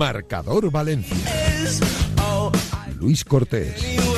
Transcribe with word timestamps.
Marcador 0.00 0.70
Valencia. 0.70 1.14
Luis 2.98 3.22
Cortés. 3.22 4.09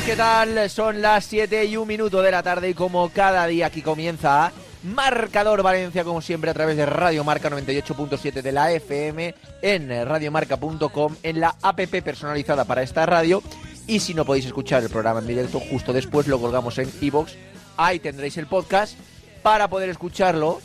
¿Qué 0.00 0.16
tal? 0.16 0.70
Son 0.70 1.02
las 1.02 1.26
7 1.26 1.66
y 1.66 1.76
un 1.76 1.86
minuto 1.86 2.22
de 2.22 2.30
la 2.30 2.42
tarde 2.42 2.70
y 2.70 2.74
como 2.74 3.10
cada 3.10 3.46
día 3.46 3.66
aquí 3.66 3.82
comienza 3.82 4.50
Marcador 4.82 5.62
Valencia, 5.62 6.02
como 6.02 6.22
siempre, 6.22 6.50
a 6.50 6.54
través 6.54 6.78
de 6.78 6.86
Radio 6.86 7.24
Marca 7.24 7.50
98.7 7.50 8.40
de 8.40 8.52
la 8.52 8.72
FM, 8.72 9.34
en 9.60 10.08
radiomarca.com, 10.08 11.16
en 11.22 11.40
la 11.40 11.56
APP 11.60 12.02
personalizada 12.02 12.64
para 12.64 12.82
esta 12.82 13.04
radio. 13.04 13.42
Y 13.86 14.00
si 14.00 14.14
no 14.14 14.24
podéis 14.24 14.46
escuchar 14.46 14.82
el 14.82 14.88
programa 14.88 15.20
en 15.20 15.26
directo, 15.26 15.60
justo 15.60 15.92
después 15.92 16.26
lo 16.26 16.40
colgamos 16.40 16.78
en 16.78 16.90
iBox. 17.02 17.34
Ahí 17.76 17.98
tendréis 17.98 18.38
el 18.38 18.46
podcast 18.46 18.96
para 19.42 19.68
poder 19.68 19.90
escucharlo 19.90 20.62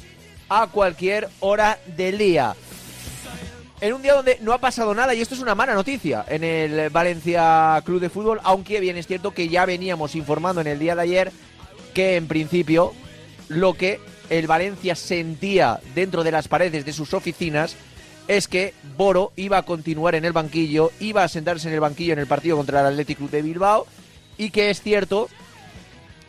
a 0.48 0.68
cualquier 0.68 1.28
hora 1.42 1.80
del 1.98 2.18
día 2.18 2.56
en 3.80 3.94
un 3.94 4.02
día 4.02 4.14
donde 4.14 4.39
no 4.42 4.53
ha 4.53 4.58
pasado 4.58 4.94
nada 4.95 5.14
y 5.14 5.22
esto 5.22 5.36
es 5.36 5.42
una 5.42 5.56
mala 5.56 5.73
noticia 5.73 6.25
en 6.28 6.44
el 6.44 6.89
Valencia 6.89 7.81
Club 7.86 8.00
de 8.00 8.09
Fútbol, 8.09 8.39
aunque 8.44 8.80
bien 8.80 8.97
es 8.97 9.08
cierto 9.08 9.31
que 9.31 9.50
ya 9.50 9.66
veníamos 9.66 10.16
informando 10.16 10.61
en 10.61 10.67
el 10.67 10.80
día 10.80 10.95
de 10.95 11.02
ayer 11.02 11.31
que 11.94 12.16
en 12.16 12.28
principio 12.28 12.94
lo 13.50 13.75
que 13.75 14.00
el 14.30 14.48
Valencia 14.48 14.95
sentía 14.95 15.80
dentro 15.94 16.23
de 16.23 16.31
las 16.31 16.48
paredes 16.48 16.86
de 16.86 16.94
sus 16.94 17.14
oficinas 17.14 17.75
es 18.28 18.48
que 18.48 18.73
Boro 18.98 19.31
iba 19.36 19.58
a 19.58 19.64
continuar 19.64 20.16
en 20.16 20.25
el 20.25 20.33
banquillo, 20.33 20.92
iba 21.00 21.23
a 21.23 21.30
sentarse 21.30 21.67
en 21.67 21.75
el 21.75 21.80
banquillo 21.80 22.14
en 22.14 22.20
el 22.20 22.28
partido 22.28 22.58
contra 22.58 22.81
el 22.81 22.88
Athletic 22.88 23.17
Club 23.17 23.30
de 23.30 23.42
Bilbao 23.42 23.86
y 24.38 24.50
que 24.50 24.70
es 24.70 24.81
cierto 24.81 25.30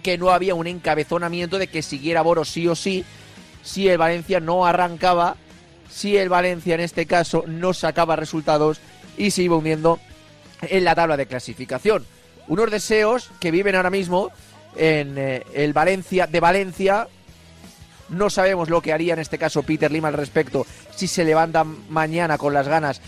que 0.03 0.19
no 0.19 0.31
había 0.31 0.55
un 0.55 0.67
encabezonamiento 0.67 1.59
de 1.59 1.67
que 1.67 1.83
siguiera 1.83 2.23
Boro 2.23 2.45
sí 2.45 2.69
o 2.69 2.77
sí 2.77 3.05
si 3.63 3.89
el 3.89 3.99
Valencia 3.99 4.39
no 4.39 4.65
arrancaba 4.65 5.37
si 5.89 6.17
el 6.17 6.29
Valencia 6.29 6.75
en 6.75 6.81
este 6.81 7.07
caso 7.07 7.45
no 7.47 7.73
sacaba 7.73 8.17
resultados 8.17 8.81
y 9.17 9.31
se 9.31 9.43
iba 9.43 9.57
hundiendo 9.57 9.99
en 10.63 10.85
la 10.85 10.95
tabla 10.95 11.17
de 11.17 11.27
clasificación. 11.27 12.05
Unos 12.47 12.71
deseos 12.71 13.31
que 13.41 13.51
viven 13.51 13.75
ahora 13.75 13.91
mismo 13.91 14.31
en 14.77 15.19
eh, 15.19 15.43
el 15.55 15.73
Valencia 15.73 16.27
de 16.27 16.41
Valencia. 16.41 17.09
No 18.09 18.31
sabemos 18.31 18.71
lo 18.71 18.81
que 18.81 18.93
haría 18.93 19.13
en 19.13 19.19
este 19.19 19.39
caso 19.39 19.63
Peter 19.63 19.91
Lima 19.91 20.09
al 20.09 20.15
respecto 20.15 20.67
si 20.95 21.07
se 21.07 21.25
levanta 21.25 21.65
mañana 21.65 22.39
con 22.39 22.55
las 22.55 22.67
ganas 22.67 23.03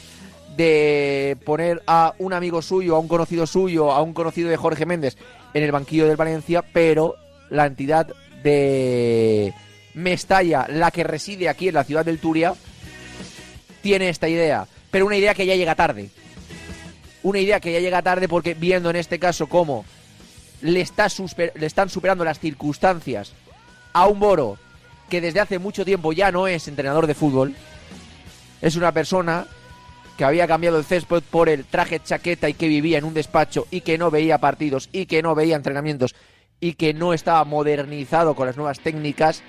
de 0.56 1.39
poner 1.45 1.83
a 1.86 2.14
un 2.19 2.33
amigo 2.33 2.61
suyo, 2.61 2.97
a 2.97 2.98
un 2.98 3.08
conocido 3.08 3.47
suyo, 3.47 3.92
a 3.92 4.03
un 4.03 4.12
conocido 4.12 4.51
de 4.51 4.56
Jorge 4.56 4.84
Méndez 4.84 5.17
en 5.55 5.62
el 5.62 5.73
banquillo 5.73 6.06
del 6.06 6.17
Valencia, 6.17 6.62
pero 6.73 7.14
la 7.48 7.67
entidad 7.67 8.08
de 8.42 9.55
Mestalla, 9.95 10.67
la 10.68 10.91
que 10.91 11.05
reside 11.05 11.48
aquí 11.48 11.68
en 11.68 11.74
la 11.74 11.85
ciudad 11.85 12.05
del 12.05 12.18
Turia, 12.18 12.55
tiene 13.83 14.08
esta 14.08 14.29
idea, 14.29 14.67
pero 14.91 15.07
una 15.07 15.17
idea 15.17 15.35
que 15.35 15.46
ya 15.46 15.57
llega 15.57 15.74
tarde. 15.74 16.11
Una 17.23 17.39
idea 17.39 17.61
que 17.61 17.73
ya 17.73 17.80
llega 17.80 18.02
tarde 18.02 18.29
porque 18.29 18.55
viendo 18.55 18.89
en 18.91 18.96
este 18.96 19.18
caso 19.18 19.46
cómo 19.46 19.85
le, 20.63 20.80
está 20.80 21.08
le 21.55 21.67
están 21.67 21.89
superando 21.89 22.24
las 22.24 22.39
circunstancias 22.39 23.33
a 23.92 24.07
un 24.07 24.20
Boro 24.20 24.58
que 25.08 25.20
desde 25.20 25.41
hace 25.41 25.58
mucho 25.58 25.85
tiempo 25.85 26.13
ya 26.13 26.30
no 26.30 26.46
es 26.46 26.68
entrenador 26.68 27.07
de 27.07 27.14
fútbol, 27.14 27.55
es 28.63 28.77
una 28.77 28.92
persona 28.92 29.46
que 30.17 30.24
había 30.24 30.47
cambiado 30.47 30.79
el 30.79 30.85
césped 30.85 31.23
por 31.30 31.48
el 31.48 31.64
traje 31.64 32.01
chaqueta 32.01 32.48
y 32.48 32.55
que 32.55 32.68
vivía 32.68 32.98
en 32.98 33.05
un 33.05 33.14
despacho 33.14 33.67
y 33.70 33.80
que 33.80 33.98
no 33.98 34.11
veía 34.11 34.39
partidos 34.39 34.89
y 34.92 35.07
que 35.07 35.23
no 35.23 35.35
veía 35.35 35.57
entrenamientos 35.57 36.14
y 36.61 36.74
que 36.74 36.95
no 36.95 37.14
estaba 37.14 37.42
modernizado 37.45 38.35
con 38.35 38.47
las 38.47 38.57
nuevas 38.57 38.80
técnicas 38.80 39.42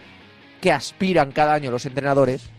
que 0.62 0.72
aspiran 0.72 1.32
cada 1.32 1.54
año 1.54 1.72
los 1.72 1.86
entrenadores 1.86 2.50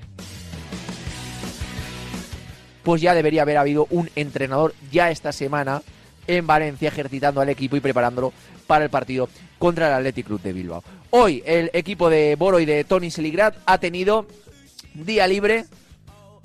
pues 2.83 3.01
ya 3.01 3.15
debería 3.15 3.43
haber 3.43 3.59
habido 3.59 3.87
un 3.91 4.11
entrenador 4.17 4.75
ya 4.91 5.11
esta 5.11 5.33
semana 5.33 5.83
en 6.27 6.47
Valencia 6.47 6.89
ejercitando 6.89 7.41
al 7.41 7.49
equipo 7.49 7.77
y 7.77 7.81
preparándolo 7.81 8.33
para 8.67 8.85
el 8.85 8.91
partido 8.91 9.29
contra 9.59 9.89
el 9.89 9.95
Athletic 9.95 10.27
Club 10.27 10.43
de 10.43 10.53
Bilbao. 10.53 10.85
Hoy 11.11 11.43
el 11.47 11.71
equipo 11.73 12.09
de 12.11 12.37
Boro 12.37 12.61
y 12.61 12.65
de 12.65 12.85
Tony 12.85 13.11
Seligrad 13.11 13.55
ha 13.67 13.79
tenido 13.79 14.27
día 14.95 15.27
libre, 15.27 15.67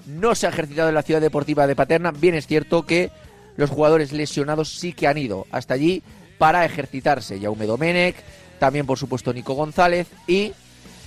no 0.06 0.36
se 0.36 0.46
ha 0.46 0.50
ejercitado 0.50 0.90
en 0.90 0.96
la 0.96 1.04
ciudad 1.04 1.22
deportiva 1.22 1.68
de 1.68 1.76
Paterna, 1.76 2.12
bien 2.12 2.36
es 2.36 2.48
cierto 2.48 2.86
que 2.86 3.12
los 3.56 3.70
jugadores 3.70 4.12
lesionados 4.12 4.70
sí 4.70 4.94
que 4.94 5.08
han 5.08 5.18
ido 5.18 5.48
hasta 5.52 5.74
allí 5.74 6.04
para 6.38 6.66
ejercitarse. 6.66 7.40
Jaume 7.40 7.66
Domenech, 7.66 8.16
también 8.60 8.86
por 8.86 8.98
supuesto 8.98 9.34
Nico 9.34 9.54
González 9.54 10.08
y 10.28 10.54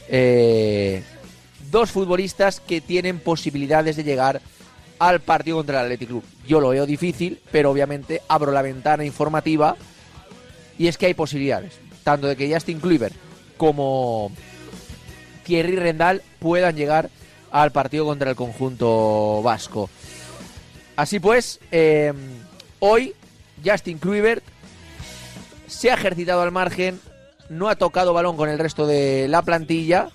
eh, 0.08 1.02
dos 1.70 1.90
futbolistas 1.90 2.60
que 2.60 2.80
tienen 2.80 3.20
posibilidades 3.20 3.96
de 3.96 4.04
llegar 4.04 4.40
al 5.00 5.20
partido 5.20 5.56
contra 5.56 5.80
el 5.80 5.86
Athletic 5.86 6.08
Club. 6.08 6.24
Yo 6.46 6.60
lo 6.60 6.68
veo 6.68 6.86
difícil, 6.86 7.40
pero 7.50 7.70
obviamente 7.70 8.20
abro 8.28 8.52
la 8.52 8.62
ventana 8.62 9.04
informativa 9.04 9.74
y 10.78 10.86
es 10.86 10.98
que 10.98 11.06
hay 11.06 11.14
posibilidades, 11.14 11.80
tanto 12.04 12.26
de 12.26 12.36
que 12.36 12.52
Justin 12.52 12.80
Kluivert 12.80 13.16
como 13.56 14.30
Thierry 15.44 15.76
Rendal 15.76 16.22
puedan 16.38 16.76
llegar 16.76 17.08
al 17.50 17.72
partido 17.72 18.04
contra 18.04 18.30
el 18.30 18.36
conjunto 18.36 19.42
vasco. 19.42 19.88
Así 20.96 21.18
pues, 21.18 21.60
em, 21.70 22.16
hoy 22.78 23.14
Justin 23.64 23.98
Kluivert 23.98 24.44
se 25.66 25.90
ha 25.90 25.94
ejercitado 25.94 26.42
al 26.42 26.52
margen, 26.52 27.00
no 27.48 27.70
ha 27.70 27.76
tocado 27.76 28.12
balón 28.12 28.36
con 28.36 28.50
el 28.50 28.58
resto 28.58 28.86
de 28.86 29.28
la 29.28 29.40
plantilla, 29.40 30.10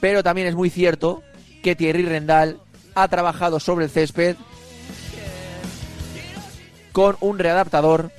pero 0.00 0.22
también 0.22 0.46
es 0.46 0.54
muy 0.54 0.70
cierto 0.70 1.24
que 1.60 1.74
Thierry 1.74 2.04
Rendal 2.04 2.60
ha 2.94 3.08
trabajado 3.08 3.60
sobre 3.60 3.86
el 3.86 3.90
césped 3.90 4.36
con 6.92 7.16
un 7.20 7.38
readaptador 7.38 8.10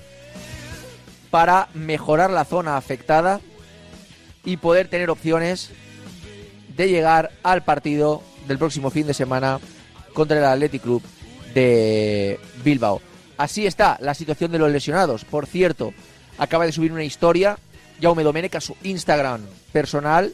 para 1.31 1.69
mejorar 1.73 2.31
la 2.31 2.45
zona 2.45 2.77
afectada 2.77 3.39
y 4.43 4.57
poder 4.57 4.87
tener 4.87 5.09
opciones 5.09 5.71
de 6.75 6.89
llegar 6.89 7.31
al 7.43 7.63
partido 7.63 8.21
del 8.47 8.57
próximo 8.57 8.89
fin 8.89 9.07
de 9.07 9.13
semana 9.13 9.59
contra 10.13 10.37
el 10.37 10.45
Athletic 10.45 10.81
Club 10.81 11.03
de 11.53 12.39
Bilbao. 12.63 13.01
Así 13.37 13.65
está 13.65 13.97
la 14.01 14.13
situación 14.13 14.51
de 14.51 14.59
los 14.59 14.71
lesionados. 14.71 15.25
Por 15.25 15.45
cierto, 15.45 15.93
acaba 16.37 16.65
de 16.65 16.71
subir 16.71 16.91
una 16.91 17.03
historia 17.03 17.57
Jaume 18.01 18.23
Domenech 18.23 18.55
a 18.55 18.61
su 18.61 18.75
Instagram 18.83 19.41
personal 19.71 20.33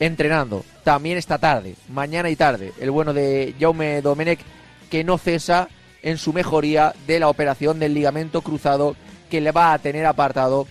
entrenando. 0.00 0.64
También 0.84 1.18
esta 1.18 1.38
tarde, 1.38 1.74
mañana 1.88 2.30
y 2.30 2.36
tarde, 2.36 2.72
el 2.80 2.90
bueno 2.90 3.12
de 3.12 3.54
Jaume 3.58 4.00
Domenech 4.02 4.40
que 4.90 5.04
no 5.04 5.18
cesa 5.18 5.68
en 6.02 6.18
su 6.18 6.32
mejoría 6.32 6.94
de 7.06 7.20
la 7.20 7.28
operación 7.28 7.78
del 7.78 7.94
ligamento 7.94 8.42
cruzado 8.42 8.96
que 9.30 9.40
le 9.40 9.52
va 9.52 9.72
a 9.72 9.78
tener 9.78 10.06
apartado 10.06 10.66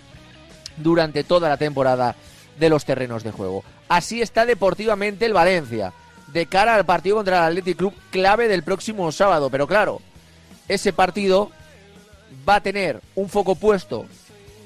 durante 0.77 1.23
toda 1.23 1.49
la 1.49 1.57
temporada 1.57 2.15
de 2.59 2.69
los 2.69 2.85
terrenos 2.85 3.23
de 3.23 3.31
juego. 3.31 3.63
Así 3.87 4.21
está 4.21 4.45
deportivamente 4.45 5.25
el 5.25 5.33
Valencia, 5.33 5.93
de 6.27 6.45
cara 6.45 6.75
al 6.75 6.85
partido 6.85 7.17
contra 7.17 7.37
el 7.37 7.43
Athletic 7.43 7.77
Club, 7.77 7.93
clave 8.11 8.47
del 8.47 8.63
próximo 8.63 9.11
sábado. 9.11 9.49
Pero 9.49 9.67
claro, 9.67 10.01
ese 10.67 10.93
partido 10.93 11.51
va 12.47 12.55
a 12.55 12.61
tener 12.61 13.01
un 13.15 13.29
foco 13.29 13.55
puesto 13.55 14.05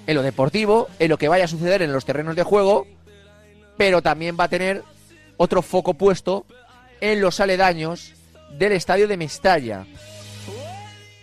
en 0.08 0.16
lo 0.16 0.24
deportivo, 0.24 0.88
en 1.00 1.10
lo 1.10 1.18
que 1.18 1.28
vaya 1.28 1.46
a 1.46 1.50
suceder 1.50 1.82
en 1.82 1.94
los 1.94 2.06
terrenos 2.06 2.36
de 2.36 2.44
juego, 2.44 2.88
pero 3.78 4.02
también 4.02 4.38
va 4.40 4.46
a 4.46 4.50
tener 4.50 4.84
otro 5.38 5.62
foco 5.62 5.94
puesto 5.94 6.46
en 7.00 7.20
los 7.22 7.40
aledaños 7.40 8.14
del 8.58 8.74
estadio 8.74 9.08
de 9.08 9.18
Mestalla, 9.18 9.86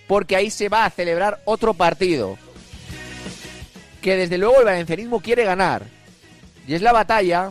porque 0.07 0.37
ahí 0.37 0.51
se 0.51 0.69
va 0.69 0.85
a 0.85 0.91
celebrar 0.91 1.41
otro 1.45 1.75
partido 1.75 2.37
que 4.01 4.17
desde 4.17 4.39
luego 4.39 4.59
el 4.59 4.65
valencianismo 4.65 5.21
quiere 5.21 5.45
ganar, 5.45 5.85
y 6.67 6.75
es 6.75 6.83
la 6.83 6.93
batalla 6.93 7.51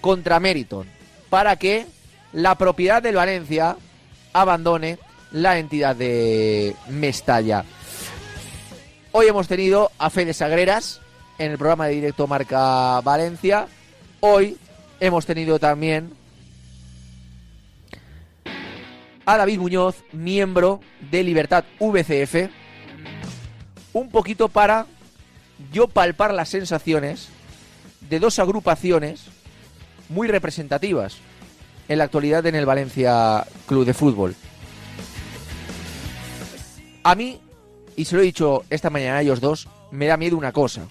contra 0.00 0.40
Meriton, 0.40 0.86
para 1.30 1.56
que 1.56 1.86
la 2.32 2.56
propiedad 2.56 3.02
del 3.02 3.16
Valencia 3.16 3.76
abandone 4.32 4.98
la 5.30 5.58
entidad 5.58 5.94
de 5.96 6.74
Mestalla. 6.88 7.64
Hoy 9.12 9.26
hemos 9.26 9.48
tenido 9.48 9.90
a 9.98 10.10
Fede 10.10 10.32
Sagreras 10.32 11.00
en 11.38 11.52
el 11.52 11.58
programa 11.58 11.86
de 11.86 11.94
directo 11.94 12.26
Marca 12.26 13.00
Valencia 13.02 13.66
Hoy 14.24 14.56
hemos 15.00 15.26
tenido 15.26 15.58
también 15.58 16.12
a 19.26 19.36
David 19.36 19.58
Muñoz, 19.58 19.96
miembro 20.12 20.80
de 21.10 21.24
Libertad 21.24 21.64
VCF, 21.80 22.48
un 23.92 24.10
poquito 24.10 24.48
para 24.48 24.86
yo 25.72 25.88
palpar 25.88 26.32
las 26.32 26.50
sensaciones 26.50 27.30
de 28.08 28.20
dos 28.20 28.38
agrupaciones 28.38 29.24
muy 30.08 30.28
representativas 30.28 31.16
en 31.88 31.98
la 31.98 32.04
actualidad 32.04 32.46
en 32.46 32.54
el 32.54 32.64
Valencia 32.64 33.44
Club 33.66 33.84
de 33.84 33.94
Fútbol. 33.94 34.36
A 37.02 37.16
mí, 37.16 37.40
y 37.96 38.04
se 38.04 38.14
lo 38.14 38.22
he 38.22 38.26
dicho 38.26 38.62
esta 38.70 38.88
mañana 38.88 39.16
a 39.16 39.22
ellos 39.22 39.40
dos, 39.40 39.68
me 39.90 40.06
da 40.06 40.16
miedo 40.16 40.36
una 40.36 40.52
cosa. 40.52 40.86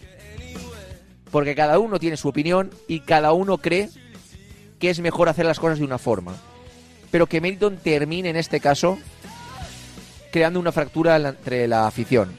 Porque 1.32 1.56
cada 1.56 1.80
uno 1.80 2.00
tiene 2.00 2.18
su 2.18 2.28
opinión 2.28 2.72
y 2.88 3.00
cada 3.00 3.32
uno 3.34 3.58
cree 3.58 3.90
que 4.80 4.90
es 4.90 5.00
mejor 5.00 5.30
hacer 5.30 5.46
las 5.46 5.60
cosas 5.60 5.80
de 5.80 5.86
una 5.86 5.98
forma. 5.98 6.36
Pero 7.10 7.28
que 7.28 7.42
Meriton 7.42 7.78
termine 7.78 8.30
en 8.30 8.36
este 8.36 8.60
caso 8.60 8.98
creando 10.32 10.60
una 10.60 10.72
fractura 10.72 11.18
entre 11.18 11.68
la 11.68 11.88
afición. 11.88 12.32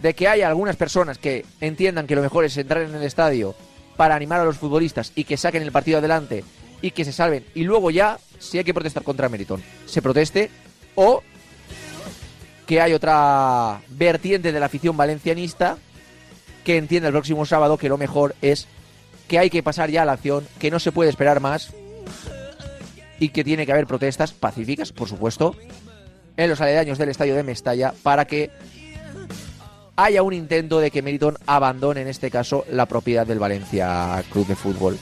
De 0.00 0.14
que 0.14 0.28
haya 0.28 0.48
algunas 0.48 0.76
personas 0.76 1.18
que 1.18 1.44
entiendan 1.60 2.06
que 2.06 2.16
lo 2.16 2.22
mejor 2.22 2.44
es 2.44 2.56
entrar 2.56 2.82
en 2.82 2.94
el 2.94 3.02
estadio 3.02 3.54
para 3.96 4.14
animar 4.14 4.40
a 4.40 4.44
los 4.44 4.58
futbolistas 4.58 5.12
y 5.14 5.24
que 5.24 5.36
saquen 5.36 5.62
el 5.62 5.72
partido 5.72 5.98
adelante 5.98 6.44
y 6.80 6.90
que 6.90 7.04
se 7.04 7.12
salven. 7.12 7.44
Y 7.54 7.64
luego 7.64 7.90
ya, 7.90 8.18
si 8.38 8.58
hay 8.58 8.64
que 8.64 8.74
protestar 8.74 9.04
contra 9.04 9.28
Meriton, 9.28 9.62
se 9.86 10.02
proteste 10.02 10.50
o 10.94 11.22
que 12.66 12.80
hay 12.80 12.92
otra 12.92 13.80
vertiente 13.90 14.52
de 14.52 14.60
la 14.60 14.66
afición 14.66 14.96
valencianista 14.96 15.78
que 16.64 16.76
entienda 16.76 17.08
el 17.08 17.14
próximo 17.14 17.44
sábado 17.46 17.78
que 17.78 17.88
lo 17.88 17.98
mejor 17.98 18.34
es 18.42 18.66
que 19.28 19.38
hay 19.38 19.50
que 19.50 19.62
pasar 19.62 19.90
ya 19.90 20.02
a 20.02 20.04
la 20.04 20.12
acción, 20.12 20.46
que 20.58 20.70
no 20.70 20.78
se 20.78 20.92
puede 20.92 21.10
esperar 21.10 21.40
más 21.40 21.72
y 23.18 23.30
que 23.30 23.44
tiene 23.44 23.66
que 23.66 23.72
haber 23.72 23.86
protestas 23.86 24.32
pacíficas, 24.32 24.92
por 24.92 25.08
supuesto, 25.08 25.56
en 26.36 26.50
los 26.50 26.60
aledaños 26.60 26.98
del 26.98 27.08
estadio 27.08 27.34
de 27.34 27.42
Mestalla 27.42 27.94
para 28.02 28.26
que 28.26 28.50
haya 29.96 30.22
un 30.22 30.32
intento 30.32 30.80
de 30.80 30.90
que 30.90 31.02
Meriton 31.02 31.36
abandone 31.46 32.02
en 32.02 32.08
este 32.08 32.30
caso 32.30 32.64
la 32.70 32.86
propiedad 32.86 33.26
del 33.26 33.38
Valencia 33.38 34.22
Club 34.30 34.46
de 34.46 34.56
Fútbol. 34.56 34.98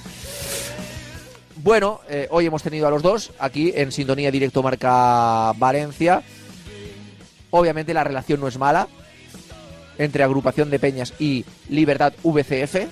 Bueno, 1.56 2.00
eh, 2.08 2.26
hoy 2.30 2.46
hemos 2.46 2.62
tenido 2.62 2.86
a 2.86 2.90
los 2.90 3.02
dos 3.02 3.32
aquí 3.38 3.72
en 3.74 3.92
sintonía 3.92 4.30
directo 4.30 4.62
marca 4.62 5.52
Valencia. 5.56 6.22
Obviamente 7.50 7.92
la 7.92 8.04
relación 8.04 8.40
no 8.40 8.48
es 8.48 8.58
mala 8.58 8.88
entre 10.00 10.24
agrupación 10.24 10.70
de 10.70 10.78
peñas 10.78 11.12
y 11.18 11.44
Libertad 11.68 12.14
VCF, 12.24 12.88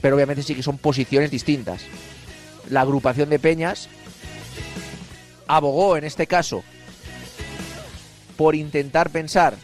pero 0.00 0.16
obviamente 0.16 0.42
sí 0.42 0.54
que 0.54 0.62
son 0.62 0.78
posiciones 0.78 1.30
distintas. 1.30 1.82
La 2.70 2.80
agrupación 2.80 3.28
de 3.28 3.38
peñas 3.38 3.90
abogó 5.46 5.98
en 5.98 6.04
este 6.04 6.26
caso 6.26 6.64
por 8.38 8.54
intentar 8.54 9.10
pensar 9.10 9.54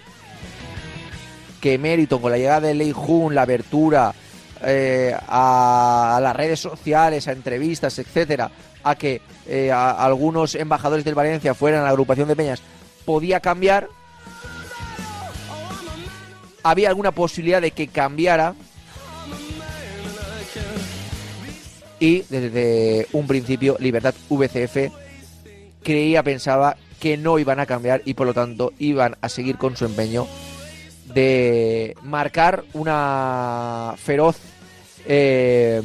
que 1.63 1.79
mérito 1.79 2.21
con 2.21 2.33
la 2.33 2.37
llegada 2.37 2.69
de 2.69 2.75
Lei 2.75 2.93
Jun, 2.93 3.35
la 3.35 3.43
abertura 3.43 4.15
eh, 4.63 5.17
a, 5.27 6.19
las 6.23 6.37
redes 6.37 6.61
sociales, 6.61 7.29
a 7.29 7.33
entrevistas, 7.33 7.99
etcétera, 7.99 8.51
a 8.85 8.95
que 8.95 9.23
eh, 9.47 9.73
algunos 9.73 10.55
embajadores 10.55 11.07
del 11.07 11.15
Valencia 11.15 11.55
fueran 11.55 11.81
a 11.81 11.85
la 11.85 11.91
agrupación 11.91 12.29
de 12.29 12.37
peñas, 12.37 12.61
podía 13.07 13.41
cambiar. 13.41 13.89
Había 16.69 16.91
alguna 16.91 17.13
posibilidad 17.13 17.63
de 17.63 17.71
que 17.71 17.89
cambiara. 17.89 18.55
Y 21.99 22.25
desde 22.29 23.07
un 23.13 23.27
principio, 23.27 23.79
Libertad 23.81 24.15
VCF 24.29 24.93
creía, 25.83 26.23
pensaba 26.23 26.77
que 27.01 27.17
no 27.17 27.39
iban 27.39 27.59
a 27.59 27.65
cambiar 27.65 28.03
y 28.05 28.13
por 28.13 28.27
lo 28.27 28.35
tanto 28.35 28.75
iban 28.79 29.17
a 29.23 29.31
seguir 29.31 29.57
con 29.57 29.79
su 29.79 29.87
empeño 29.87 30.27
de 31.07 31.97
marcar 32.03 32.65
una 32.75 33.95
feroz 33.97 34.37
eh, 35.07 35.81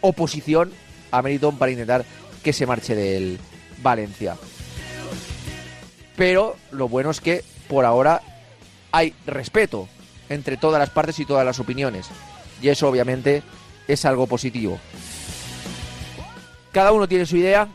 oposición 0.00 0.70
a 1.10 1.22
Meriton 1.22 1.58
para 1.58 1.72
intentar 1.72 2.04
que 2.44 2.52
se 2.52 2.66
marche 2.66 2.94
del 2.94 3.40
Valencia. 3.82 4.36
Pero 6.14 6.54
lo 6.70 6.88
bueno 6.88 7.10
es 7.10 7.20
que 7.20 7.42
por 7.68 7.84
ahora 7.84 8.22
hay 8.96 9.12
respeto 9.26 9.88
entre 10.30 10.56
todas 10.56 10.78
las 10.78 10.88
partes 10.90 11.20
y 11.20 11.26
todas 11.26 11.44
las 11.44 11.60
opiniones. 11.60 12.08
Y 12.62 12.68
eso 12.68 12.88
obviamente 12.88 13.42
es 13.86 14.04
algo 14.06 14.26
positivo. 14.26 14.78
Cada 16.72 16.92
uno 16.92 17.06
tiene 17.06 17.26
su 17.26 17.36
idea, 17.36 17.68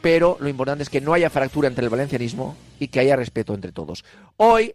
pero 0.00 0.38
lo 0.40 0.48
importante 0.48 0.82
es 0.82 0.88
que 0.88 1.02
no 1.02 1.12
haya 1.12 1.28
fractura 1.28 1.68
entre 1.68 1.84
el 1.84 1.90
valencianismo 1.90 2.56
y 2.80 2.88
que 2.88 3.00
haya 3.00 3.14
respeto 3.14 3.52
entre 3.52 3.72
todos. 3.72 4.04
Hoy 4.38 4.74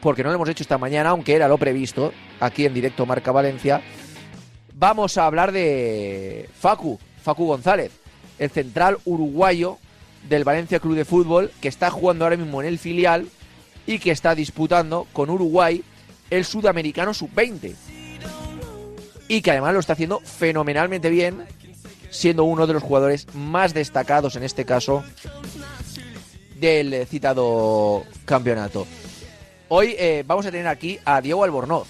porque 0.00 0.22
no 0.22 0.28
lo 0.28 0.36
hemos 0.36 0.48
hecho 0.50 0.62
esta 0.62 0.78
mañana, 0.78 1.10
aunque 1.10 1.34
era 1.34 1.48
lo 1.48 1.56
previsto, 1.56 2.12
aquí 2.38 2.66
en 2.66 2.74
directo 2.74 3.06
Marca 3.06 3.32
Valencia, 3.32 3.80
vamos 4.74 5.16
a 5.16 5.24
hablar 5.24 5.50
de 5.50 6.48
Facu, 6.60 6.98
Facu 7.22 7.46
González, 7.46 7.90
el 8.38 8.50
central 8.50 8.98
uruguayo 9.06 9.78
del 10.28 10.44
Valencia 10.44 10.78
Club 10.78 10.94
de 10.94 11.06
Fútbol, 11.06 11.50
que 11.62 11.68
está 11.68 11.90
jugando 11.90 12.24
ahora 12.24 12.36
mismo 12.36 12.60
en 12.60 12.68
el 12.68 12.78
filial 12.78 13.26
y 13.86 13.98
que 13.98 14.10
está 14.10 14.34
disputando 14.34 15.06
con 15.12 15.30
Uruguay 15.30 15.82
el 16.30 16.44
Sudamericano 16.44 17.14
Sub-20. 17.14 17.74
Y 19.28 19.42
que 19.42 19.50
además 19.50 19.74
lo 19.74 19.80
está 19.80 19.94
haciendo 19.94 20.20
fenomenalmente 20.20 21.10
bien, 21.10 21.44
siendo 22.10 22.44
uno 22.44 22.66
de 22.66 22.74
los 22.74 22.82
jugadores 22.82 23.26
más 23.34 23.74
destacados 23.74 24.36
en 24.36 24.44
este 24.44 24.64
caso 24.64 25.02
del 26.60 27.06
citado 27.06 28.04
campeonato. 28.24 28.86
Hoy 29.68 29.96
eh, 29.98 30.24
vamos 30.26 30.46
a 30.46 30.50
tener 30.50 30.66
aquí 30.68 30.98
a 31.04 31.20
Diego 31.20 31.44
Albornoz. 31.44 31.88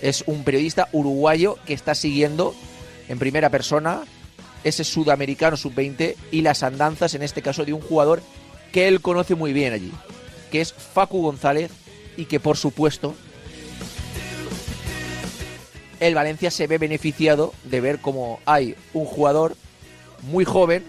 Es 0.00 0.24
un 0.26 0.42
periodista 0.42 0.88
uruguayo 0.92 1.56
que 1.66 1.74
está 1.74 1.94
siguiendo 1.94 2.54
en 3.08 3.18
primera 3.18 3.50
persona 3.50 4.02
ese 4.64 4.84
sudamericano 4.84 5.56
sub-20 5.56 6.16
y 6.30 6.42
las 6.42 6.62
andanzas, 6.62 7.14
en 7.14 7.22
este 7.22 7.42
caso, 7.42 7.64
de 7.64 7.72
un 7.72 7.80
jugador 7.80 8.22
que 8.72 8.88
él 8.88 9.00
conoce 9.00 9.34
muy 9.34 9.52
bien 9.52 9.72
allí, 9.72 9.92
que 10.52 10.60
es 10.60 10.72
Facu 10.72 11.22
González 11.22 11.72
y 12.16 12.26
que, 12.26 12.38
por 12.38 12.58
supuesto, 12.58 13.16
el 15.98 16.14
Valencia 16.14 16.50
se 16.50 16.66
ve 16.66 16.76
beneficiado 16.76 17.54
de 17.64 17.80
ver 17.80 18.00
cómo 18.00 18.38
hay 18.44 18.76
un 18.92 19.06
jugador 19.06 19.56
muy 20.30 20.44
joven 20.44 20.84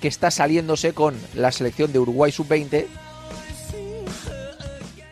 que 0.00 0.08
está 0.08 0.30
saliéndose 0.30 0.92
con 0.92 1.14
la 1.34 1.52
selección 1.52 1.92
de 1.92 2.00
Uruguay 2.00 2.32
sub-20 2.32 2.86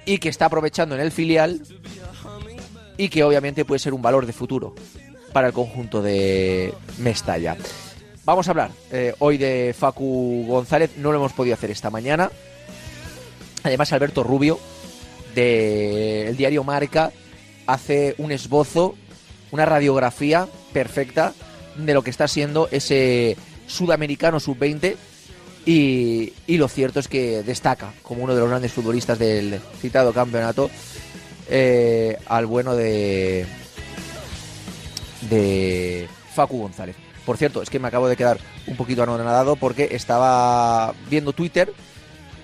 y 0.04 0.18
que 0.18 0.28
está 0.28 0.46
aprovechando 0.46 0.96
en 0.96 1.00
el 1.00 1.12
filial 1.12 1.62
y 2.96 3.08
que 3.08 3.22
obviamente 3.22 3.64
puede 3.64 3.78
ser 3.78 3.94
un 3.94 4.02
valor 4.02 4.26
de 4.26 4.32
futuro 4.32 4.74
para 5.32 5.46
el 5.46 5.52
conjunto 5.52 6.02
de 6.02 6.74
Mestalla. 6.98 7.56
Vamos 8.24 8.48
a 8.48 8.50
hablar 8.50 8.70
eh, 8.90 9.14
hoy 9.20 9.38
de 9.38 9.74
Facu 9.78 10.44
González, 10.48 10.90
no 10.96 11.12
lo 11.12 11.18
hemos 11.18 11.32
podido 11.32 11.54
hacer 11.54 11.70
esta 11.70 11.88
mañana. 11.88 12.30
Además, 13.62 13.92
Alberto 13.92 14.22
Rubio, 14.22 14.58
del 15.34 16.36
diario 16.36 16.64
Marca, 16.64 17.12
hace 17.66 18.14
un 18.18 18.32
esbozo, 18.32 18.94
una 19.50 19.64
radiografía 19.64 20.48
perfecta 20.72 21.32
de 21.76 21.94
lo 21.94 22.02
que 22.02 22.10
está 22.10 22.28
siendo 22.28 22.68
ese 22.70 23.36
sudamericano 23.66 24.40
sub-20 24.40 24.96
y, 25.64 26.32
lo 26.48 26.68
cierto 26.68 27.00
es 27.00 27.08
que 27.08 27.42
destaca 27.42 27.92
como 28.02 28.24
uno 28.24 28.34
de 28.34 28.40
los 28.40 28.48
grandes 28.48 28.72
futbolistas 28.72 29.18
del 29.18 29.60
citado 29.80 30.12
campeonato 30.12 30.70
eh, 31.48 32.18
al 32.26 32.46
bueno 32.46 32.74
de, 32.74 33.46
de 35.30 36.08
Facu 36.34 36.58
González. 36.58 36.96
Por 37.24 37.36
cierto, 37.36 37.62
es 37.62 37.70
que 37.70 37.78
me 37.78 37.88
acabo 37.88 38.08
de 38.08 38.16
quedar 38.16 38.38
un 38.66 38.76
poquito 38.76 39.04
anonadado 39.04 39.54
porque 39.54 39.90
estaba 39.92 40.94
viendo 41.08 41.32
Twitter 41.32 41.72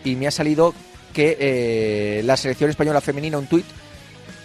y 0.05 0.15
me 0.15 0.29
ha 0.29 0.31
salido 0.31 0.73
que 1.13 1.37
eh, 1.41 2.23
la 2.25 2.37
selección 2.37 2.71
española 2.71 3.01
femenina, 3.01 3.39
un 3.39 3.47
tuit, 3.47 3.67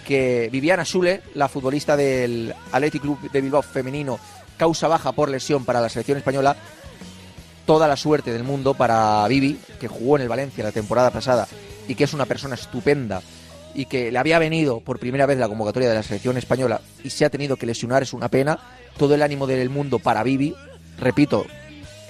que 0.06 0.50
Viviana 0.52 0.86
Sule, 0.86 1.22
la 1.36 1.48
futbolista 1.48 1.96
del 1.96 2.54
Athletic 2.72 3.02
Club 3.02 3.32
de 3.32 3.42
Bilbao 3.42 3.62
femenino, 3.62 4.20
causa 4.58 4.88
baja 4.88 5.12
por 5.12 5.30
lesión 5.30 5.66
para 5.66 5.82
la 5.82 5.90
selección 5.90 6.18
española, 6.18 6.56
toda 7.66 7.88
la 7.88 7.96
suerte 7.96 8.32
del 8.32 8.44
mundo 8.44 8.74
para 8.74 9.28
Vivi, 9.28 9.60
que 9.80 9.88
jugó 9.88 10.18
en 10.18 10.24
el 10.24 10.30
Valencia 10.30 10.64
la 10.64 10.72
temporada 10.72 11.12
pasada 11.12 11.48
y 11.88 11.96
que 11.96 12.04
es 12.04 12.14
una 12.14 12.26
persona 12.26 12.56
estupenda 12.56 13.22
y 13.74 13.86
que 13.86 14.12
le 14.12 14.20
había 14.20 14.40
venido 14.40 14.82
por 14.82 15.00
primera 15.00 15.26
vez 15.26 15.38
la 15.38 15.48
convocatoria 15.48 15.90
de 15.90 15.96
la 15.96 16.04
selección 16.04 16.38
española 16.38 16.82
y 17.04 17.10
se 17.10 17.26
ha 17.26 17.30
tenido 17.30 17.56
que 17.56 17.66
lesionar, 17.66 18.04
es 18.04 18.14
una 18.14 18.30
pena. 18.30 18.60
Todo 18.98 19.16
el 19.16 19.24
ánimo 19.24 19.48
del 19.48 19.70
mundo 19.70 19.98
para 20.00 20.22
Vivi. 20.24 20.56
Repito, 21.00 21.46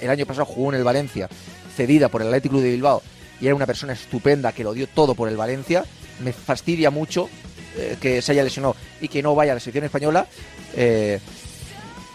el 0.01 0.10
año 0.10 0.25
pasado 0.25 0.45
jugó 0.45 0.69
en 0.69 0.79
el 0.79 0.83
Valencia, 0.83 1.29
cedida 1.75 2.10
por 2.10 2.22
el 2.22 2.27
Atlético 2.27 2.60
de 2.60 2.72
Bilbao, 2.72 3.01
y 3.40 3.46
era 3.46 3.56
una 3.56 3.66
persona 3.66 3.94
estupenda 3.94 4.52
que 4.52 4.63
lo 4.63 4.74
dio 4.74 4.88
todo 4.88 5.16
por 5.16 5.30
el 5.30 5.38
Valencia. 5.38 5.86
Me 6.22 6.34
fastidia 6.34 6.92
mucho 6.92 7.30
eh, 7.78 7.98
que 8.00 8.22
se 8.22 8.32
haya 8.32 8.44
lesionado 8.44 8.75
y 9.02 9.08
que 9.08 9.22
no 9.22 9.36
vaya 9.36 9.52
a 9.52 9.56
la 9.56 9.60
selección 9.60 9.86
española, 9.86 10.28
eh, 10.75 11.20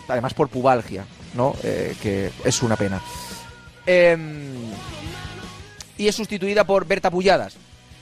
además 0.09 0.35
por 0.35 0.49
pubalgia 0.49 1.05
¿no? 1.35 1.55
Eh, 1.63 1.95
que 2.03 2.31
es 2.45 2.63
una 2.63 2.77
pena. 2.77 3.01
Em, 3.87 4.71
y 5.97 6.09
es 6.09 6.15
sustituida 6.15 6.65
por 6.65 6.87
Berta 6.87 7.11
Pulladas, 7.11 7.57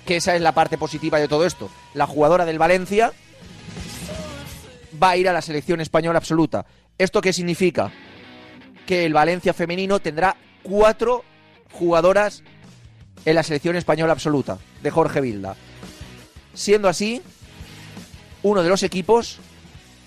que 0.04 0.16
esa 0.16 0.34
es 0.34 0.40
la 0.40 0.52
parte 0.52 0.78
positiva 0.78 1.18
de 1.18 1.28
todo 1.28 1.46
esto. 1.46 1.70
La 1.94 2.06
jugadora 2.06 2.44
del 2.44 2.58
Valencia 2.58 3.12
va 5.02 5.10
a 5.10 5.16
ir 5.16 5.28
a 5.28 5.32
la 5.32 5.42
selección 5.42 5.80
española 5.80 6.18
absoluta. 6.18 6.66
¿Esto 6.98 7.20
qué 7.20 7.32
significa? 7.32 7.92
Que 8.86 9.04
el 9.04 9.12
Valencia 9.12 9.52
femenino 9.52 10.00
tendrá 10.00 10.36
cuatro 10.62 11.24
jugadoras 11.72 12.42
en 13.26 13.34
la 13.34 13.42
selección 13.42 13.76
española 13.76 14.12
absoluta 14.12 14.58
de 14.82 14.90
Jorge 14.90 15.20
Vilda. 15.20 15.56
Siendo 16.54 16.88
así, 16.88 17.20
uno 18.42 18.62
de 18.62 18.70
los 18.70 18.82
equipos 18.82 19.38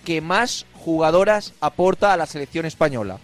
que 0.06 0.22
más 0.22 0.66
jugadoras 0.74 1.54
aporta 1.60 2.14
a 2.14 2.18
la 2.18 2.26
selección 2.26 2.66
española. 2.66 3.20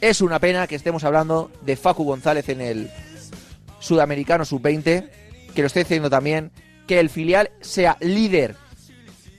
Es 0.00 0.20
una 0.20 0.38
pena 0.38 0.66
que 0.68 0.76
estemos 0.76 1.02
hablando 1.02 1.50
de 1.62 1.74
Facu 1.74 2.04
González 2.04 2.48
en 2.50 2.60
el 2.60 2.90
Sudamericano 3.80 4.44
Sub-20, 4.44 5.08
que 5.54 5.62
lo 5.62 5.66
esté 5.66 5.80
diciendo 5.80 6.10
también, 6.10 6.52
que 6.86 7.00
el 7.00 7.10
filial 7.10 7.50
sea 7.60 7.96
líder 8.00 8.54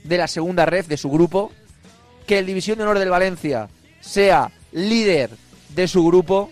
de 0.04 0.18
la 0.18 0.28
segunda 0.28 0.66
ref 0.66 0.88
de 0.88 0.96
su 0.96 1.08
grupo, 1.08 1.52
que 2.26 2.38
el 2.38 2.46
División 2.46 2.78
de 2.78 2.84
Honor 2.84 2.98
del 2.98 3.10
Valencia 3.10 3.68
sea 4.00 4.50
líder 4.72 5.30
de 5.70 5.88
su 5.88 6.04
grupo, 6.04 6.50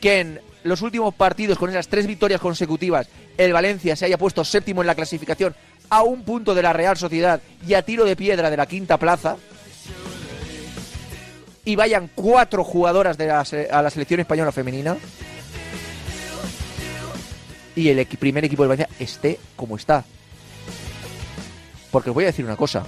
que 0.00 0.20
en 0.20 0.40
los 0.64 0.82
últimos 0.82 1.14
partidos, 1.14 1.58
con 1.58 1.70
esas 1.70 1.88
tres 1.88 2.06
victorias 2.06 2.40
consecutivas, 2.40 3.08
el 3.36 3.52
Valencia 3.52 3.96
se 3.96 4.06
haya 4.06 4.18
puesto 4.18 4.44
séptimo 4.44 4.82
en 4.82 4.86
la 4.86 4.94
clasificación 4.94 5.54
a 5.88 6.02
un 6.02 6.22
punto 6.22 6.54
de 6.54 6.62
la 6.62 6.72
Real 6.72 6.96
Sociedad 6.96 7.40
y 7.66 7.74
a 7.74 7.82
tiro 7.82 8.04
de 8.04 8.16
piedra 8.16 8.50
de 8.50 8.56
la 8.56 8.66
quinta 8.66 8.98
plaza, 8.98 9.36
y 11.64 11.76
vayan 11.76 12.10
cuatro 12.14 12.64
jugadoras 12.64 13.18
de 13.18 13.26
la, 13.26 13.40
a 13.40 13.82
la 13.82 13.90
selección 13.90 14.20
española 14.20 14.52
femenina, 14.52 14.96
y 17.76 17.88
el 17.88 18.06
primer 18.06 18.44
equipo 18.44 18.62
del 18.62 18.70
Valencia 18.70 18.94
esté 18.98 19.38
como 19.56 19.76
está. 19.76 20.04
Porque 21.90 22.10
os 22.10 22.14
voy 22.14 22.24
a 22.24 22.28
decir 22.28 22.44
una 22.44 22.56
cosa. 22.56 22.84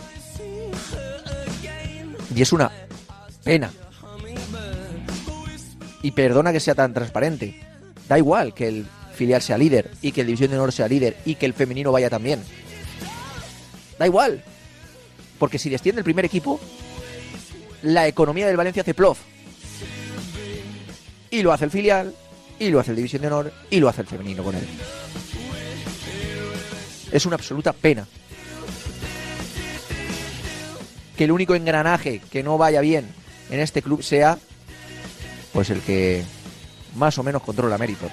Y 2.34 2.42
es 2.42 2.52
una 2.52 2.70
pena. 3.44 3.70
Y 6.02 6.10
perdona 6.12 6.52
que 6.52 6.60
sea 6.60 6.74
tan 6.74 6.92
transparente. 6.92 7.60
Da 8.08 8.18
igual 8.18 8.54
que 8.54 8.68
el 8.68 8.86
filial 9.14 9.42
sea 9.42 9.58
líder 9.58 9.90
y 10.02 10.12
que 10.12 10.22
el 10.22 10.26
División 10.26 10.50
de 10.50 10.56
Honor 10.56 10.72
sea 10.72 10.88
líder 10.88 11.16
y 11.24 11.36
que 11.36 11.46
el 11.46 11.54
femenino 11.54 11.92
vaya 11.92 12.10
también. 12.10 12.42
Da 13.98 14.06
igual. 14.06 14.42
Porque 15.38 15.58
si 15.58 15.70
desciende 15.70 16.00
el 16.00 16.04
primer 16.04 16.24
equipo, 16.24 16.60
la 17.82 18.06
economía 18.06 18.46
del 18.46 18.56
Valencia 18.56 18.82
hace 18.82 18.94
plof. 18.94 19.18
Y 21.30 21.42
lo 21.42 21.52
hace 21.52 21.64
el 21.64 21.70
filial, 21.70 22.14
y 22.58 22.70
lo 22.70 22.78
hace 22.78 22.90
el 22.90 22.96
División 22.96 23.22
de 23.22 23.28
Honor, 23.28 23.52
y 23.70 23.80
lo 23.80 23.88
hace 23.88 24.02
el 24.02 24.06
femenino 24.06 24.42
con 24.42 24.54
él. 24.54 24.66
Es 27.10 27.26
una 27.26 27.36
absoluta 27.36 27.72
pena 27.72 28.06
que 31.16 31.24
el 31.24 31.32
único 31.32 31.54
engranaje 31.54 32.20
que 32.30 32.42
no 32.42 32.58
vaya 32.58 32.80
bien 32.80 33.06
en 33.50 33.60
este 33.60 33.82
club 33.82 34.02
sea 34.02 34.38
pues 35.52 35.70
el 35.70 35.80
que 35.80 36.24
más 36.96 37.18
o 37.18 37.22
menos 37.22 37.42
controla 37.42 37.78
mérito, 37.78 38.08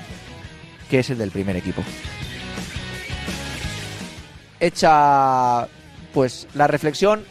que 0.90 1.00
es 1.00 1.10
el 1.10 1.18
del 1.18 1.32
primer 1.32 1.56
equipo. 1.56 1.84
Hecha 4.60 5.68
pues 6.14 6.48
la 6.54 6.68
reflexión, 6.68 7.24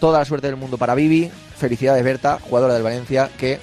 toda 0.00 0.20
la 0.20 0.24
suerte 0.24 0.46
del 0.46 0.56
mundo 0.56 0.78
para 0.78 0.94
Vivi, 0.94 1.30
felicidades 1.56 2.04
Berta, 2.04 2.38
jugadora 2.40 2.74
del 2.74 2.82
Valencia, 2.82 3.30
que 3.38 3.58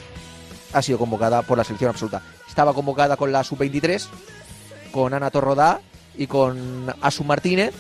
ha 0.74 0.82
sido 0.82 0.98
convocada 0.98 1.42
por 1.42 1.58
la 1.58 1.64
selección 1.64 1.90
absoluta. 1.90 2.22
Estaba 2.48 2.74
convocada 2.74 3.18
con 3.18 3.32
la 3.32 3.44
sub-23, 3.44 4.08
con 4.92 5.14
Ana 5.14 5.32
Torrodá 5.32 5.82
y 6.18 6.28
con 6.28 6.94
Asu 7.02 7.24
Martínez, 7.24 7.74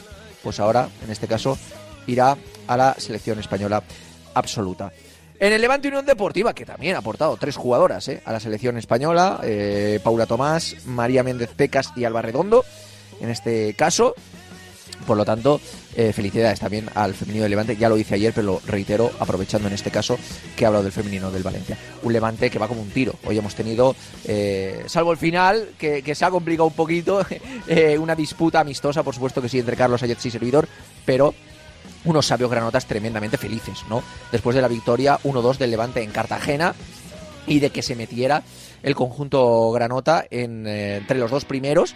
pues 0.44 0.60
ahora, 0.60 0.90
en 1.04 1.12
este 1.12 1.28
caso, 1.28 1.58
irá 2.08 2.38
a 2.68 2.78
la 2.78 2.96
selección 2.98 3.40
española 3.40 3.84
absoluta. 4.34 4.92
En 5.42 5.54
el 5.54 5.60
Levante 5.60 5.88
Unión 5.88 6.06
Deportiva, 6.06 6.54
que 6.54 6.68
también 6.68 6.96
ha 6.96 7.00
aportado 7.00 7.36
tres 7.36 7.56
jugadoras 7.56 8.08
eh, 8.10 8.22
a 8.26 8.32
la 8.32 8.40
selección 8.40 8.78
española, 8.78 9.40
eh, 9.42 10.00
Paula 10.04 10.28
Tomás, 10.28 10.76
María 10.86 11.24
Méndez 11.24 11.50
Pecas 11.56 11.92
y 11.96 12.04
Alba 12.04 12.22
Redondo, 12.22 12.64
en 13.20 13.32
este 13.32 13.74
caso. 13.74 14.14
Por 15.08 15.18
lo 15.18 15.26
tanto, 15.26 15.60
eh, 15.96 16.14
felicidades 16.14 16.60
también 16.60 16.88
al 16.94 17.16
femenino 17.16 17.42
del 17.42 17.50
Levante. 17.50 17.76
Ya 17.76 17.90
lo 17.90 17.98
hice 17.98 18.14
ayer, 18.14 18.34
pero 18.36 18.46
lo 18.46 18.62
reitero, 18.68 19.10
aprovechando 19.20 19.68
en 19.68 19.74
este 19.74 19.90
caso 19.90 20.16
que 20.56 20.64
he 20.64 20.68
hablado 20.68 20.84
del 20.84 20.94
femenino 20.94 21.32
del 21.32 21.42
Valencia. 21.42 21.76
Un 22.04 22.14
Levante 22.14 22.52
que 22.52 22.60
va 22.60 22.68
como 22.68 22.84
un 22.84 22.92
tiro. 22.92 23.16
Hoy 23.26 23.40
hemos 23.40 23.56
tenido, 23.56 23.96
salvo 24.86 25.12
el 25.12 25.18
final, 25.18 25.70
que, 25.80 26.14
se 26.14 26.24
ha 26.24 26.30
complicado 26.30 26.68
un 26.68 26.76
poquito, 26.76 27.26
una 28.00 28.14
disputa 28.14 28.60
amistosa, 28.60 29.02
por 29.02 29.16
supuesto 29.16 29.42
que 29.42 29.50
sí, 29.50 29.58
entre 29.58 29.76
Carlos 29.76 30.04
Ayet 30.04 30.24
y 30.24 30.30
servidor, 30.30 30.68
pero 31.04 31.34
unos 32.06 32.26
sabios 32.26 32.50
granotas 32.50 32.86
tremendamente 32.86 33.38
felices, 33.38 33.80
¿no? 33.90 34.04
Después 34.32 34.56
de 34.56 34.62
la 34.62 34.68
victoria 34.68 35.20
1-2 35.24 35.58
del 35.58 35.72
Levante 35.72 36.02
en 36.04 36.12
Cartagena 36.12 36.74
y 37.48 37.60
de 37.60 37.70
que 37.70 37.82
se 37.82 37.96
metiera 37.96 38.44
el 38.84 38.96
conjunto 38.96 39.72
granota 39.72 40.26
en, 40.30 40.66
eh, 40.68 40.98
entre 40.98 41.20
los 41.20 41.32
dos 41.32 41.46
primeros. 41.46 41.96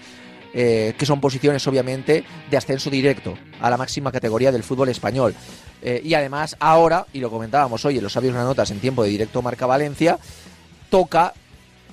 Eh, 0.58 0.96
que 0.98 1.06
son 1.06 1.20
posiciones 1.20 1.68
obviamente 1.68 2.24
de 2.50 2.56
ascenso 2.56 2.90
directo 2.90 3.38
a 3.60 3.70
la 3.70 3.76
máxima 3.76 4.10
categoría 4.10 4.54
del 4.54 4.64
fútbol 4.64 4.88
español. 4.88 5.36
Eh, 5.82 6.00
y 6.02 6.14
además 6.14 6.56
ahora, 6.62 7.06
y 7.12 7.20
lo 7.20 7.30
comentábamos 7.30 7.84
hoy 7.84 7.98
en 7.98 8.04
los 8.04 8.14
sabios 8.14 8.34
granotas 8.34 8.72
en 8.72 8.80
tiempo 8.80 9.04
de 9.04 9.10
directo 9.10 9.42
Marca 9.42 9.66
Valencia, 9.66 10.18
toca 10.90 11.34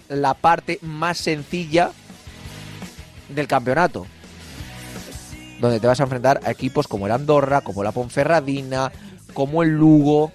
la 0.09 0.35
parte 0.35 0.79
más 0.83 1.19
sencilla 1.19 1.91
del 3.29 3.49
campeonato, 3.49 4.07
donde 5.63 5.79
te 5.79 5.87
vas 5.87 6.01
a 6.01 6.03
enfrentar 6.03 6.41
a 6.45 6.51
equipos 6.51 6.89
como 6.89 7.07
el 7.07 7.13
Andorra, 7.13 7.61
como 7.61 7.85
la 7.85 7.93
Ponferradina, 7.93 8.91
como 9.33 9.63
el 9.63 9.71
Lugo, 9.71 10.33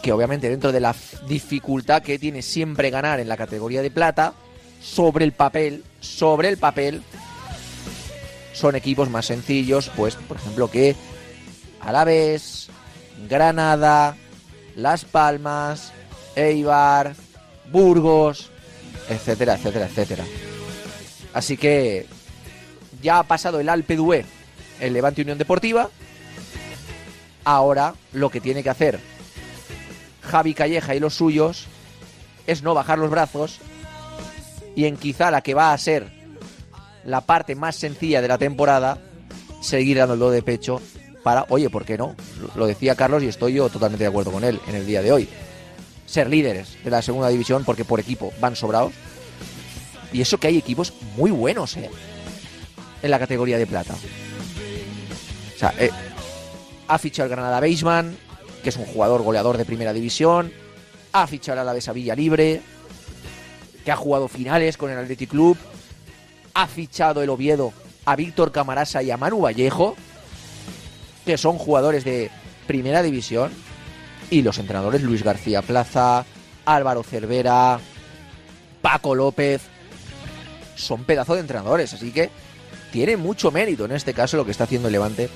que 0.00 0.12
obviamente 0.12 0.48
dentro 0.48 0.70
de 0.70 0.78
la 0.78 0.94
dificultad 1.26 2.02
que 2.02 2.16
tiene 2.16 2.40
siempre 2.40 2.90
ganar 2.90 3.18
en 3.18 3.28
la 3.28 3.36
categoría 3.36 3.82
de 3.82 3.90
plata, 3.90 4.32
sobre 4.80 5.24
el 5.24 5.32
papel, 5.32 5.82
sobre 5.98 6.48
el 6.48 6.56
papel, 6.56 7.02
son 8.52 8.76
equipos 8.76 9.10
más 9.10 9.26
sencillos, 9.26 9.90
pues 9.96 10.14
por 10.14 10.36
ejemplo 10.36 10.70
que 10.70 10.94
Alavés, 11.80 12.68
Granada, 13.28 14.16
Las 14.76 15.04
Palmas, 15.04 15.92
Eibar, 16.36 17.16
Burgos, 17.72 18.52
etcétera, 19.08 19.54
etcétera, 19.54 19.86
etcétera. 19.86 20.24
Así 21.34 21.56
que 21.56 22.06
ya 23.06 23.20
ha 23.20 23.22
pasado 23.22 23.60
el 23.60 23.68
Alpe 23.68 23.94
d'Huez, 23.94 24.26
el 24.80 24.92
Levante 24.92 25.22
Unión 25.22 25.38
Deportiva. 25.38 25.90
Ahora 27.44 27.94
lo 28.12 28.30
que 28.30 28.40
tiene 28.40 28.64
que 28.64 28.70
hacer 28.70 28.98
Javi 30.22 30.54
Calleja 30.54 30.92
y 30.96 30.98
los 30.98 31.14
suyos 31.14 31.68
es 32.48 32.64
no 32.64 32.74
bajar 32.74 32.98
los 32.98 33.08
brazos 33.08 33.60
y 34.74 34.86
en 34.86 34.96
quizá 34.96 35.30
la 35.30 35.40
que 35.40 35.54
va 35.54 35.72
a 35.72 35.78
ser 35.78 36.10
la 37.04 37.20
parte 37.20 37.54
más 37.54 37.76
sencilla 37.76 38.20
de 38.20 38.26
la 38.26 38.38
temporada, 38.38 38.98
seguir 39.62 40.04
do 40.04 40.30
de 40.32 40.42
pecho 40.42 40.82
para, 41.22 41.46
oye, 41.48 41.70
¿por 41.70 41.84
qué 41.84 41.96
no? 41.96 42.16
Lo 42.56 42.66
decía 42.66 42.96
Carlos 42.96 43.22
y 43.22 43.28
estoy 43.28 43.52
yo 43.52 43.68
totalmente 43.68 44.02
de 44.02 44.08
acuerdo 44.08 44.32
con 44.32 44.42
él 44.42 44.60
en 44.66 44.74
el 44.74 44.84
día 44.84 45.00
de 45.00 45.12
hoy. 45.12 45.28
Ser 46.06 46.28
líderes 46.28 46.76
de 46.82 46.90
la 46.90 47.02
segunda 47.02 47.28
división 47.28 47.62
porque 47.64 47.84
por 47.84 48.00
equipo 48.00 48.32
van 48.40 48.56
sobrados. 48.56 48.92
Y 50.12 50.20
eso 50.22 50.38
que 50.38 50.48
hay 50.48 50.58
equipos 50.58 50.92
muy 51.16 51.30
buenos, 51.30 51.76
¿eh? 51.76 51.88
En 53.02 53.10
la 53.10 53.18
categoría 53.18 53.58
de 53.58 53.66
plata. 53.66 53.94
O 53.94 55.58
sea, 55.58 55.74
eh, 55.78 55.90
ha 56.88 56.98
fichado 56.98 57.26
el 57.26 57.30
Granada 57.30 57.60
Beisman, 57.60 58.16
que 58.62 58.68
es 58.68 58.76
un 58.76 58.86
jugador 58.86 59.22
goleador 59.22 59.56
de 59.56 59.64
primera 59.64 59.92
división. 59.92 60.52
Ha 61.12 61.26
fichado 61.26 61.60
a 61.60 61.64
la 61.64 61.92
Villa 61.92 62.14
Libre, 62.14 62.60
que 63.84 63.92
ha 63.92 63.96
jugado 63.96 64.28
finales 64.28 64.76
con 64.76 64.90
el 64.90 64.98
Athletic 64.98 65.30
Club. 65.30 65.56
Ha 66.54 66.66
fichado 66.66 67.22
el 67.22 67.30
Oviedo 67.30 67.72
a 68.04 68.16
Víctor 68.16 68.52
Camarasa 68.52 69.02
y 69.02 69.10
a 69.10 69.16
Manu 69.16 69.40
Vallejo, 69.40 69.96
que 71.24 71.38
son 71.38 71.58
jugadores 71.58 72.04
de 72.04 72.30
primera 72.66 73.02
división. 73.02 73.50
Y 74.30 74.42
los 74.42 74.58
entrenadores 74.58 75.02
Luis 75.02 75.22
García 75.22 75.62
Plaza, 75.62 76.24
Álvaro 76.64 77.02
Cervera, 77.02 77.78
Paco 78.82 79.14
López, 79.14 79.62
son 80.74 81.04
pedazo 81.04 81.34
de 81.34 81.40
entrenadores. 81.40 81.92
Así 81.94 82.10
que 82.12 82.30
tiene 82.92 83.16
mucho 83.16 83.50
mérito 83.50 83.84
en 83.84 83.92
este 83.92 84.14
caso 84.14 84.36
lo 84.36 84.44
que 84.44 84.50
está 84.50 84.64
haciendo 84.64 84.88
el 84.88 84.92
Levante 84.92 85.28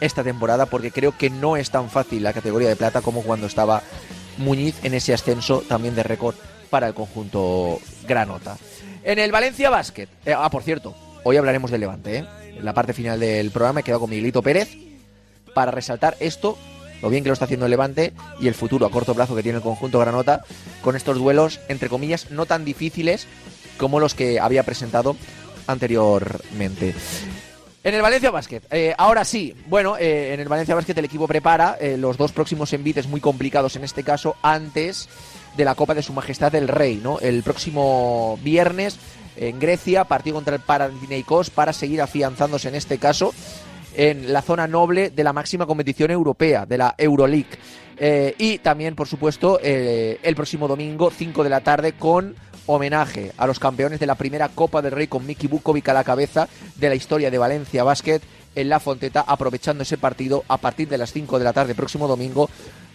esta 0.00 0.22
temporada 0.22 0.66
porque 0.66 0.90
creo 0.90 1.16
que 1.16 1.30
no 1.30 1.56
es 1.56 1.70
tan 1.70 1.90
fácil 1.90 2.22
la 2.22 2.32
categoría 2.32 2.68
de 2.68 2.76
plata 2.76 3.00
como 3.00 3.22
cuando 3.22 3.46
estaba 3.46 3.82
Muñiz 4.38 4.76
en 4.84 4.94
ese 4.94 5.14
ascenso 5.14 5.62
también 5.66 5.94
de 5.94 6.02
récord 6.02 6.34
para 6.68 6.88
el 6.88 6.94
conjunto 6.94 7.80
Granota. 8.06 8.58
En 9.02 9.18
el 9.18 9.32
Valencia 9.32 9.70
Basket, 9.70 10.08
eh, 10.26 10.34
ah, 10.36 10.50
por 10.50 10.62
cierto, 10.62 10.94
hoy 11.24 11.36
hablaremos 11.36 11.70
del 11.70 11.80
Levante, 11.80 12.18
¿eh? 12.18 12.24
En 12.58 12.64
la 12.64 12.74
parte 12.74 12.92
final 12.92 13.20
del 13.20 13.50
programa 13.50 13.80
he 13.80 13.82
quedado 13.82 14.00
con 14.00 14.10
Miguelito 14.10 14.42
Pérez 14.42 14.68
para 15.54 15.70
resaltar 15.70 16.16
esto 16.20 16.58
lo 17.02 17.10
bien 17.10 17.22
que 17.22 17.28
lo 17.28 17.34
está 17.34 17.44
haciendo 17.44 17.66
el 17.66 17.70
Levante 17.70 18.12
y 18.40 18.48
el 18.48 18.54
futuro 18.54 18.86
a 18.86 18.90
corto 18.90 19.14
plazo 19.14 19.36
que 19.36 19.42
tiene 19.42 19.58
el 19.58 19.62
conjunto 19.62 19.98
Granota 19.98 20.42
con 20.82 20.96
estos 20.96 21.18
duelos, 21.18 21.60
entre 21.68 21.88
comillas, 21.88 22.30
no 22.30 22.46
tan 22.46 22.64
difíciles 22.64 23.26
como 23.78 24.00
los 24.00 24.14
que 24.14 24.40
había 24.40 24.62
presentado 24.62 25.16
anteriormente. 25.66 26.94
En 27.86 27.94
el 27.94 28.02
Valencia 28.02 28.32
Basket, 28.32 28.62
eh, 28.72 28.96
ahora 28.98 29.24
sí, 29.24 29.54
bueno, 29.68 29.96
eh, 29.96 30.34
en 30.34 30.40
el 30.40 30.48
Valencia 30.48 30.74
Basket 30.74 30.98
el 30.98 31.04
equipo 31.04 31.28
prepara 31.28 31.76
eh, 31.80 31.96
los 31.96 32.16
dos 32.16 32.32
próximos 32.32 32.72
envites 32.72 33.06
muy 33.06 33.20
complicados 33.20 33.76
en 33.76 33.84
este 33.84 34.02
caso 34.02 34.34
antes 34.42 35.08
de 35.56 35.64
la 35.64 35.76
Copa 35.76 35.94
de 35.94 36.02
Su 36.02 36.12
Majestad 36.12 36.52
el 36.56 36.66
Rey, 36.66 37.00
¿no? 37.00 37.20
El 37.20 37.44
próximo 37.44 38.40
viernes 38.42 38.98
en 39.36 39.60
Grecia, 39.60 40.02
partido 40.02 40.34
contra 40.34 40.56
el 40.56 40.62
Panathinaikos 40.62 41.50
para 41.50 41.72
seguir 41.72 42.02
afianzándose 42.02 42.66
en 42.66 42.74
este 42.74 42.98
caso 42.98 43.32
en 43.94 44.32
la 44.32 44.42
zona 44.42 44.66
noble 44.66 45.10
de 45.10 45.22
la 45.22 45.32
máxima 45.32 45.64
competición 45.64 46.10
europea, 46.10 46.66
de 46.66 46.78
la 46.78 46.96
Euroleague. 46.98 48.34
y 48.36 48.58
también, 48.58 48.96
por 48.96 49.06
supuesto, 49.06 49.60
el 49.62 50.34
próximo 50.34 50.66
domingo, 50.66 51.12
5 51.16 51.44
de 51.44 51.50
la 51.50 51.60
tarde, 51.60 51.92
con 51.92 52.34
homenaje 52.66 53.32
a 53.36 53.46
los 53.46 53.58
campeones 53.58 54.00
de 54.00 54.06
la 54.06 54.14
primera 54.14 54.48
Copa 54.48 54.82
del 54.82 54.92
Rey 54.92 55.06
con 55.06 55.26
Miki 55.26 55.46
Bukovic 55.46 55.88
a 55.88 55.94
la 55.94 56.04
cabeza 56.04 56.48
de 56.76 56.88
la 56.88 56.94
historia 56.94 57.30
de 57.30 57.38
Valencia 57.38 57.84
Basket 57.84 58.20
en 58.54 58.68
La 58.68 58.80
Fonteta, 58.80 59.24
aprovechando 59.26 59.82
ese 59.82 59.98
partido 59.98 60.44
a 60.48 60.58
partir 60.58 60.88
de 60.88 60.98
las 60.98 61.12
5 61.12 61.38
de 61.38 61.44
la 61.44 61.52
tarde 61.52 61.74
próximo 61.74 62.08
domingo 62.08 62.48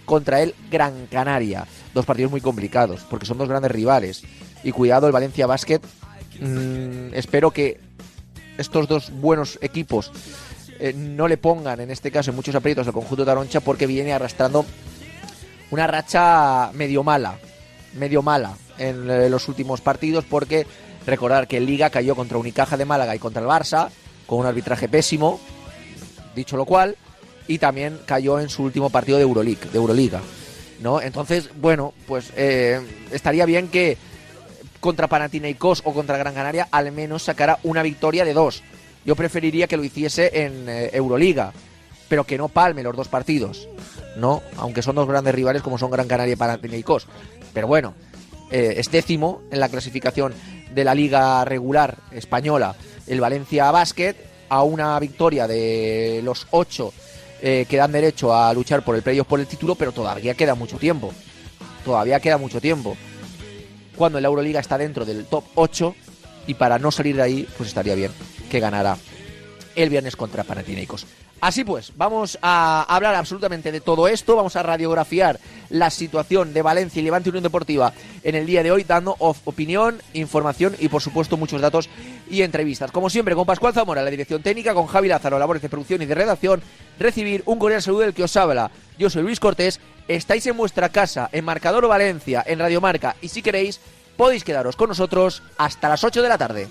contra 0.05 0.41
el 0.41 0.55
Gran 0.69 1.07
Canaria. 1.07 1.65
Dos 1.93 2.05
partidos 2.05 2.31
muy 2.31 2.41
complicados, 2.41 3.05
porque 3.09 3.25
son 3.25 3.37
dos 3.37 3.47
grandes 3.47 3.71
rivales. 3.71 4.23
Y 4.63 4.71
cuidado, 4.71 5.07
el 5.07 5.13
Valencia 5.13 5.47
Basket, 5.47 5.79
mm, 6.39 7.13
espero 7.13 7.51
que 7.51 7.79
estos 8.57 8.87
dos 8.87 9.11
buenos 9.11 9.57
equipos 9.61 10.11
eh, 10.79 10.93
no 10.93 11.27
le 11.27 11.37
pongan, 11.37 11.79
en 11.79 11.91
este 11.91 12.11
caso, 12.11 12.31
en 12.31 12.35
muchos 12.35 12.55
aprietos 12.55 12.87
al 12.87 12.93
conjunto 12.93 13.23
de 13.23 13.31
Aroncha, 13.31 13.59
porque 13.59 13.85
viene 13.85 14.13
arrastrando 14.13 14.65
una 15.69 15.87
racha 15.87 16.71
medio 16.73 17.03
mala, 17.03 17.37
medio 17.93 18.21
mala 18.21 18.55
en 18.77 19.09
eh, 19.09 19.29
los 19.29 19.47
últimos 19.47 19.81
partidos 19.81 20.25
porque 20.25 20.65
recordar 21.05 21.47
que 21.47 21.59
Liga 21.59 21.89
cayó 21.89 22.15
contra 22.15 22.37
Unicaja 22.37 22.77
de 22.77 22.85
Málaga 22.85 23.15
y 23.15 23.19
contra 23.19 23.41
el 23.41 23.47
Barça 23.47 23.89
con 24.25 24.39
un 24.39 24.45
arbitraje 24.45 24.87
pésimo, 24.87 25.39
dicho 26.35 26.57
lo 26.57 26.65
cual, 26.65 26.95
y 27.47 27.57
también 27.57 27.99
cayó 28.05 28.39
en 28.39 28.49
su 28.49 28.63
último 28.63 28.89
partido 28.89 29.17
de 29.17 29.23
Euroleague, 29.23 29.69
de 29.71 29.77
Euroliga, 29.77 30.21
¿no? 30.79 31.01
Entonces, 31.01 31.49
bueno, 31.59 31.93
pues 32.07 32.31
eh, 32.35 32.79
estaría 33.11 33.45
bien 33.45 33.67
que 33.67 33.97
contra 34.79 35.07
Panathinaikos 35.07 35.81
o 35.85 35.93
contra 35.93 36.17
Gran 36.17 36.33
Canaria 36.33 36.67
al 36.71 36.91
menos 36.91 37.23
sacara 37.23 37.59
una 37.63 37.83
victoria 37.83 38.25
de 38.25 38.33
dos. 38.33 38.63
Yo 39.05 39.15
preferiría 39.15 39.67
que 39.67 39.77
lo 39.77 39.83
hiciese 39.83 40.43
en 40.43 40.69
eh, 40.69 40.89
Euroliga, 40.93 41.51
pero 42.07 42.23
que 42.23 42.37
no 42.37 42.49
palme 42.49 42.83
los 42.83 42.95
dos 42.95 43.07
partidos, 43.07 43.67
¿no? 44.15 44.41
Aunque 44.57 44.81
son 44.81 44.95
dos 44.95 45.07
grandes 45.07 45.33
rivales 45.33 45.61
como 45.61 45.77
son 45.77 45.91
Gran 45.91 46.07
Canaria 46.07 46.33
y 46.33 46.37
Panathinaikos. 46.37 47.07
Pero 47.53 47.67
bueno, 47.67 47.93
eh, 48.51 48.75
es 48.77 48.91
décimo 48.91 49.41
en 49.51 49.59
la 49.59 49.69
clasificación 49.69 50.33
de 50.73 50.83
la 50.83 50.95
liga 50.95 51.43
regular 51.45 51.97
española 52.11 52.75
el 53.07 53.19
Valencia 53.19 53.71
Basket 53.71 54.15
a 54.49 54.63
una 54.63 54.99
victoria 54.99 55.47
de 55.47 56.21
los 56.23 56.47
ocho 56.51 56.93
eh, 57.41 57.65
que 57.67 57.77
dan 57.77 57.91
derecho 57.91 58.35
a 58.35 58.53
luchar 58.53 58.83
por 58.83 58.95
el 58.95 59.01
playoff 59.01 59.27
por 59.27 59.39
el 59.39 59.47
título, 59.47 59.75
pero 59.75 59.91
todavía 59.91 60.33
queda 60.33 60.55
mucho 60.55 60.77
tiempo. 60.77 61.11
Todavía 61.83 62.19
queda 62.19 62.37
mucho 62.37 62.61
tiempo. 62.61 62.95
Cuando 63.95 64.19
la 64.19 64.27
Euroliga 64.27 64.59
está 64.59 64.77
dentro 64.77 65.05
del 65.05 65.25
top 65.25 65.43
8 65.55 65.95
y 66.47 66.53
para 66.53 66.77
no 66.79 66.91
salir 66.91 67.15
de 67.15 67.23
ahí, 67.23 67.47
pues 67.57 67.69
estaría 67.69 67.95
bien 67.95 68.11
que 68.49 68.59
ganara 68.59 68.97
el 69.75 69.89
viernes 69.89 70.15
contra 70.15 70.43
Panathinaikos. 70.43 71.05
Así 71.41 71.63
pues, 71.63 71.91
vamos 71.97 72.37
a 72.43 72.85
hablar 72.87 73.15
absolutamente 73.15 73.71
de 73.71 73.81
todo 73.81 74.07
esto, 74.07 74.35
vamos 74.35 74.55
a 74.55 74.61
radiografiar 74.61 75.39
la 75.71 75.89
situación 75.89 76.53
de 76.53 76.61
Valencia 76.61 76.99
y 76.99 77.03
Levante 77.03 77.29
Unión 77.29 77.41
Deportiva 77.41 77.93
en 78.23 78.35
el 78.35 78.45
día 78.45 78.61
de 78.61 78.71
hoy, 78.71 78.83
dando 78.83 79.15
opinión, 79.17 80.03
información 80.13 80.75
y 80.77 80.87
por 80.87 81.01
supuesto 81.01 81.37
muchos 81.37 81.59
datos 81.59 81.89
y 82.29 82.43
entrevistas. 82.43 82.91
Como 82.91 83.09
siempre, 83.09 83.33
con 83.33 83.47
Pascual 83.47 83.73
Zamora, 83.73 84.03
la 84.03 84.11
dirección 84.11 84.43
técnica, 84.43 84.75
con 84.75 84.85
Javi 84.85 85.07
Lázaro, 85.07 85.39
labores 85.39 85.63
de 85.63 85.69
producción 85.69 86.03
y 86.03 86.05
de 86.05 86.13
redacción, 86.13 86.61
recibir 86.99 87.41
un 87.47 87.57
cordial 87.57 87.81
saludo 87.81 88.01
del 88.01 88.13
que 88.13 88.23
os 88.23 88.37
habla. 88.37 88.69
Yo 88.99 89.09
soy 89.09 89.23
Luis 89.23 89.39
Cortés, 89.39 89.79
estáis 90.07 90.45
en 90.45 90.57
vuestra 90.57 90.89
casa, 90.89 91.27
en 91.31 91.43
Marcador 91.43 91.87
Valencia, 91.87 92.43
en 92.45 92.59
Radio 92.59 92.81
Marca, 92.81 93.15
y 93.19 93.29
si 93.29 93.41
queréis, 93.41 93.79
podéis 94.15 94.43
quedaros 94.43 94.75
con 94.75 94.89
nosotros 94.89 95.41
hasta 95.57 95.89
las 95.89 96.03
8 96.03 96.21
de 96.21 96.29
la 96.29 96.37
tarde. 96.37 96.69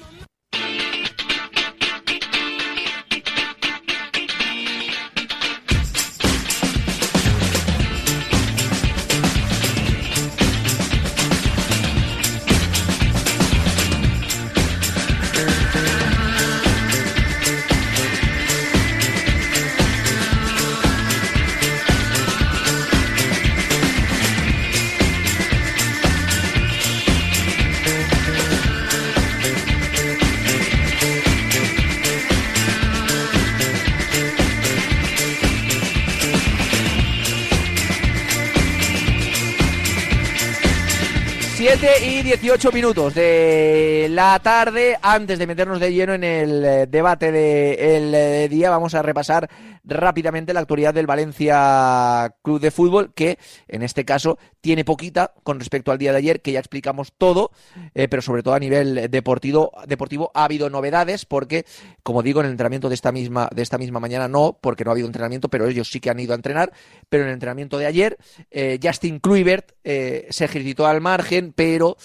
7 41.80 42.06
y 42.06 42.22
18 42.22 42.72
minutos 42.72 43.14
de 43.14 44.08
la 44.10 44.38
tarde. 44.40 44.98
Antes 45.00 45.38
de 45.38 45.46
meternos 45.46 45.80
de 45.80 45.90
lleno 45.90 46.12
en 46.12 46.24
el 46.24 46.62
eh, 46.62 46.86
debate 46.86 47.32
del 47.32 48.12
de 48.12 48.44
eh, 48.44 48.48
día, 48.50 48.68
vamos 48.68 48.94
a 48.94 49.00
repasar 49.00 49.48
rápidamente 49.90 50.55
la 50.55 50.61
actualidad 50.61 50.94
del 50.94 51.07
Valencia 51.07 52.35
Club 52.42 52.61
de 52.61 52.70
Fútbol, 52.70 53.12
que 53.14 53.38
en 53.68 53.83
este 53.83 54.05
caso 54.05 54.38
tiene 54.61 54.85
poquita 54.85 55.33
con 55.42 55.59
respecto 55.59 55.92
al 55.92 55.98
día 55.98 56.12
de 56.12 56.18
ayer, 56.18 56.40
que 56.40 56.53
ya 56.53 56.59
explicamos 56.59 57.12
todo, 57.16 57.50
eh, 57.94 58.09
pero 58.09 58.22
sobre 58.22 58.42
todo 58.42 58.55
a 58.55 58.59
nivel 58.59 59.11
deportivo, 59.11 59.72
deportivo 59.87 60.31
ha 60.35 60.44
habido 60.44 60.70
novedades, 60.70 61.24
porque, 61.24 61.64
como 62.03 62.22
digo, 62.22 62.40
en 62.40 62.46
el 62.46 62.53
entrenamiento 62.53 62.88
de 62.88 62.94
esta 62.94 63.12
misma, 63.12 63.48
de 63.55 63.62
esta 63.62 63.79
misma 63.79 64.00
mañana 64.00 64.29
no, 64.29 64.59
porque 64.61 64.85
no 64.85 64.90
ha 64.90 64.92
habido 64.92 65.07
entrenamiento, 65.07 65.48
pero 65.48 65.66
ellos 65.66 65.90
sí 65.90 66.00
que 66.00 66.11
han 66.11 66.20
ido 66.20 66.33
a 66.33 66.37
entrenar, 66.37 66.72
pero 67.09 67.24
en 67.24 67.29
el 67.29 67.35
entrenamiento 67.35 67.79
de 67.79 67.87
ayer, 67.87 68.18
eh, 68.50 68.79
Justin 68.83 69.18
Kluivert 69.18 69.72
eh, 69.85 70.26
se 70.31 70.44
ejercitó 70.44 70.87
al 70.87 71.00
margen, 71.00 71.53
pero 71.55 71.96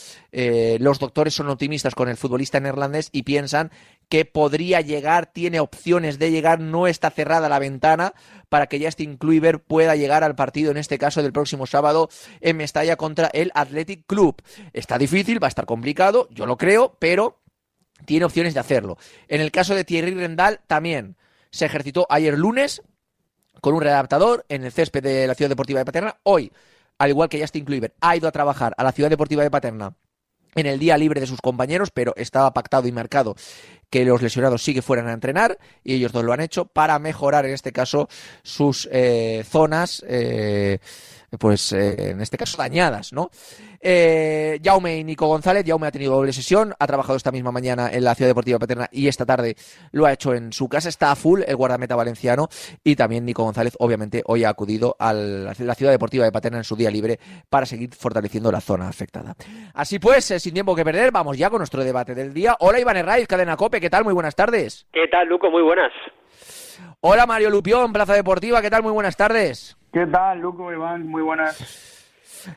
los 0.80 1.00
doctores 1.00 1.34
son 1.34 1.48
optimistas 1.48 1.95
con 1.95 2.10
el 2.10 2.17
futbolista 2.17 2.60
neerlandés 2.60 3.08
y 3.13 3.24
piensan 3.24 3.71
que 4.09 4.25
podría 4.25 4.81
llegar, 4.81 5.27
tiene 5.27 5.59
opciones 5.59 6.19
de 6.19 6.31
llegar, 6.31 6.59
no 6.59 6.87
está 6.87 7.09
cerrada 7.09 7.49
la 7.49 7.59
ventana 7.59 8.13
para 8.49 8.67
que 8.67 8.83
Justin 8.83 9.17
Kluivert 9.17 9.63
pueda 9.63 9.95
llegar 9.95 10.23
al 10.23 10.35
partido, 10.35 10.71
en 10.71 10.77
este 10.77 10.97
caso 10.97 11.21
del 11.23 11.33
próximo 11.33 11.65
sábado 11.65 12.09
en 12.41 12.57
Mestalla 12.57 12.95
contra 12.95 13.27
el 13.27 13.51
Athletic 13.55 14.05
Club. 14.05 14.41
Está 14.73 14.97
difícil, 14.97 15.41
va 15.41 15.47
a 15.47 15.49
estar 15.49 15.65
complicado, 15.65 16.27
yo 16.31 16.45
lo 16.45 16.57
creo, 16.57 16.97
pero 16.99 17.41
tiene 18.05 18.25
opciones 18.25 18.53
de 18.53 18.59
hacerlo. 18.59 18.97
En 19.27 19.41
el 19.41 19.51
caso 19.51 19.75
de 19.75 19.83
Thierry 19.83 20.13
Rendal 20.13 20.61
también 20.67 21.17
se 21.51 21.65
ejercitó 21.65 22.05
ayer 22.09 22.37
lunes 22.37 22.81
con 23.61 23.73
un 23.73 23.81
readaptador 23.81 24.45
en 24.49 24.63
el 24.63 24.71
césped 24.71 25.01
de 25.01 25.27
la 25.27 25.35
Ciudad 25.35 25.49
Deportiva 25.49 25.79
de 25.79 25.85
Paterna. 25.85 26.17
Hoy, 26.23 26.51
al 26.97 27.09
igual 27.09 27.29
que 27.29 27.39
Justin 27.39 27.65
Kluivert, 27.65 27.95
ha 28.01 28.15
ido 28.15 28.27
a 28.27 28.31
trabajar 28.31 28.73
a 28.77 28.83
la 28.83 28.91
Ciudad 28.91 29.09
Deportiva 29.09 29.43
de 29.43 29.51
Paterna 29.51 29.95
en 30.55 30.65
el 30.65 30.79
día 30.79 30.97
libre 30.97 31.19
de 31.19 31.27
sus 31.27 31.41
compañeros, 31.41 31.91
pero 31.91 32.13
estaba 32.15 32.53
pactado 32.53 32.87
y 32.87 32.91
marcado 32.91 33.35
que 33.95 34.03
los 34.03 34.21
lesionados 34.21 34.62
sí 34.62 34.73
que 34.73 34.81
fueran 34.81 35.08
a 35.08 35.13
entrenar 35.13 35.58
y 35.81 35.93
ellos 35.93 36.12
dos 36.12 36.25
lo 36.25 36.34
han 36.34 36.41
hecho 36.41 36.65
para 36.65 36.99
mejorar 36.99 37.45
en 37.45 37.53
este 37.53 37.71
caso 37.71 38.10
sus 38.43 38.89
eh, 38.91 39.45
zonas. 39.49 40.03
Eh, 40.05 40.79
pues 41.39 41.71
eh, 41.71 42.12
en 42.12 42.21
este 42.21 42.38
caso 42.38 42.58
dañadas, 42.58 43.13
¿no? 43.13 43.29
Jaume 44.63 44.97
y 44.97 45.03
Nico 45.03 45.27
González, 45.27 45.63
Jaume 45.67 45.86
ha 45.86 45.91
tenido 45.91 46.15
doble 46.15 46.34
sesión, 46.34 46.73
ha 46.79 46.88
trabajado 46.88 47.17
esta 47.17 47.31
misma 47.31 47.51
mañana 47.51 47.91
en 47.91 48.03
la 48.03 48.15
Ciudad 48.15 48.29
Deportiva 48.29 48.58
Paterna 48.58 48.89
y 48.91 49.08
esta 49.08 49.27
tarde 49.27 49.55
lo 49.91 50.08
ha 50.08 50.13
hecho 50.13 50.34
en 50.34 50.51
su 50.53 50.67
casa, 50.67 50.89
está 50.89 51.12
a 51.12 51.15
full 51.15 51.41
el 51.45 51.55
guardameta 51.55 51.95
valenciano 51.95 52.49
y 52.84 52.95
también 52.95 53.25
Nico 53.25 53.43
González 53.43 53.75
obviamente 53.77 54.23
hoy 54.25 54.43
ha 54.43 54.49
acudido 54.49 54.95
a 54.97 55.13
la 55.13 55.75
Ciudad 55.75 55.91
Deportiva 55.91 56.23
de 56.23 56.31
Paterna 56.31 56.58
en 56.60 56.63
su 56.63 56.75
día 56.75 56.89
libre 56.89 57.19
para 57.47 57.67
seguir 57.67 57.93
fortaleciendo 57.93 58.51
la 58.51 58.60
zona 58.60 58.88
afectada. 58.88 59.36
Así 59.75 59.99
pues, 59.99 60.25
sin 60.25 60.53
tiempo 60.53 60.75
que 60.75 60.84
perder, 60.84 61.12
vamos 61.12 61.38
ya 61.38 61.51
con 61.51 61.60
nuestro 61.60 61.84
debate 61.84 62.15
del 62.15 62.34
día. 62.34 62.58
Hola 62.62 62.79
Iván 62.79 62.97
Herraiz, 62.97 63.27
Cadena 63.27 63.55
Cope, 63.55 63.79
¿qué 63.86 63.89
tal? 63.91 64.04
Muy 64.04 64.13
buenas 64.13 64.36
tardes. 64.36 64.88
¿Qué 64.91 65.08
tal, 65.12 65.28
Luco? 65.28 65.52
Muy 65.52 65.62
buenas. 65.62 65.91
Hola 67.02 67.28
Mario 67.28 67.52
Lupión, 67.52 67.93
Plaza 67.93 68.15
Deportiva, 68.15 68.60
¿qué 68.60 68.71
tal? 68.71 68.82
Muy 68.82 68.91
buenas 68.91 69.15
tardes. 69.15 69.78
¿Qué 69.93 70.08
tal, 70.08 70.39
Luco, 70.39 70.74
Iván? 70.74 71.06
Muy 71.06 71.21
buenas. 71.21 72.04